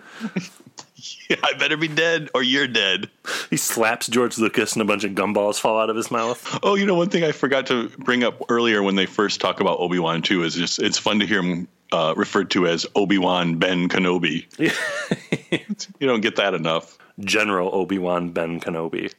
Yeah, 1.29 1.37
I 1.43 1.53
better 1.53 1.77
be 1.77 1.87
dead 1.87 2.29
or 2.33 2.43
you're 2.43 2.67
dead. 2.67 3.09
He 3.49 3.57
slaps 3.57 4.07
George 4.07 4.37
Lucas 4.37 4.73
and 4.73 4.81
a 4.81 4.85
bunch 4.85 5.03
of 5.03 5.11
gumballs 5.11 5.59
fall 5.59 5.79
out 5.79 5.89
of 5.89 5.95
his 5.95 6.11
mouth. 6.11 6.59
Oh, 6.63 6.75
you 6.75 6.85
know, 6.85 6.95
one 6.95 7.09
thing 7.09 7.23
I 7.23 7.31
forgot 7.31 7.67
to 7.67 7.89
bring 7.89 8.23
up 8.23 8.41
earlier 8.49 8.83
when 8.83 8.95
they 8.95 9.05
first 9.05 9.41
talk 9.41 9.59
about 9.59 9.79
Obi 9.79 9.99
Wan 9.99 10.21
too 10.21 10.43
is 10.43 10.55
just 10.55 10.79
it's 10.79 10.97
fun 10.97 11.19
to 11.19 11.25
hear 11.25 11.41
him 11.41 11.67
uh, 11.91 12.13
referred 12.15 12.51
to 12.51 12.67
as 12.67 12.85
Obi 12.95 13.17
Wan 13.17 13.57
Ben 13.57 13.89
Kenobi. 13.89 14.45
you 15.99 16.07
don't 16.07 16.21
get 16.21 16.37
that 16.37 16.53
enough. 16.53 16.97
General 17.19 17.69
Obi 17.73 17.97
Wan 17.97 18.29
Ben 18.29 18.59
Kenobi. 18.59 19.13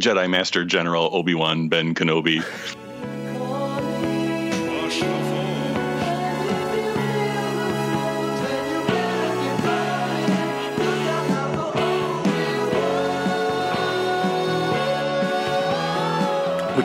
Jedi 0.00 0.28
Master 0.28 0.64
General 0.64 1.08
Obi 1.14 1.34
Wan 1.34 1.68
Ben 1.68 1.94
Kenobi. 1.94 2.44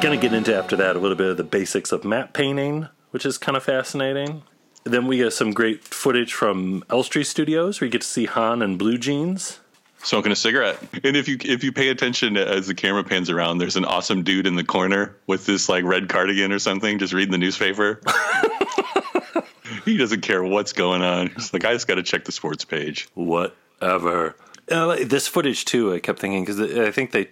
To 0.01 0.17
get 0.17 0.33
into 0.33 0.53
after 0.53 0.75
that 0.75 0.97
a 0.97 0.99
little 0.99 1.15
bit 1.15 1.29
of 1.29 1.37
the 1.37 1.43
basics 1.43 1.93
of 1.93 2.03
matte 2.03 2.33
painting, 2.33 2.89
which 3.11 3.25
is 3.25 3.37
kind 3.37 3.55
of 3.55 3.63
fascinating. 3.63 4.41
Then 4.83 5.07
we 5.07 5.17
get 5.17 5.31
some 5.31 5.51
great 5.51 5.85
footage 5.85 6.33
from 6.33 6.83
Elstree 6.89 7.23
Studios 7.23 7.79
where 7.79 7.85
you 7.85 7.91
get 7.91 8.01
to 8.01 8.07
see 8.07 8.25
Han 8.25 8.61
and 8.61 8.77
Blue 8.77 8.97
Jeans. 8.97 9.61
Smoking 9.99 10.33
a 10.33 10.35
cigarette, 10.35 10.79
and 11.03 11.15
if 11.15 11.29
you 11.29 11.37
if 11.45 11.63
you 11.63 11.71
pay 11.71 11.89
attention 11.89 12.35
as 12.35 12.67
the 12.67 12.73
camera 12.73 13.05
pans 13.05 13.29
around, 13.29 13.59
there's 13.59 13.77
an 13.77 13.85
awesome 13.85 14.23
dude 14.23 14.47
in 14.47 14.55
the 14.55 14.65
corner 14.65 15.15
with 15.27 15.45
this 15.45 15.69
like 15.69 15.85
red 15.85 16.09
cardigan 16.09 16.51
or 16.51 16.59
something, 16.59 16.99
just 16.99 17.13
reading 17.13 17.31
the 17.31 17.37
newspaper. 17.37 18.01
he 19.85 19.95
doesn't 19.95 20.21
care 20.21 20.43
what's 20.43 20.73
going 20.73 21.03
on. 21.03 21.27
He's 21.27 21.53
like, 21.53 21.63
I 21.63 21.71
just 21.71 21.87
got 21.87 21.95
to 21.95 22.03
check 22.03 22.25
the 22.25 22.33
sports 22.33 22.65
page. 22.65 23.07
Whatever. 23.13 24.35
Uh, 24.69 24.97
this 25.05 25.27
footage 25.27 25.63
too, 25.63 25.93
I 25.93 25.99
kept 25.99 26.19
thinking 26.19 26.43
because 26.43 26.59
I 26.59 26.91
think 26.91 27.11
they 27.11 27.29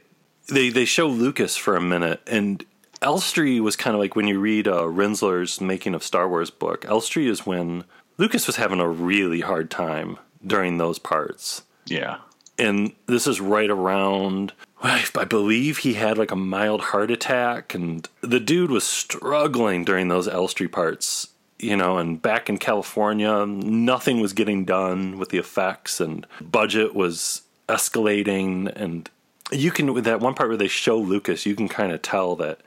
they 0.50 0.70
they 0.70 0.86
show 0.86 1.08
Lucas 1.08 1.56
for 1.56 1.76
a 1.76 1.82
minute, 1.82 2.22
and 2.28 2.66
Elstree 3.02 3.60
was 3.60 3.76
kind 3.76 3.95
of 3.95 4.00
like 4.00 4.16
when 4.16 4.28
you 4.28 4.39
read 4.39 4.68
uh, 4.68 4.84
Rinzler's 4.84 5.62
Making 5.62 5.95
of 5.95 6.04
Star 6.04 6.28
Wars 6.28 6.50
book. 6.50 6.86
Elstree 6.86 7.30
is 7.30 7.45
when 7.45 7.86
Lucas 8.18 8.47
was 8.47 8.58
having 8.58 8.80
a 8.80 8.89
really 8.89 9.41
hard 9.41 9.72
time 9.72 10.18
during 10.45 10.78
those 10.78 11.00
parts. 11.00 11.64
Yeah, 11.86 12.18
and 12.58 12.93
this 13.06 13.28
is 13.28 13.39
right 13.39 13.70
around. 13.70 14.54
I 14.82 15.26
believe 15.26 15.80
he 15.80 15.93
had 15.93 16.18
like 16.18 16.32
a 16.32 16.38
mild 16.38 16.82
heart 16.82 17.12
attack, 17.12 17.74
and 17.74 18.08
the 18.22 18.39
dude 18.39 18.72
was 18.72 18.84
struggling 18.84 19.84
during 19.84 20.08
those 20.08 20.28
Elstree 20.28 20.68
parts. 20.68 21.30
You 21.58 21.76
know, 21.76 21.97
and 21.97 22.22
back 22.22 22.47
in 22.50 22.58
California, 22.58 23.45
nothing 23.45 24.22
was 24.22 24.32
getting 24.32 24.64
done 24.64 25.18
with 25.18 25.28
the 25.28 25.39
effects, 25.39 26.00
and 26.00 26.26
budget 26.39 26.95
was 26.95 27.41
escalating, 27.68 28.72
and 28.76 29.10
you 29.52 29.72
can 29.72 29.93
with 29.93 30.06
that 30.06 30.20
one 30.20 30.34
part 30.34 30.50
where 30.50 30.58
they 30.58 30.68
show 30.68 30.97
Lucas, 30.97 31.45
you 31.45 31.56
can 31.56 31.68
kind 31.68 31.91
of 31.91 32.02
tell 32.02 32.36
that 32.38 32.62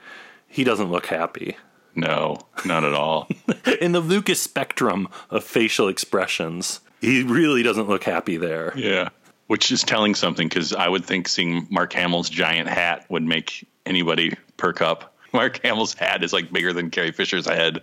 he 0.49 0.65
doesn't 0.65 0.91
look 0.91 1.07
happy. 1.07 1.57
No, 1.95 2.39
not 2.65 2.85
at 2.85 2.95
all. 2.95 3.29
In 3.81 3.93
the 3.93 4.01
Lucas 4.01 4.41
spectrum 4.41 5.09
of 5.31 5.45
facial 5.45 5.89
expressions, 5.89 6.81
he 7.01 7.23
really 7.23 7.63
doesn't 7.63 7.89
look 7.89 8.05
happy 8.05 8.37
there. 8.37 8.73
Yeah, 8.77 9.11
which 9.47 9.71
is 9.71 9.83
telling 9.83 10.15
something 10.15 10.49
because 10.49 10.73
I 10.73 10.89
would 10.89 11.05
think 11.05 11.29
seeing 11.29 11.67
Mark 11.71 11.93
Hamill's 11.93 12.31
giant 12.31 12.69
hat 12.69 13.05
would 13.11 13.23
make 13.23 13.67
anybody 13.85 14.35
perk 14.57 14.81
up. 14.81 15.15
Mark 15.33 15.61
Hamill's 15.63 15.95
hat 15.95 16.23
is 16.23 16.33
like 16.33 16.53
bigger 16.53 16.73
than 16.73 16.91
Carrie 16.91 17.13
Fisher's 17.13 17.47
head. 17.47 17.83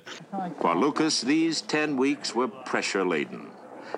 For 0.62 0.76
Lucas, 0.76 1.22
these 1.22 1.62
10 1.62 1.98
weeks 1.98 2.36
were 2.36 2.48
pressure 2.48 3.06
laden 3.06 3.50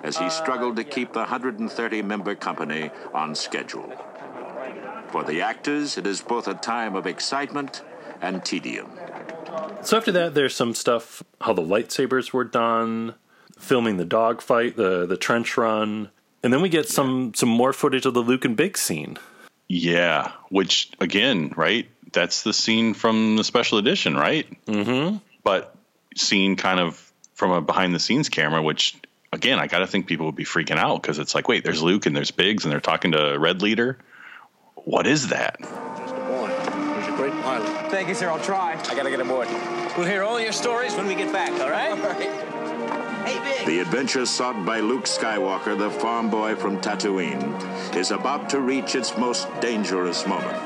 as 0.02 0.16
he 0.16 0.28
struggled 0.30 0.76
to 0.76 0.84
keep 0.84 1.12
the 1.12 1.20
130 1.20 2.02
member 2.02 2.34
company 2.34 2.90
on 3.12 3.34
schedule. 3.34 3.92
For 5.12 5.22
the 5.22 5.42
actors, 5.42 5.98
it 5.98 6.06
is 6.06 6.22
both 6.22 6.48
a 6.48 6.54
time 6.54 6.96
of 6.96 7.06
excitement 7.06 7.82
and 8.22 8.42
tedium. 8.42 8.90
So 9.82 9.98
after 9.98 10.10
that, 10.12 10.34
there's 10.34 10.56
some 10.56 10.74
stuff 10.74 11.22
how 11.42 11.52
the 11.52 11.60
lightsabers 11.60 12.32
were 12.32 12.44
done, 12.44 13.14
filming 13.58 13.98
the 13.98 14.06
dogfight, 14.06 14.76
the 14.76 15.04
the 15.04 15.18
trench 15.18 15.58
run, 15.58 16.08
and 16.42 16.50
then 16.50 16.62
we 16.62 16.70
get 16.70 16.88
some 16.88 17.34
some 17.34 17.50
more 17.50 17.74
footage 17.74 18.06
of 18.06 18.14
the 18.14 18.22
Luke 18.22 18.46
and 18.46 18.56
Biggs 18.56 18.80
scene. 18.80 19.18
Yeah, 19.68 20.32
which 20.48 20.90
again, 20.98 21.52
right? 21.56 21.86
That's 22.12 22.42
the 22.42 22.54
scene 22.54 22.94
from 22.94 23.36
the 23.36 23.44
special 23.44 23.76
edition, 23.76 24.16
right? 24.16 24.46
Mm-hmm. 24.64 25.18
But 25.44 25.76
seen 26.16 26.56
kind 26.56 26.80
of 26.80 27.12
from 27.34 27.50
a 27.50 27.60
behind 27.60 27.94
the 27.94 28.00
scenes 28.00 28.30
camera, 28.30 28.62
which 28.62 28.96
again, 29.30 29.58
I 29.58 29.66
got 29.66 29.80
to 29.80 29.86
think 29.86 30.06
people 30.06 30.24
would 30.24 30.36
be 30.36 30.46
freaking 30.46 30.78
out 30.78 31.02
because 31.02 31.18
it's 31.18 31.34
like, 31.34 31.48
wait, 31.48 31.64
there's 31.64 31.82
Luke 31.82 32.06
and 32.06 32.16
there's 32.16 32.30
Biggs 32.30 32.64
and 32.64 32.72
they're 32.72 32.80
talking 32.80 33.12
to 33.12 33.36
Red 33.38 33.60
Leader. 33.60 33.98
What 34.84 35.06
is 35.06 35.28
that? 35.28 35.56
Just 35.60 36.14
a 36.14 36.18
boy. 36.26 36.48
He's 36.98 37.08
a 37.08 37.16
great 37.16 37.32
pilot. 37.42 37.90
Thank 37.90 38.08
you, 38.08 38.14
sir. 38.14 38.28
I'll 38.28 38.40
try. 38.42 38.72
I 38.72 38.94
gotta 38.94 39.10
get 39.10 39.20
aboard. 39.20 39.48
We'll 39.96 40.06
hear 40.06 40.24
all 40.24 40.40
your 40.40 40.52
stories 40.52 40.94
when 40.96 41.06
we 41.06 41.14
get 41.14 41.32
back, 41.32 41.52
all 41.60 41.70
right? 41.70 41.90
All 41.92 41.98
right. 41.98 43.28
Hey, 43.28 43.38
Biggs. 43.38 43.66
The 43.66 43.78
adventure 43.78 44.26
sought 44.26 44.66
by 44.66 44.80
Luke 44.80 45.04
Skywalker, 45.04 45.78
the 45.78 45.90
farm 45.90 46.28
boy 46.28 46.56
from 46.56 46.80
Tatooine, 46.80 47.94
is 47.94 48.10
about 48.10 48.50
to 48.50 48.60
reach 48.60 48.96
its 48.96 49.16
most 49.16 49.46
dangerous 49.60 50.26
moment. 50.26 50.58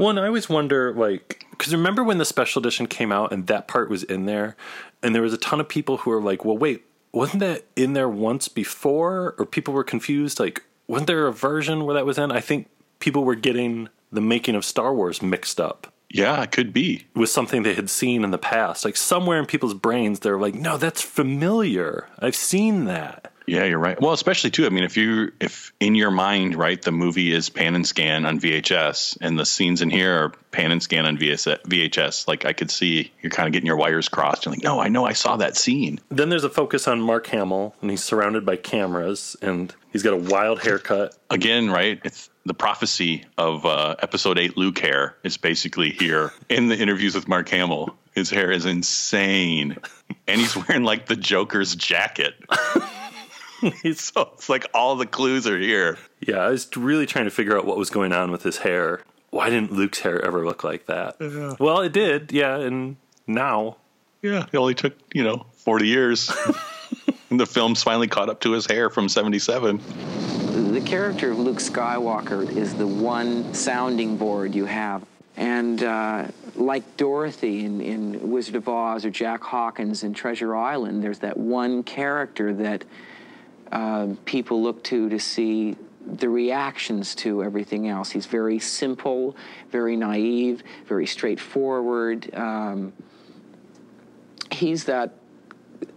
Well, 0.00 0.10
and 0.10 0.18
I 0.18 0.26
always 0.26 0.48
wonder, 0.48 0.92
like, 0.92 1.46
because 1.52 1.72
remember 1.72 2.02
when 2.02 2.18
the 2.18 2.24
special 2.24 2.58
edition 2.60 2.88
came 2.88 3.12
out 3.12 3.32
and 3.32 3.46
that 3.46 3.68
part 3.68 3.88
was 3.88 4.02
in 4.02 4.26
there, 4.26 4.56
and 5.04 5.14
there 5.14 5.22
was 5.22 5.32
a 5.32 5.38
ton 5.38 5.60
of 5.60 5.68
people 5.68 5.98
who 5.98 6.10
were 6.10 6.20
like, 6.20 6.44
well, 6.44 6.58
wait, 6.58 6.84
wasn't 7.12 7.40
that 7.40 7.64
in 7.76 7.92
there 7.92 8.08
once 8.08 8.48
before? 8.48 9.36
Or 9.38 9.46
people 9.46 9.72
were 9.72 9.84
confused, 9.84 10.40
like, 10.40 10.64
wasn't 10.88 11.06
there 11.06 11.28
a 11.28 11.32
version 11.32 11.84
where 11.84 11.94
that 11.94 12.06
was 12.06 12.18
in? 12.18 12.32
I 12.32 12.40
think 12.40 12.68
people 12.98 13.24
were 13.24 13.34
getting 13.34 13.88
the 14.10 14.20
making 14.20 14.54
of 14.54 14.64
Star 14.64 14.94
Wars 14.94 15.22
mixed 15.22 15.60
up. 15.60 15.92
Yeah, 16.10 16.42
it 16.42 16.52
could 16.52 16.72
be. 16.72 17.06
With 17.14 17.28
something 17.28 17.62
they 17.62 17.74
had 17.74 17.90
seen 17.90 18.24
in 18.24 18.30
the 18.30 18.38
past. 18.38 18.84
Like 18.84 18.96
somewhere 18.96 19.38
in 19.38 19.46
people's 19.46 19.74
brains, 19.74 20.20
they're 20.20 20.38
like, 20.38 20.54
no, 20.54 20.78
that's 20.78 21.02
familiar. 21.02 22.06
I've 22.18 22.36
seen 22.36 22.86
that. 22.86 23.32
Yeah, 23.48 23.64
you're 23.64 23.78
right. 23.78 23.98
Well, 24.00 24.12
especially 24.12 24.50
too. 24.50 24.66
I 24.66 24.68
mean, 24.68 24.84
if 24.84 24.96
you 24.96 25.32
if 25.40 25.72
in 25.80 25.94
your 25.94 26.10
mind, 26.10 26.54
right, 26.54 26.80
the 26.80 26.92
movie 26.92 27.32
is 27.32 27.48
pan 27.48 27.74
and 27.74 27.86
scan 27.86 28.26
on 28.26 28.38
VHS, 28.38 29.16
and 29.22 29.38
the 29.38 29.46
scenes 29.46 29.80
in 29.80 29.88
here 29.88 30.24
are 30.24 30.28
pan 30.50 30.70
and 30.70 30.82
scan 30.82 31.06
on 31.06 31.16
VHS. 31.16 32.28
Like 32.28 32.44
I 32.44 32.52
could 32.52 32.70
see 32.70 33.10
you're 33.22 33.30
kind 33.30 33.46
of 33.46 33.54
getting 33.54 33.66
your 33.66 33.76
wires 33.76 34.08
crossed. 34.08 34.44
You're 34.44 34.52
like, 34.52 34.62
no, 34.62 34.80
I 34.80 34.88
know, 34.88 35.06
I 35.06 35.14
saw 35.14 35.38
that 35.38 35.56
scene. 35.56 35.98
Then 36.10 36.28
there's 36.28 36.44
a 36.44 36.50
focus 36.50 36.86
on 36.86 37.00
Mark 37.00 37.26
Hamill, 37.28 37.74
and 37.80 37.90
he's 37.90 38.04
surrounded 38.04 38.44
by 38.44 38.56
cameras, 38.56 39.34
and 39.40 39.74
he's 39.92 40.02
got 40.02 40.12
a 40.12 40.18
wild 40.18 40.60
haircut. 40.60 41.16
Again, 41.30 41.70
right? 41.70 42.00
It's 42.04 42.28
the 42.48 42.54
prophecy 42.54 43.24
of 43.36 43.64
uh, 43.64 43.94
Episode 44.00 44.38
Eight. 44.38 44.56
Luke 44.56 44.78
hair 44.78 45.16
is 45.22 45.36
basically 45.36 45.90
here 45.90 46.32
in 46.48 46.68
the 46.68 46.76
interviews 46.76 47.14
with 47.14 47.28
Mark 47.28 47.48
Hamill. 47.50 47.94
His 48.14 48.30
hair 48.30 48.50
is 48.50 48.66
insane, 48.66 49.76
and 50.26 50.40
he's 50.40 50.56
wearing 50.56 50.82
like 50.82 51.06
the 51.06 51.16
Joker's 51.16 51.76
jacket. 51.76 52.34
so 53.94 54.30
it's 54.34 54.48
like 54.48 54.66
all 54.74 54.96
the 54.96 55.06
clues 55.06 55.46
are 55.46 55.58
here. 55.58 55.98
Yeah, 56.20 56.38
I 56.38 56.48
was 56.48 56.68
really 56.76 57.06
trying 57.06 57.26
to 57.26 57.30
figure 57.30 57.56
out 57.56 57.66
what 57.66 57.76
was 57.76 57.90
going 57.90 58.12
on 58.12 58.30
with 58.30 58.42
his 58.42 58.58
hair. 58.58 59.02
Why 59.30 59.50
didn't 59.50 59.72
Luke's 59.72 60.00
hair 60.00 60.24
ever 60.24 60.44
look 60.44 60.64
like 60.64 60.86
that? 60.86 61.16
Yeah. 61.20 61.54
Well, 61.60 61.80
it 61.80 61.92
did, 61.92 62.32
yeah, 62.32 62.56
and 62.56 62.96
now. 63.26 63.76
Yeah, 64.22 64.46
it 64.50 64.56
only 64.56 64.74
took, 64.74 64.94
you 65.14 65.22
know, 65.22 65.46
40 65.58 65.86
years. 65.86 66.32
and 67.30 67.38
the 67.38 67.46
film's 67.46 67.82
finally 67.82 68.08
caught 68.08 68.28
up 68.28 68.40
to 68.40 68.52
his 68.52 68.66
hair 68.66 68.90
from 68.90 69.08
77. 69.08 69.80
The 70.58 70.80
character 70.80 71.30
of 71.30 71.38
Luke 71.38 71.58
Skywalker 71.58 72.50
is 72.56 72.74
the 72.74 72.86
one 72.86 73.54
sounding 73.54 74.16
board 74.16 74.56
you 74.56 74.64
have. 74.64 75.06
And 75.36 75.80
uh, 75.84 76.26
like 76.56 76.96
Dorothy 76.96 77.64
in, 77.64 77.80
in 77.80 78.30
Wizard 78.32 78.56
of 78.56 78.68
Oz 78.68 79.04
or 79.04 79.10
Jack 79.10 79.40
Hawkins 79.40 80.02
in 80.02 80.14
Treasure 80.14 80.56
Island, 80.56 81.02
there's 81.02 81.20
that 81.20 81.36
one 81.36 81.84
character 81.84 82.52
that 82.54 82.84
uh, 83.70 84.08
people 84.24 84.60
look 84.60 84.82
to 84.84 85.08
to 85.08 85.20
see 85.20 85.76
the 86.04 86.28
reactions 86.28 87.14
to 87.16 87.44
everything 87.44 87.86
else. 87.88 88.10
He's 88.10 88.26
very 88.26 88.58
simple, 88.58 89.36
very 89.70 89.96
naive, 89.96 90.64
very 90.86 91.06
straightforward. 91.06 92.34
Um, 92.34 92.92
he's 94.50 94.84
that 94.84 95.14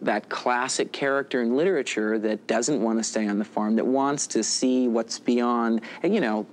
that 0.01 0.29
classic 0.29 0.91
character 0.91 1.41
in 1.41 1.55
literature 1.55 2.19
that 2.19 2.47
doesn't 2.47 2.81
want 2.81 2.99
to 2.99 3.03
stay 3.03 3.27
on 3.27 3.39
the 3.39 3.45
farm, 3.45 3.75
that 3.75 3.85
wants 3.85 4.27
to 4.27 4.43
see 4.43 4.87
what's 4.87 5.19
beyond, 5.19 5.81
and 6.03 6.13
you 6.13 6.21
know, 6.21 6.45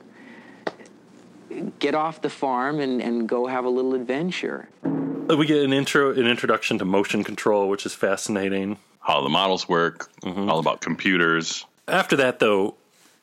get 1.78 1.94
off 1.94 2.22
the 2.22 2.30
farm 2.30 2.80
and, 2.80 3.00
and 3.00 3.28
go 3.28 3.46
have 3.46 3.64
a 3.64 3.68
little 3.68 3.94
adventure. 3.94 4.68
Uh, 4.84 5.36
we 5.36 5.46
get 5.46 5.62
an 5.62 5.72
intro, 5.72 6.12
an 6.12 6.26
introduction 6.26 6.78
to 6.78 6.84
motion 6.84 7.24
control, 7.24 7.68
which 7.68 7.84
is 7.86 7.94
fascinating. 7.94 8.78
How 9.00 9.22
the 9.22 9.28
models 9.28 9.68
work, 9.68 10.10
mm-hmm. 10.22 10.50
all 10.50 10.58
about 10.58 10.80
computers. 10.80 11.64
After 11.86 12.16
that, 12.16 12.38
though, 12.38 12.76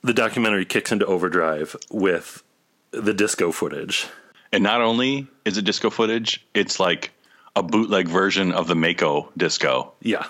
the 0.03 0.13
documentary 0.13 0.65
kicks 0.65 0.91
into 0.91 1.05
overdrive 1.05 1.75
with 1.89 2.43
the 2.91 3.13
disco 3.13 3.51
footage. 3.51 4.07
And 4.51 4.63
not 4.63 4.81
only 4.81 5.27
is 5.43 5.57
it 5.57 5.65
disco 5.65 5.89
footage, 5.89 6.45
it's 6.53 6.79
like 6.79 7.11
a 7.55 7.63
bootleg 7.63 8.07
version 8.07 8.51
of 8.51 8.67
the 8.67 8.75
Meco 8.75 9.31
disco. 9.37 9.93
Yeah. 10.01 10.27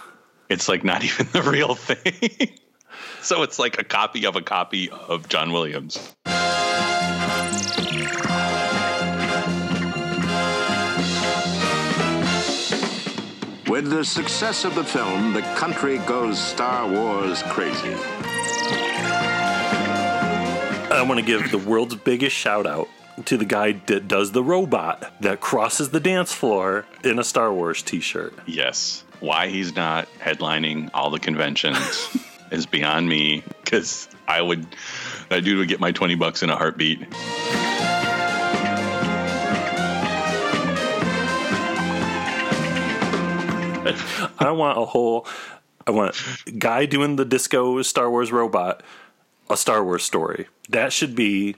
It's 0.50 0.70
like 0.70 0.84
not 0.84 1.04
even 1.06 1.28
the 1.32 1.42
real 1.42 1.76
thing. 1.76 2.50
so 3.22 3.44
it's 3.44 3.58
like 3.58 3.80
a 3.80 3.84
copy 3.84 4.26
of 4.26 4.36
a 4.36 4.42
copy 4.42 4.90
of 4.90 5.28
John 5.28 5.52
Williams. 5.52 6.14
With 13.68 13.90
the 13.90 14.06
success 14.06 14.64
of 14.64 14.76
the 14.76 14.84
film, 14.84 15.34
the 15.34 15.42
country 15.58 15.98
goes 16.00 16.40
Star 16.40 16.88
Wars 16.88 17.42
crazy. 17.44 17.96
I 20.92 21.04
want 21.06 21.20
to 21.20 21.26
give 21.26 21.52
the 21.52 21.58
world's 21.58 21.96
biggest 21.96 22.36
shout 22.36 22.66
out 22.66 22.88
to 23.24 23.38
the 23.38 23.46
guy 23.46 23.74
that 23.88 24.08
does 24.08 24.34
the 24.34 24.44
robot 24.44 25.14
that 25.22 25.40
crosses 25.40 25.90
the 25.90 26.00
dance 26.00 26.34
floor 26.34 26.86
in 27.04 27.18
a 27.18 27.24
Star 27.24 27.54
Wars 27.54 27.82
t 27.82 28.00
shirt. 28.02 28.34
Yes. 28.46 29.04
Why 29.22 29.48
he's 29.48 29.76
not 29.76 30.08
headlining 30.20 30.90
all 30.94 31.10
the 31.10 31.20
conventions 31.20 32.10
is 32.52 32.66
beyond 32.66 33.08
me 33.08 33.44
because 33.64 34.10
I 34.28 34.42
would, 34.42 34.68
that 35.30 35.44
dude 35.44 35.58
would 35.58 35.70
get 35.70 35.80
my 35.80 35.92
20 35.92 36.16
bucks 36.16 36.44
in 36.44 36.50
a 36.50 36.58
heartbeat. 36.58 37.08
I 44.40 44.52
want 44.52 44.78
a 44.78 44.86
whole, 44.86 45.28
I 45.88 45.92
want 45.92 46.16
guy 46.60 46.86
doing 46.86 47.16
the 47.16 47.26
disco 47.26 47.82
Star 47.84 48.10
Wars 48.10 48.32
robot, 48.32 48.84
a 49.50 49.56
Star 49.56 49.84
Wars 49.84 50.04
story. 50.04 50.48
That 50.70 50.92
should 50.92 51.16
be 51.16 51.56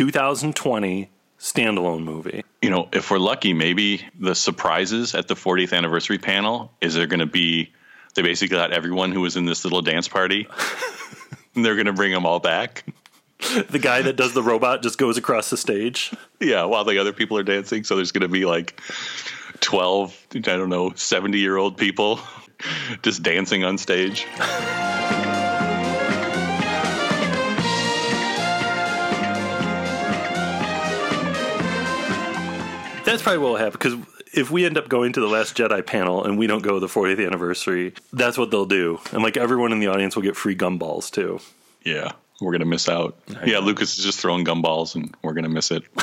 2020 0.00 1.10
standalone 1.38 2.02
movie. 2.02 2.42
You 2.62 2.70
know, 2.70 2.88
if 2.90 3.10
we're 3.10 3.18
lucky, 3.18 3.52
maybe 3.52 4.02
the 4.18 4.34
surprises 4.34 5.14
at 5.14 5.28
the 5.28 5.34
40th 5.34 5.76
anniversary 5.76 6.16
panel 6.16 6.72
is 6.80 6.94
there 6.94 7.06
going 7.06 7.20
to 7.20 7.26
be, 7.26 7.70
they 8.14 8.22
basically 8.22 8.56
got 8.56 8.72
everyone 8.72 9.12
who 9.12 9.20
was 9.20 9.36
in 9.36 9.44
this 9.44 9.62
little 9.62 9.82
dance 9.82 10.08
party 10.08 10.48
and 11.54 11.62
they're 11.62 11.74
going 11.74 11.84
to 11.84 11.92
bring 11.92 12.12
them 12.12 12.24
all 12.24 12.40
back. 12.40 12.86
The 13.68 13.78
guy 13.78 14.00
that 14.00 14.16
does 14.16 14.32
the 14.32 14.42
robot 14.42 14.82
just 14.82 14.96
goes 14.96 15.18
across 15.18 15.50
the 15.50 15.58
stage. 15.58 16.14
Yeah, 16.40 16.64
while 16.64 16.84
the 16.84 16.96
other 16.96 17.12
people 17.12 17.36
are 17.36 17.42
dancing. 17.42 17.84
So 17.84 17.96
there's 17.96 18.12
going 18.12 18.22
to 18.22 18.28
be 18.28 18.46
like 18.46 18.80
12, 19.60 20.28
I 20.34 20.38
don't 20.38 20.70
know, 20.70 20.94
70 20.94 21.38
year 21.38 21.58
old 21.58 21.76
people 21.76 22.20
just 23.02 23.22
dancing 23.22 23.64
on 23.64 23.76
stage. 23.76 24.26
That's 33.10 33.22
probably 33.22 33.38
what 33.38 33.48
will 33.50 33.56
happen 33.56 33.72
because 33.72 33.94
if 34.32 34.50
we 34.50 34.64
end 34.64 34.78
up 34.78 34.88
going 34.88 35.12
to 35.14 35.20
the 35.20 35.26
Last 35.26 35.56
Jedi 35.56 35.84
panel 35.84 36.24
and 36.24 36.38
we 36.38 36.46
don't 36.46 36.62
go 36.62 36.74
to 36.74 36.80
the 36.80 36.86
40th 36.86 37.24
anniversary, 37.24 37.94
that's 38.12 38.38
what 38.38 38.50
they'll 38.50 38.66
do. 38.66 39.00
And 39.12 39.22
like 39.22 39.36
everyone 39.36 39.72
in 39.72 39.80
the 39.80 39.88
audience 39.88 40.14
will 40.14 40.22
get 40.22 40.36
free 40.36 40.54
gumballs 40.56 41.10
too. 41.10 41.40
Yeah, 41.84 42.12
we're 42.40 42.52
going 42.52 42.60
to 42.60 42.66
miss 42.66 42.88
out. 42.88 43.18
Yeah, 43.44 43.58
Lucas 43.58 43.98
is 43.98 44.04
just 44.04 44.20
throwing 44.20 44.44
gumballs 44.44 44.94
and 44.94 45.14
we're 45.22 45.32
going 45.32 45.44
to 45.44 45.50
miss 45.50 45.70
it. 45.70 45.82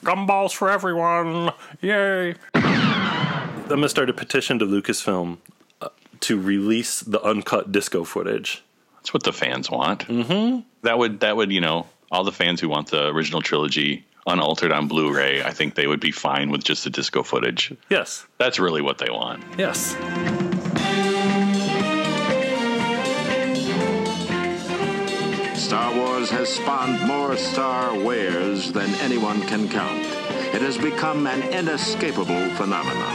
Gumballs 0.00 0.52
for 0.52 0.70
everyone! 0.70 1.52
Yay! 1.80 2.34
I'm 2.54 3.68
gonna 3.68 3.88
start 3.88 4.10
a 4.10 4.12
petition 4.12 4.58
to 4.58 4.64
Lucasfilm 4.64 5.38
uh, 5.80 5.90
to 6.20 6.40
release 6.40 7.00
the 7.00 7.22
uncut 7.22 7.70
disco 7.70 8.02
footage. 8.02 8.64
That's 8.96 9.14
what 9.14 9.22
the 9.22 9.32
fans 9.32 9.70
want. 9.70 10.08
Mm-hmm. 10.08 10.60
That 10.82 10.98
would 10.98 11.20
that 11.20 11.36
would 11.36 11.52
you 11.52 11.60
know 11.60 11.86
all 12.10 12.24
the 12.24 12.32
fans 12.32 12.60
who 12.60 12.68
want 12.68 12.88
the 12.88 13.06
original 13.06 13.40
trilogy 13.40 14.04
unaltered 14.28 14.72
on 14.72 14.88
Blu-ray. 14.88 15.42
I 15.42 15.50
think 15.50 15.74
they 15.74 15.86
would 15.86 16.00
be 16.00 16.12
fine 16.12 16.50
with 16.50 16.62
just 16.64 16.84
the 16.84 16.90
disco 16.90 17.22
footage. 17.22 17.72
Yes, 17.88 18.26
that's 18.38 18.58
really 18.58 18.82
what 18.82 18.98
they 18.98 19.10
want. 19.10 19.42
Yes. 19.58 19.96
Star 25.68 25.94
Wars 25.94 26.30
has 26.30 26.48
spawned 26.48 27.06
more 27.06 27.36
Star 27.36 27.98
Wares 27.98 28.72
than 28.72 28.88
anyone 29.00 29.42
can 29.42 29.68
count. 29.68 30.06
It 30.54 30.62
has 30.62 30.78
become 30.78 31.26
an 31.26 31.42
inescapable 31.52 32.48
phenomenon. 32.56 33.14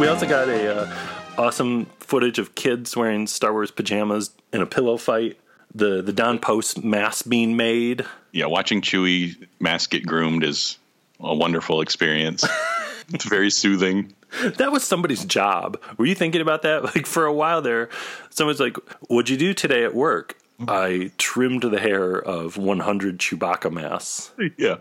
We 0.00 0.06
also 0.06 0.26
got 0.26 0.48
a 0.48 0.82
uh, 0.82 1.17
awesome 1.38 1.86
footage 2.00 2.38
of 2.38 2.54
kids 2.54 2.96
wearing 2.96 3.26
Star 3.26 3.52
Wars 3.52 3.70
pajamas 3.70 4.30
in 4.52 4.60
a 4.60 4.66
pillow 4.66 4.96
fight. 4.96 5.38
The 5.74 6.02
the 6.02 6.12
Don 6.12 6.38
Post 6.38 6.82
mask 6.82 7.28
being 7.28 7.56
made. 7.56 8.04
Yeah, 8.32 8.46
watching 8.46 8.80
Chewie 8.80 9.46
mask 9.60 9.90
get 9.90 10.06
groomed 10.06 10.42
is 10.42 10.78
a 11.20 11.34
wonderful 11.34 11.80
experience. 11.80 12.44
it's 13.12 13.24
very 13.24 13.50
soothing. 13.50 14.14
That 14.56 14.72
was 14.72 14.84
somebody's 14.84 15.24
job. 15.24 15.80
Were 15.96 16.06
you 16.06 16.14
thinking 16.14 16.40
about 16.40 16.62
that? 16.62 16.84
Like 16.94 17.06
for 17.06 17.26
a 17.26 17.32
while 17.32 17.62
there, 17.62 17.90
someone's 18.30 18.60
like, 18.60 18.76
"What'd 19.08 19.28
you 19.28 19.36
do 19.36 19.54
today 19.54 19.84
at 19.84 19.94
work?" 19.94 20.36
I 20.66 21.12
trimmed 21.18 21.62
the 21.62 21.78
hair 21.78 22.14
of 22.14 22.56
100 22.56 23.18
Chewbacca 23.18 23.70
masks. 23.70 24.32
Yeah. 24.56 24.78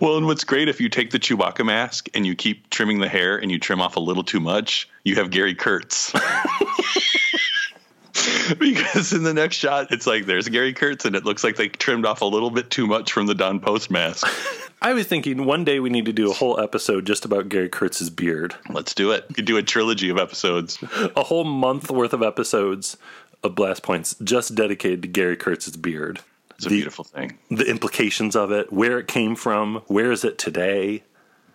Well, 0.00 0.16
and 0.16 0.26
what's 0.26 0.44
great 0.44 0.68
if 0.68 0.80
you 0.80 0.88
take 0.88 1.10
the 1.10 1.18
Chewbacca 1.18 1.64
mask 1.64 2.08
and 2.14 2.26
you 2.26 2.34
keep 2.34 2.70
trimming 2.70 3.00
the 3.00 3.08
hair 3.08 3.36
and 3.36 3.50
you 3.50 3.58
trim 3.58 3.80
off 3.80 3.96
a 3.96 4.00
little 4.00 4.24
too 4.24 4.40
much, 4.40 4.88
you 5.04 5.16
have 5.16 5.30
Gary 5.30 5.54
Kurtz. 5.54 6.12
because 8.58 9.12
in 9.12 9.22
the 9.22 9.34
next 9.34 9.56
shot, 9.56 9.88
it's 9.90 10.06
like 10.06 10.26
there's 10.26 10.48
Gary 10.48 10.72
Kurtz, 10.72 11.04
and 11.04 11.16
it 11.16 11.24
looks 11.24 11.44
like 11.44 11.56
they 11.56 11.68
trimmed 11.68 12.06
off 12.06 12.20
a 12.20 12.26
little 12.26 12.50
bit 12.50 12.70
too 12.70 12.86
much 12.86 13.12
from 13.12 13.26
the 13.26 13.34
Don 13.34 13.60
Post 13.60 13.90
mask. 13.90 14.26
I 14.82 14.92
was 14.92 15.06
thinking 15.06 15.46
one 15.46 15.64
day 15.64 15.80
we 15.80 15.88
need 15.88 16.04
to 16.06 16.12
do 16.12 16.30
a 16.30 16.34
whole 16.34 16.60
episode 16.60 17.06
just 17.06 17.24
about 17.24 17.48
Gary 17.48 17.70
Kurtz's 17.70 18.10
beard. 18.10 18.54
Let's 18.68 18.94
do 18.94 19.12
it. 19.12 19.24
You 19.30 19.34
could 19.34 19.46
do 19.46 19.56
a 19.56 19.62
trilogy 19.62 20.10
of 20.10 20.18
episodes. 20.18 20.78
A 21.16 21.22
whole 21.22 21.44
month 21.44 21.90
worth 21.90 22.12
of 22.12 22.22
episodes 22.22 22.98
of 23.42 23.54
Blast 23.54 23.82
Points 23.82 24.14
just 24.22 24.54
dedicated 24.54 25.02
to 25.02 25.08
Gary 25.08 25.36
Kurtz's 25.36 25.76
beard. 25.76 26.20
It's 26.56 26.66
a 26.66 26.70
beautiful 26.70 27.04
thing. 27.04 27.38
The 27.50 27.68
implications 27.68 28.36
of 28.36 28.52
it, 28.52 28.72
where 28.72 28.98
it 28.98 29.08
came 29.08 29.36
from, 29.36 29.82
where 29.86 30.12
is 30.12 30.24
it 30.24 30.38
today? 30.38 31.02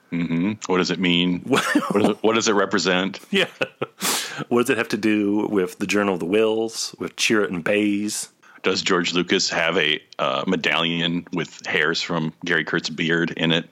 hmm 0.09 0.53
What 0.67 0.77
does 0.77 0.91
it 0.91 0.99
mean? 0.99 1.39
what, 1.45 1.63
does 1.93 2.09
it, 2.09 2.17
what 2.23 2.35
does 2.35 2.47
it 2.47 2.53
represent? 2.53 3.19
Yeah. 3.31 3.47
what 4.49 4.61
does 4.61 4.69
it 4.69 4.77
have 4.77 4.89
to 4.89 4.97
do 4.97 5.47
with 5.47 5.79
the 5.79 5.87
Journal 5.87 6.15
of 6.15 6.19
the 6.19 6.25
Whills, 6.25 6.97
with 6.99 7.15
Chirrut 7.15 7.49
and 7.49 7.63
Baze? 7.63 8.29
Does 8.63 8.81
George 8.81 9.13
Lucas 9.13 9.49
have 9.49 9.77
a 9.77 10.01
uh, 10.17 10.43
medallion 10.45 11.25
with 11.31 11.65
hairs 11.65 12.01
from 12.01 12.33
Gary 12.43 12.65
Kurtz's 12.65 12.93
beard 12.93 13.31
in 13.31 13.51
it? 13.51 13.69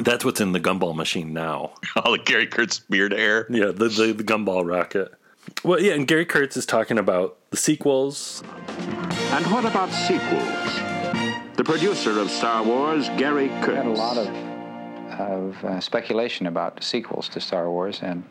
That's 0.00 0.24
what's 0.24 0.40
in 0.40 0.52
the 0.52 0.60
gumball 0.60 0.94
machine 0.94 1.32
now. 1.32 1.72
All 1.96 2.12
the 2.12 2.18
Gary 2.18 2.46
Kurtz 2.46 2.78
beard 2.78 3.12
hair. 3.12 3.46
Yeah, 3.50 3.66
the, 3.66 3.88
the, 3.88 4.12
the 4.12 4.24
gumball 4.24 4.64
rocket. 4.64 5.12
Well, 5.64 5.80
yeah, 5.80 5.94
and 5.94 6.06
Gary 6.06 6.24
Kurtz 6.24 6.56
is 6.56 6.64
talking 6.64 6.96
about 6.96 7.36
the 7.50 7.56
sequels. 7.56 8.42
And 9.32 9.46
what 9.46 9.64
about 9.64 9.90
sequels? 9.90 10.76
The 11.56 11.62
producer 11.64 12.18
of 12.18 12.30
Star 12.30 12.64
Wars, 12.64 13.08
Gary 13.10 13.48
Kurtz. 13.62 13.76
had 13.76 13.86
a 13.86 13.90
lot 13.90 14.18
of 14.18 14.50
of 15.20 15.64
uh, 15.64 15.80
speculation 15.80 16.46
about 16.46 16.82
sequels 16.82 17.28
to 17.28 17.40
Star 17.40 17.70
Wars, 17.70 18.00
and 18.02 18.24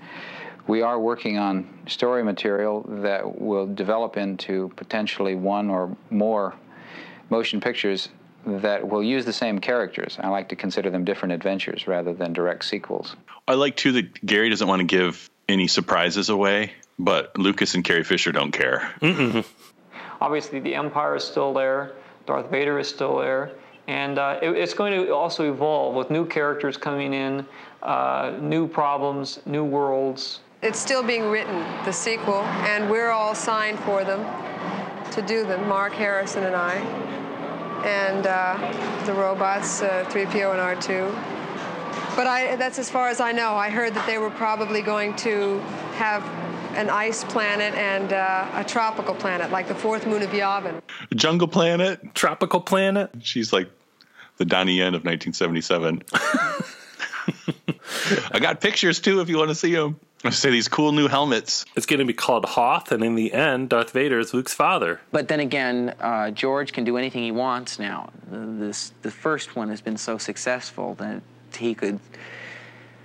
we 0.67 0.81
are 0.81 0.99
working 0.99 1.37
on 1.37 1.67
story 1.87 2.23
material 2.23 2.85
that 2.87 3.39
will 3.39 3.67
develop 3.67 4.17
into 4.17 4.71
potentially 4.75 5.35
one 5.35 5.69
or 5.69 5.95
more 6.09 6.55
motion 7.29 7.61
pictures 7.61 8.09
that 8.45 8.87
will 8.87 9.03
use 9.03 9.25
the 9.25 9.33
same 9.33 9.59
characters. 9.59 10.17
I 10.19 10.29
like 10.29 10.49
to 10.49 10.55
consider 10.55 10.89
them 10.89 11.05
different 11.05 11.33
adventures 11.33 11.87
rather 11.87 12.13
than 12.13 12.33
direct 12.33 12.65
sequels. 12.65 13.15
I 13.47 13.53
like 13.53 13.75
too 13.77 13.91
that 13.93 14.25
Gary 14.25 14.49
doesn't 14.49 14.67
want 14.67 14.79
to 14.79 14.85
give 14.85 15.29
any 15.47 15.67
surprises 15.67 16.29
away, 16.29 16.71
but 16.97 17.37
Lucas 17.37 17.75
and 17.75 17.83
Carrie 17.83 18.03
Fisher 18.03 18.31
don't 18.31 18.51
care. 18.51 18.93
Mm-mm. 19.01 19.45
Obviously, 20.21 20.59
the 20.59 20.75
Empire 20.75 21.15
is 21.15 21.23
still 21.23 21.53
there. 21.53 21.93
Darth 22.25 22.49
Vader 22.51 22.79
is 22.79 22.87
still 22.87 23.17
there. 23.17 23.51
And 23.87 24.19
uh, 24.19 24.39
it, 24.41 24.49
it's 24.49 24.73
going 24.73 24.93
to 24.93 25.11
also 25.13 25.51
evolve 25.51 25.95
with 25.95 26.11
new 26.11 26.25
characters 26.25 26.77
coming 26.77 27.13
in, 27.13 27.45
uh, 27.81 28.37
new 28.39 28.67
problems, 28.67 29.39
new 29.45 29.63
worlds. 29.63 30.41
It's 30.61 30.77
still 30.77 31.01
being 31.01 31.29
written, 31.29 31.55
the 31.85 31.93
sequel, 31.93 32.41
and 32.67 32.89
we're 32.89 33.09
all 33.09 33.33
signed 33.33 33.79
for 33.79 34.03
them 34.03 34.19
to 35.11 35.21
do 35.21 35.45
them, 35.45 35.67
Mark 35.67 35.93
Harrison 35.93 36.43
and 36.43 36.55
I. 36.55 36.75
And 37.85 38.27
uh, 38.27 39.05
the 39.05 39.13
robots, 39.13 39.81
uh, 39.81 40.05
3PO 40.09 40.51
and 40.51 40.81
R2. 40.81 42.15
But 42.15 42.27
I, 42.27 42.57
that's 42.57 42.77
as 42.77 42.91
far 42.91 43.07
as 43.07 43.21
I 43.21 43.31
know. 43.31 43.55
I 43.55 43.69
heard 43.69 43.93
that 43.93 44.05
they 44.05 44.17
were 44.17 44.29
probably 44.29 44.81
going 44.81 45.15
to 45.17 45.59
have 45.95 46.21
an 46.75 46.89
ice 46.89 47.23
planet 47.23 47.73
and 47.75 48.13
uh, 48.13 48.49
a 48.53 48.63
tropical 48.63 49.15
planet, 49.15 49.51
like 49.51 49.67
the 49.67 49.75
fourth 49.75 50.05
moon 50.07 50.21
of 50.21 50.29
Yavin. 50.29 50.81
Jungle 51.15 51.47
Planet, 51.47 52.13
Tropical 52.13 52.61
Planet. 52.61 53.11
She's 53.21 53.51
like 53.53 53.69
the 54.37 54.45
Donnie 54.45 54.77
Yen 54.77 54.95
of 54.95 55.03
1977. 55.03 56.03
I 58.31 58.39
got 58.39 58.61
pictures 58.61 58.99
too 58.99 59.21
if 59.21 59.29
you 59.29 59.37
want 59.37 59.49
to 59.49 59.55
see 59.55 59.73
them. 59.73 59.99
I 60.23 60.31
say 60.31 60.49
these 60.49 60.67
cool 60.67 60.91
new 60.91 61.07
helmets. 61.07 61.65
It's 61.75 61.85
going 61.85 61.99
to 61.99 62.05
be 62.05 62.13
called 62.13 62.43
Hoth, 62.43 62.91
and 62.91 63.03
in 63.03 63.15
the 63.15 63.31
end, 63.31 63.69
Darth 63.69 63.91
Vader 63.91 64.19
is 64.19 64.33
Luke's 64.33 64.53
father. 64.53 64.99
But 65.11 65.29
then 65.29 65.39
again, 65.39 65.95
uh, 66.01 66.31
George 66.31 66.73
can 66.73 66.83
do 66.83 66.97
anything 66.97 67.23
he 67.23 67.31
wants 67.31 67.79
now. 67.79 68.09
The, 68.29 68.37
this, 68.37 68.91
the 69.01 69.11
first 69.11 69.55
one 69.55 69.69
has 69.69 69.79
been 69.79 69.95
so 69.95 70.17
successful 70.17 70.95
that 70.95 71.21
he 71.55 71.73
could 71.73 71.99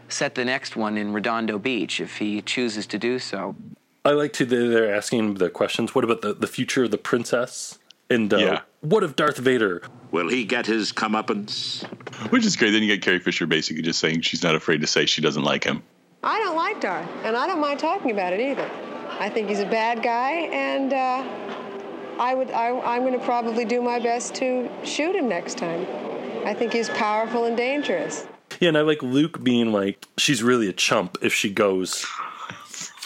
set 0.09 0.35
the 0.35 0.45
next 0.45 0.77
one 0.77 0.97
in 0.97 1.13
Redondo 1.13 1.59
Beach 1.59 2.01
if 2.01 2.19
he 2.19 2.43
chooses 2.43 2.87
to 2.89 2.99
do 2.99 3.19
so. 3.19 3.57
I 4.05 4.11
like 4.11 4.33
to 4.35 4.45
they're 4.45 4.95
asking 4.95 5.35
the 5.35 5.49
questions. 5.49 5.95
What 5.95 6.05
about 6.05 6.21
the, 6.21 6.35
the 6.35 6.47
future 6.47 6.85
of 6.85 6.91
the 6.91 6.99
princess? 6.99 7.79
And 8.11 8.33
uh, 8.33 8.37
Yeah. 8.37 8.61
what 8.81 9.03
of 9.03 9.17
Darth 9.17 9.39
Vader? 9.39 9.83
Will 10.11 10.29
he 10.29 10.45
get 10.45 10.67
his 10.67 10.93
comeuppance? 10.93 11.85
Which 12.31 12.45
is 12.45 12.55
great. 12.57 12.73
Then 12.73 12.83
you 12.83 12.89
get 12.89 13.03
Carrie 13.03 13.19
Fisher 13.19 13.47
basically 13.47 13.83
just 13.83 13.99
saying 13.99 14.21
she's 14.21 14.43
not 14.43 14.55
afraid 14.55 14.83
to 14.83 14.87
say 14.87 15.07
she 15.07 15.23
doesn't 15.23 15.43
like 15.43 15.65
him. 15.65 15.83
I 16.23 16.39
don't 16.39 16.57
like 16.57 16.81
Darth, 16.81 17.09
and 17.25 17.37
I 17.37 17.47
don't 17.47 17.61
mind 17.61 17.81
talking 17.81 18.11
about 18.11 18.33
it 18.33 18.41
either. 18.41 18.71
I 19.21 19.29
think 19.29 19.49
he's 19.49 19.61
a 19.61 19.67
bad 19.67 20.03
guy, 20.03 20.33
and 20.53 20.93
uh, 20.93 21.23
I 22.19 22.35
would, 22.35 22.51
I, 22.51 22.79
I'm 22.81 23.03
going 23.03 23.19
to 23.19 23.25
probably 23.25 23.65
do 23.65 23.83
my 23.83 23.99
best 23.99 24.35
to 24.37 24.71
shoot 24.85 25.15
him 25.15 25.29
next 25.29 25.59
time. 25.59 25.87
I 26.47 26.55
think 26.55 26.73
he's 26.73 26.89
powerful 26.91 27.45
and 27.45 27.57
dangerous. 27.57 28.27
Yeah, 28.61 28.69
and 28.69 28.79
I 28.79 28.83
like 28.83 29.03
Luke 29.03 29.43
being 29.43 29.73
like, 29.73 30.07
she's 30.17 30.43
really 30.43 30.69
a 30.69 30.73
chump 30.73 31.19
if 31.23 31.33
she 31.33 31.51
goes 31.51 32.05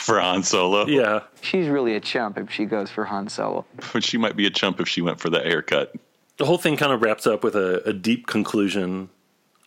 for 0.08 0.20
Han 0.20 0.42
Solo. 0.42 0.86
Yeah. 0.86 1.20
She's 1.40 1.68
really 1.68 1.94
a 1.94 2.00
chump 2.00 2.38
if 2.38 2.50
she 2.50 2.64
goes 2.64 2.90
for 2.90 3.04
Han 3.04 3.28
Solo. 3.28 3.64
But 3.92 4.04
she 4.08 4.18
might 4.18 4.36
be 4.36 4.46
a 4.46 4.50
chump 4.50 4.80
if 4.80 4.88
she 4.88 5.00
went 5.00 5.20
for 5.20 5.30
the 5.30 5.40
haircut. 5.40 5.94
The 6.38 6.44
whole 6.44 6.58
thing 6.58 6.76
kind 6.76 6.92
of 6.92 7.02
wraps 7.02 7.26
up 7.26 7.42
with 7.42 7.56
a, 7.56 7.82
a 7.88 7.92
deep 7.92 8.26
conclusion 8.26 9.10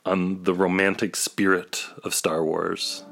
on 0.05 0.43
the 0.43 0.53
romantic 0.53 1.15
spirit 1.15 1.86
of 2.03 2.15
Star 2.15 2.43
Wars. 2.43 3.03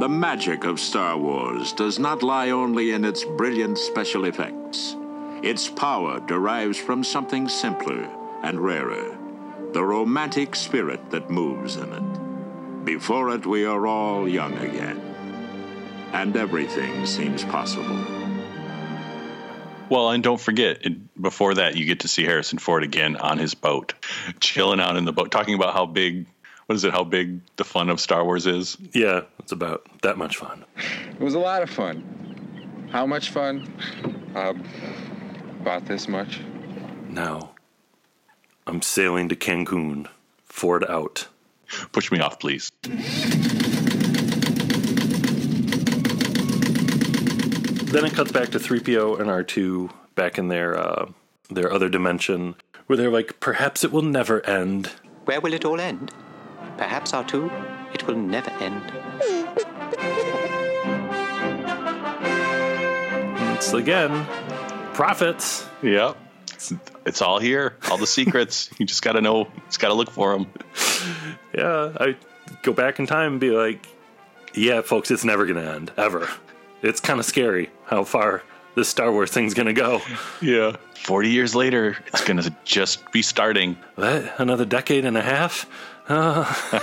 The 0.00 0.08
magic 0.08 0.64
of 0.64 0.78
Star 0.78 1.18
Wars 1.18 1.72
does 1.72 1.98
not 1.98 2.22
lie 2.22 2.50
only 2.50 2.92
in 2.92 3.04
its 3.04 3.24
brilliant 3.24 3.76
special 3.76 4.24
effects. 4.24 4.96
Its 5.42 5.68
power 5.68 6.20
derives 6.20 6.78
from 6.78 7.04
something 7.04 7.48
simpler 7.48 8.08
and 8.42 8.60
rarer 8.60 9.18
the 9.72 9.84
romantic 9.84 10.56
spirit 10.56 11.10
that 11.10 11.30
moves 11.30 11.76
in 11.76 11.92
it. 11.92 12.84
Before 12.84 13.34
it, 13.34 13.46
we 13.46 13.64
are 13.64 13.86
all 13.86 14.28
young 14.28 14.56
again, 14.58 14.98
and 16.12 16.36
everything 16.36 17.04
seems 17.04 17.44
possible. 17.44 18.04
Well, 19.90 20.10
and 20.10 20.22
don't 20.22 20.40
forget, 20.40 20.82
before 21.20 21.54
that, 21.54 21.76
you 21.76 21.84
get 21.86 22.00
to 22.00 22.08
see 22.08 22.24
Harrison 22.24 22.58
Ford 22.58 22.82
again 22.82 23.16
on 23.16 23.38
his 23.38 23.54
boat, 23.54 23.94
chilling 24.40 24.80
out 24.80 24.96
in 24.96 25.04
the 25.04 25.12
boat, 25.12 25.30
talking 25.30 25.54
about 25.54 25.74
how 25.74 25.86
big, 25.86 26.26
what 26.66 26.76
is 26.76 26.84
it, 26.84 26.92
how 26.92 27.04
big 27.04 27.40
the 27.56 27.64
fun 27.64 27.88
of 27.88 28.00
Star 28.00 28.24
Wars 28.24 28.46
is. 28.46 28.76
Yeah, 28.92 29.22
it's 29.38 29.52
about 29.52 29.86
that 30.02 30.18
much 30.18 30.36
fun. 30.36 30.64
It 31.10 31.20
was 31.20 31.34
a 31.34 31.38
lot 31.38 31.62
of 31.62 31.70
fun. 31.70 32.88
How 32.90 33.06
much 33.06 33.30
fun? 33.30 33.66
Uh, 34.34 34.54
about 35.60 35.86
this 35.86 36.08
much. 36.08 36.40
Now, 37.08 37.50
I'm 38.68 38.82
sailing 38.82 39.30
to 39.30 39.34
Cancun. 39.36 40.08
Ford 40.44 40.84
out. 40.90 41.26
Push 41.92 42.12
me 42.12 42.20
off, 42.20 42.38
please. 42.38 42.70
Then 47.92 48.04
it 48.04 48.12
cuts 48.12 48.30
back 48.30 48.50
to 48.50 48.58
3PO 48.58 49.18
and 49.20 49.30
R2 49.30 49.90
back 50.14 50.36
in 50.36 50.48
their 50.48 50.76
uh, 50.76 51.10
their 51.48 51.72
other 51.72 51.88
dimension, 51.88 52.56
where 52.86 52.98
they're 52.98 53.10
like, 53.10 53.40
perhaps 53.40 53.84
it 53.84 53.90
will 53.90 54.02
never 54.02 54.44
end. 54.44 54.88
Where 55.24 55.40
will 55.40 55.54
it 55.54 55.64
all 55.64 55.80
end? 55.80 56.12
Perhaps 56.76 57.12
R2, 57.12 57.94
it 57.94 58.06
will 58.06 58.16
never 58.16 58.50
end. 58.60 58.92
Once 63.48 63.72
again, 63.72 64.26
profits. 64.92 65.66
Yep. 65.82 66.18
It's, 66.58 66.74
it's 67.06 67.22
all 67.22 67.38
here. 67.38 67.76
All 67.88 67.98
the 67.98 68.06
secrets. 68.06 68.68
you 68.78 68.86
just 68.86 69.00
got 69.02 69.12
to 69.12 69.20
know, 69.20 69.46
just 69.66 69.78
got 69.78 69.88
to 69.88 69.94
look 69.94 70.10
for 70.10 70.36
them. 70.36 70.52
Yeah, 71.54 71.92
I 72.00 72.16
go 72.64 72.72
back 72.72 72.98
in 72.98 73.06
time 73.06 73.32
and 73.32 73.40
be 73.40 73.50
like, 73.50 73.86
yeah, 74.54 74.82
folks, 74.82 75.12
it's 75.12 75.24
never 75.24 75.46
going 75.46 75.64
to 75.64 75.72
end, 75.72 75.92
ever. 75.96 76.28
It's 76.82 76.98
kind 76.98 77.20
of 77.20 77.26
scary 77.26 77.70
how 77.84 78.02
far 78.02 78.42
this 78.74 78.88
Star 78.88 79.12
Wars 79.12 79.30
thing's 79.30 79.54
going 79.54 79.66
to 79.66 79.72
go. 79.72 80.00
Yeah. 80.42 80.74
40 80.96 81.28
years 81.30 81.54
later, 81.54 81.96
it's 82.08 82.24
going 82.24 82.42
to 82.42 82.52
just 82.64 83.08
be 83.12 83.22
starting. 83.22 83.78
What? 83.94 84.40
Another 84.40 84.64
decade 84.64 85.04
and 85.04 85.16
a 85.16 85.22
half? 85.22 85.64
Uh, 86.08 86.80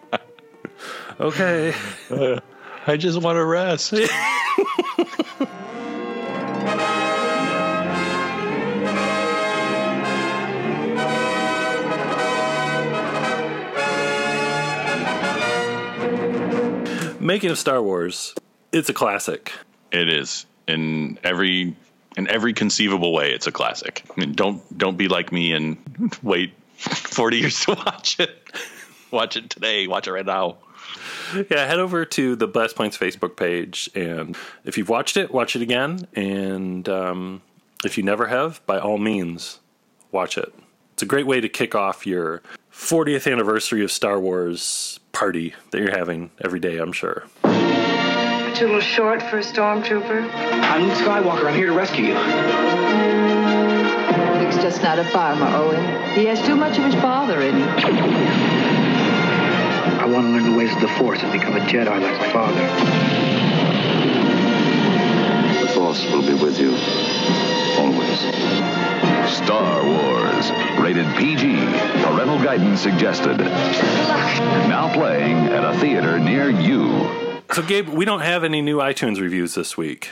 okay. 1.20 1.74
Uh, 2.10 2.40
I 2.88 2.96
just 2.96 3.22
want 3.22 3.36
to 3.36 3.44
rest. 3.44 3.94
Making 17.20 17.50
of 17.50 17.58
Star 17.58 17.82
Wars, 17.82 18.34
it's 18.72 18.88
a 18.88 18.94
classic. 18.94 19.52
It 19.92 20.08
is 20.08 20.46
in 20.66 21.18
every 21.22 21.76
in 22.16 22.28
every 22.28 22.54
conceivable 22.54 23.12
way. 23.12 23.32
It's 23.32 23.46
a 23.46 23.52
classic. 23.52 24.04
I 24.10 24.20
mean, 24.20 24.32
don't 24.32 24.78
don't 24.78 24.96
be 24.96 25.06
like 25.06 25.30
me 25.30 25.52
and 25.52 25.76
wait 26.22 26.54
40 26.76 27.36
years 27.36 27.60
to 27.66 27.72
watch 27.72 28.18
it. 28.18 28.30
Watch 29.10 29.36
it 29.36 29.50
today. 29.50 29.86
Watch 29.86 30.08
it 30.08 30.12
right 30.12 30.24
now. 30.24 30.56
Yeah, 31.34 31.66
head 31.66 31.78
over 31.78 32.06
to 32.06 32.36
the 32.36 32.48
Blast 32.48 32.74
Points 32.74 32.96
Facebook 32.96 33.36
page, 33.36 33.90
and 33.94 34.36
if 34.64 34.78
you've 34.78 34.88
watched 34.88 35.16
it, 35.16 35.30
watch 35.30 35.54
it 35.54 35.62
again. 35.62 36.06
And 36.14 36.88
um, 36.88 37.42
if 37.84 37.98
you 37.98 38.02
never 38.02 38.26
have, 38.26 38.64
by 38.66 38.78
all 38.78 38.98
means, 38.98 39.60
watch 40.10 40.38
it. 40.38 40.52
It's 40.94 41.02
a 41.02 41.06
great 41.06 41.26
way 41.26 41.40
to 41.40 41.48
kick 41.48 41.74
off 41.74 42.06
your 42.06 42.42
40th 42.72 43.30
anniversary 43.30 43.82
of 43.84 43.90
Star 43.92 44.18
Wars 44.18 45.00
party 45.12 45.54
that 45.70 45.80
you're 45.80 45.96
having 45.96 46.30
every 46.42 46.60
day, 46.60 46.78
I'm 46.78 46.92
sure. 46.92 47.24
Too 48.54 48.66
little 48.66 48.80
short 48.80 49.22
for 49.22 49.38
a 49.38 49.42
stormtrooper. 49.42 50.28
I'm 50.32 50.88
Luke 50.88 50.98
Skywalker. 50.98 51.46
I'm 51.46 51.54
here 51.54 51.68
to 51.68 51.72
rescue 51.72 52.06
you. 52.06 52.14
Luke's 54.42 54.56
just 54.56 54.82
not 54.82 54.98
a 54.98 55.04
farmer, 55.04 55.46
Owen. 55.46 56.14
He 56.14 56.26
has 56.26 56.40
too 56.44 56.56
much 56.56 56.78
of 56.78 56.84
his 56.84 56.94
father 56.96 57.40
in 57.40 57.56
him. 57.56 57.68
I 59.98 60.06
want 60.06 60.26
to 60.26 60.32
learn 60.32 60.50
the 60.50 60.58
ways 60.58 60.74
of 60.74 60.80
the 60.80 60.88
Force 60.88 61.22
and 61.22 61.32
become 61.32 61.56
a 61.56 61.60
Jedi 61.60 61.86
like 61.86 62.18
my 62.18 62.32
father. 62.32 62.66
The 65.60 65.72
Force 65.72 66.04
will 66.10 66.22
be 66.22 66.34
with 66.34 66.58
you. 66.58 66.76
Always. 67.78 68.99
Star 69.28 69.84
Wars. 69.84 70.50
Rated 70.80 71.06
PG. 71.16 71.56
Parental 72.02 72.38
guidance 72.42 72.80
suggested. 72.80 73.38
Now 73.38 74.92
playing 74.92 75.36
at 75.48 75.64
a 75.64 75.78
theater 75.78 76.18
near 76.18 76.50
you. 76.50 77.42
So, 77.52 77.62
Gabe, 77.62 77.88
we 77.88 78.04
don't 78.04 78.20
have 78.20 78.44
any 78.44 78.62
new 78.62 78.78
iTunes 78.78 79.20
reviews 79.20 79.54
this 79.54 79.76
week. 79.76 80.10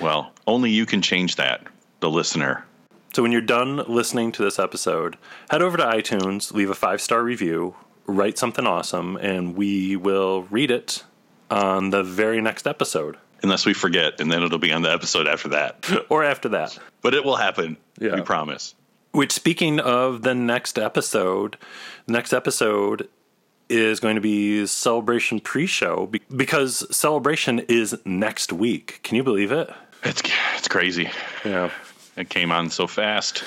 Well, 0.00 0.32
only 0.46 0.70
you 0.70 0.84
can 0.84 1.00
change 1.00 1.36
that, 1.36 1.64
the 2.00 2.10
listener. 2.10 2.64
So, 3.14 3.22
when 3.22 3.30
you're 3.30 3.40
done 3.40 3.84
listening 3.86 4.32
to 4.32 4.42
this 4.42 4.58
episode, 4.58 5.16
head 5.50 5.62
over 5.62 5.76
to 5.76 5.84
iTunes, 5.84 6.52
leave 6.52 6.70
a 6.70 6.74
five 6.74 7.00
star 7.00 7.22
review, 7.22 7.76
write 8.06 8.38
something 8.38 8.66
awesome, 8.66 9.16
and 9.16 9.54
we 9.54 9.96
will 9.96 10.42
read 10.44 10.70
it 10.70 11.04
on 11.50 11.90
the 11.90 12.02
very 12.02 12.40
next 12.40 12.66
episode. 12.66 13.16
Unless 13.42 13.66
we 13.66 13.74
forget, 13.74 14.20
and 14.20 14.30
then 14.30 14.42
it'll 14.42 14.58
be 14.58 14.72
on 14.72 14.82
the 14.82 14.92
episode 14.92 15.26
after 15.26 15.48
that. 15.50 15.84
or 16.08 16.22
after 16.22 16.48
that. 16.50 16.78
But 17.00 17.14
it 17.14 17.24
will 17.24 17.36
happen. 17.36 17.76
Yeah. 17.98 18.14
We 18.14 18.22
promise. 18.22 18.74
Which, 19.10 19.32
speaking 19.32 19.80
of 19.80 20.22
the 20.22 20.34
next 20.34 20.78
episode, 20.78 21.56
the 22.06 22.12
next 22.12 22.32
episode 22.32 23.08
is 23.68 24.00
going 24.00 24.14
to 24.14 24.20
be 24.20 24.66
Celebration 24.66 25.40
pre 25.40 25.66
show 25.66 26.10
because 26.34 26.86
Celebration 26.94 27.58
is 27.60 27.98
next 28.04 28.52
week. 28.52 29.00
Can 29.02 29.16
you 29.16 29.24
believe 29.24 29.50
it? 29.50 29.70
It's, 30.04 30.22
it's 30.56 30.68
crazy. 30.68 31.10
Yeah. 31.44 31.70
It 32.16 32.28
came 32.28 32.52
on 32.52 32.70
so 32.70 32.86
fast. 32.86 33.42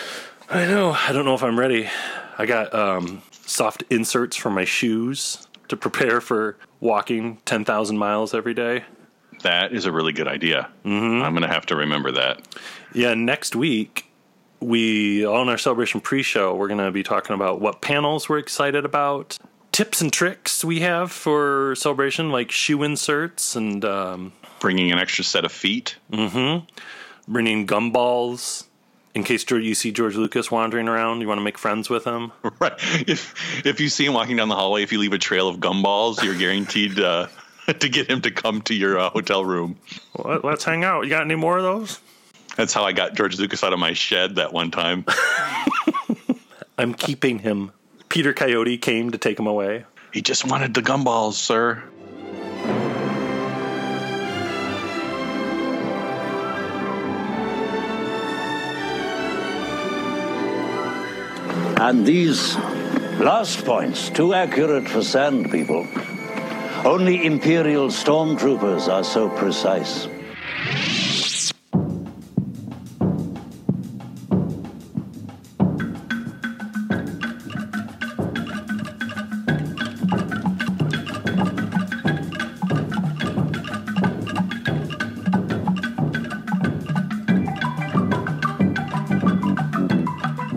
I 0.50 0.66
know. 0.66 0.92
I 0.92 1.12
don't 1.12 1.26
know 1.26 1.36
if 1.36 1.44
I'm 1.44 1.60
ready. 1.60 1.90
I 2.38 2.46
got 2.46 2.74
um, 2.74 3.22
soft 3.32 3.84
inserts 3.90 4.36
for 4.36 4.50
my 4.50 4.66
shoes 4.66 5.48
to 5.68 5.78
prepare 5.78 6.22
for 6.22 6.58
walking 6.80 7.38
10,000 7.46 7.98
miles 7.98 8.34
every 8.34 8.54
day. 8.54 8.84
That 9.46 9.74
is 9.74 9.86
a 9.86 9.92
really 9.92 10.12
good 10.12 10.28
idea. 10.28 10.70
Mm-hmm. 10.84 11.22
I'm 11.22 11.34
going 11.34 11.44
to 11.44 11.54
have 11.54 11.68
to 11.68 11.76
remember 11.76 12.12
that. 12.14 12.42
Yeah, 12.94 13.14
next 13.14 13.56
week, 13.56 14.10
we, 14.60 15.24
on 15.24 15.50
our 15.50 15.58
celebration 15.60 16.02
pre 16.02 16.24
show, 16.24 16.56
we're 16.56 16.68
going 16.68 16.84
to 16.84 16.90
be 16.90 17.04
talking 17.04 17.36
about 17.36 17.62
what 17.62 17.80
panels 17.80 18.28
we're 18.28 18.40
excited 18.40 18.86
about, 18.86 19.38
tips 19.72 20.02
and 20.02 20.12
tricks 20.12 20.66
we 20.66 20.80
have 20.80 21.12
for 21.12 21.76
celebration, 21.76 22.32
like 22.32 22.50
shoe 22.50 22.82
inserts 22.82 23.56
and. 23.56 23.86
Um, 23.86 24.34
Bringing 24.60 24.92
an 24.92 24.98
extra 24.98 25.24
set 25.24 25.46
of 25.46 25.52
feet. 25.52 25.98
Mm-hmm. 26.12 26.66
Bringing 27.32 27.68
gumballs. 27.68 28.66
In 29.14 29.24
case 29.24 29.46
you 29.50 29.76
see 29.76 29.92
George 29.92 30.16
Lucas 30.16 30.50
wandering 30.50 30.88
around, 30.88 31.22
you 31.22 31.28
want 31.28 31.38
to 31.38 31.44
make 31.44 31.60
friends 31.60 31.88
with 31.88 32.04
him. 32.04 32.32
Right. 32.60 32.74
If 33.08 33.64
if 33.64 33.80
you 33.80 33.90
see 33.90 34.06
him 34.06 34.14
walking 34.14 34.38
down 34.38 34.50
the 34.50 34.56
hallway, 34.56 34.82
if 34.82 34.92
you 34.92 34.98
leave 34.98 35.14
a 35.14 35.20
trail 35.20 35.48
of 35.48 35.58
gumballs, 35.58 36.24
you're 36.24 36.36
guaranteed 36.36 37.00
uh, 37.00 37.28
to 37.80 37.90
get 37.90 38.10
him 38.10 38.22
to 38.22 38.32
come 38.32 38.62
to 38.64 38.74
your 38.74 39.00
uh, 39.00 39.10
hotel 39.10 39.44
room. 39.44 39.78
Well, 40.18 40.42
let's 40.44 40.64
hang 40.64 40.84
out. 40.84 41.04
You 41.04 41.10
got 41.10 41.22
any 41.24 41.36
more 41.36 41.58
of 41.58 41.64
those? 41.64 42.00
That's 42.56 42.74
how 42.74 42.84
I 42.84 42.94
got 42.94 43.16
George 43.16 43.38
Lucas 43.38 43.64
out 43.64 43.74
of 43.74 43.80
my 43.80 43.94
shed 43.94 44.36
that 44.36 44.54
one 44.54 44.72
time. 44.72 45.06
I'm 46.78 46.94
keeping 46.94 47.40
him. 47.40 47.72
Peter 48.10 48.34
Coyote 48.34 48.78
came 48.78 49.12
to 49.12 49.18
take 49.18 49.40
him 49.40 49.48
away. 49.48 49.86
He 50.14 50.22
just 50.22 50.46
wanted 50.46 50.74
the 50.74 50.82
gumballs, 50.82 51.34
sir. 51.34 51.84
And 61.78 62.06
these 62.06 62.56
blast 63.18 63.66
points, 63.66 64.10
too 64.10 64.34
accurate 64.34 64.88
for 64.88 65.04
sand 65.04 65.52
people. 65.52 65.86
Only 66.86 67.26
Imperial 67.26 67.88
stormtroopers 67.88 68.88
are 68.88 69.04
so 69.04 69.28
precise. 69.28 70.08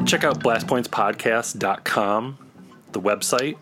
check 0.09 0.25
out 0.25 0.41
blastpointspodcast.com, 0.41 2.39
the 2.93 3.01
website, 3.01 3.57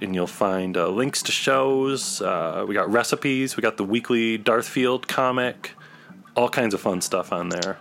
and 0.00 0.14
you'll 0.14 0.26
find 0.26 0.76
uh, 0.76 0.88
links 0.88 1.22
to 1.22 1.32
shows. 1.32 2.20
Uh, 2.20 2.64
we 2.66 2.74
got 2.74 2.90
recipes. 2.90 3.56
We 3.56 3.62
got 3.62 3.76
the 3.76 3.84
weekly 3.84 4.38
Darthfield 4.38 5.06
comic. 5.06 5.72
All 6.36 6.48
kinds 6.48 6.74
of 6.74 6.80
fun 6.80 7.00
stuff 7.00 7.32
on 7.32 7.48
there. 7.48 7.78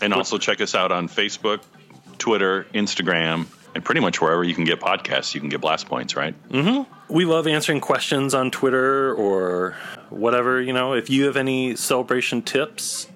And 0.00 0.12
also 0.12 0.38
check 0.38 0.60
us 0.60 0.74
out 0.74 0.92
on 0.92 1.08
Facebook, 1.08 1.60
Twitter, 2.18 2.66
Instagram, 2.74 3.46
and 3.74 3.84
pretty 3.84 4.00
much 4.00 4.20
wherever 4.20 4.42
you 4.44 4.54
can 4.54 4.64
get 4.64 4.80
podcasts, 4.80 5.34
you 5.34 5.40
can 5.40 5.48
get 5.48 5.60
Blast 5.60 5.86
Points, 5.86 6.16
right? 6.16 6.34
Mm-hmm. 6.48 7.12
We 7.12 7.24
love 7.24 7.46
answering 7.46 7.80
questions 7.80 8.34
on 8.34 8.50
Twitter 8.50 9.14
or 9.14 9.76
whatever. 10.10 10.60
You 10.60 10.72
know, 10.72 10.94
if 10.94 11.10
you 11.10 11.24
have 11.24 11.36
any 11.36 11.76
celebration 11.76 12.42
tips 12.42 13.08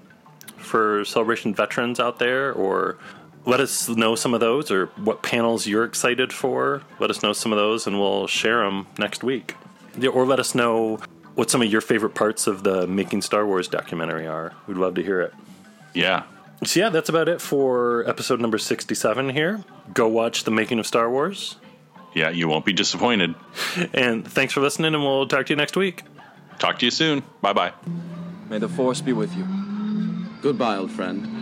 for 0.56 1.04
celebration 1.04 1.54
veterans 1.54 2.00
out 2.00 2.18
there 2.18 2.52
or 2.52 2.98
let 3.44 3.60
us 3.60 3.88
know 3.88 4.14
some 4.14 4.34
of 4.34 4.40
those 4.40 4.70
or 4.70 4.86
what 4.96 5.22
panels 5.22 5.66
you're 5.66 5.84
excited 5.84 6.32
for. 6.32 6.82
Let 6.98 7.10
us 7.10 7.22
know 7.22 7.32
some 7.32 7.52
of 7.52 7.58
those 7.58 7.86
and 7.86 7.98
we'll 7.98 8.26
share 8.26 8.64
them 8.64 8.86
next 8.98 9.24
week. 9.24 9.56
Yeah, 9.98 10.10
or 10.10 10.24
let 10.24 10.38
us 10.38 10.54
know 10.54 10.98
what 11.34 11.50
some 11.50 11.62
of 11.62 11.70
your 11.70 11.80
favorite 11.80 12.14
parts 12.14 12.46
of 12.46 12.62
the 12.62 12.86
Making 12.86 13.22
Star 13.22 13.46
Wars 13.46 13.68
documentary 13.68 14.26
are. 14.26 14.52
We'd 14.66 14.76
love 14.76 14.94
to 14.94 15.02
hear 15.02 15.20
it. 15.20 15.34
Yeah. 15.94 16.24
So, 16.64 16.78
yeah, 16.78 16.90
that's 16.90 17.08
about 17.08 17.28
it 17.28 17.40
for 17.40 18.08
episode 18.08 18.40
number 18.40 18.58
67 18.58 19.30
here. 19.30 19.64
Go 19.92 20.06
watch 20.08 20.44
The 20.44 20.52
Making 20.52 20.78
of 20.78 20.86
Star 20.86 21.10
Wars. 21.10 21.56
Yeah, 22.14 22.30
you 22.30 22.46
won't 22.46 22.64
be 22.64 22.72
disappointed. 22.72 23.34
And 23.92 24.26
thanks 24.26 24.52
for 24.52 24.60
listening, 24.60 24.94
and 24.94 25.02
we'll 25.02 25.26
talk 25.26 25.46
to 25.46 25.52
you 25.52 25.56
next 25.56 25.76
week. 25.76 26.04
Talk 26.58 26.78
to 26.78 26.84
you 26.84 26.90
soon. 26.90 27.22
Bye 27.40 27.52
bye. 27.54 27.72
May 28.48 28.58
the 28.58 28.68
Force 28.68 29.00
be 29.00 29.12
with 29.12 29.34
you. 29.34 29.44
Goodbye, 30.42 30.76
old 30.76 30.92
friend. 30.92 31.41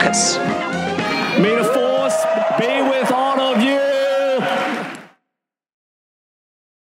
It 0.00 0.47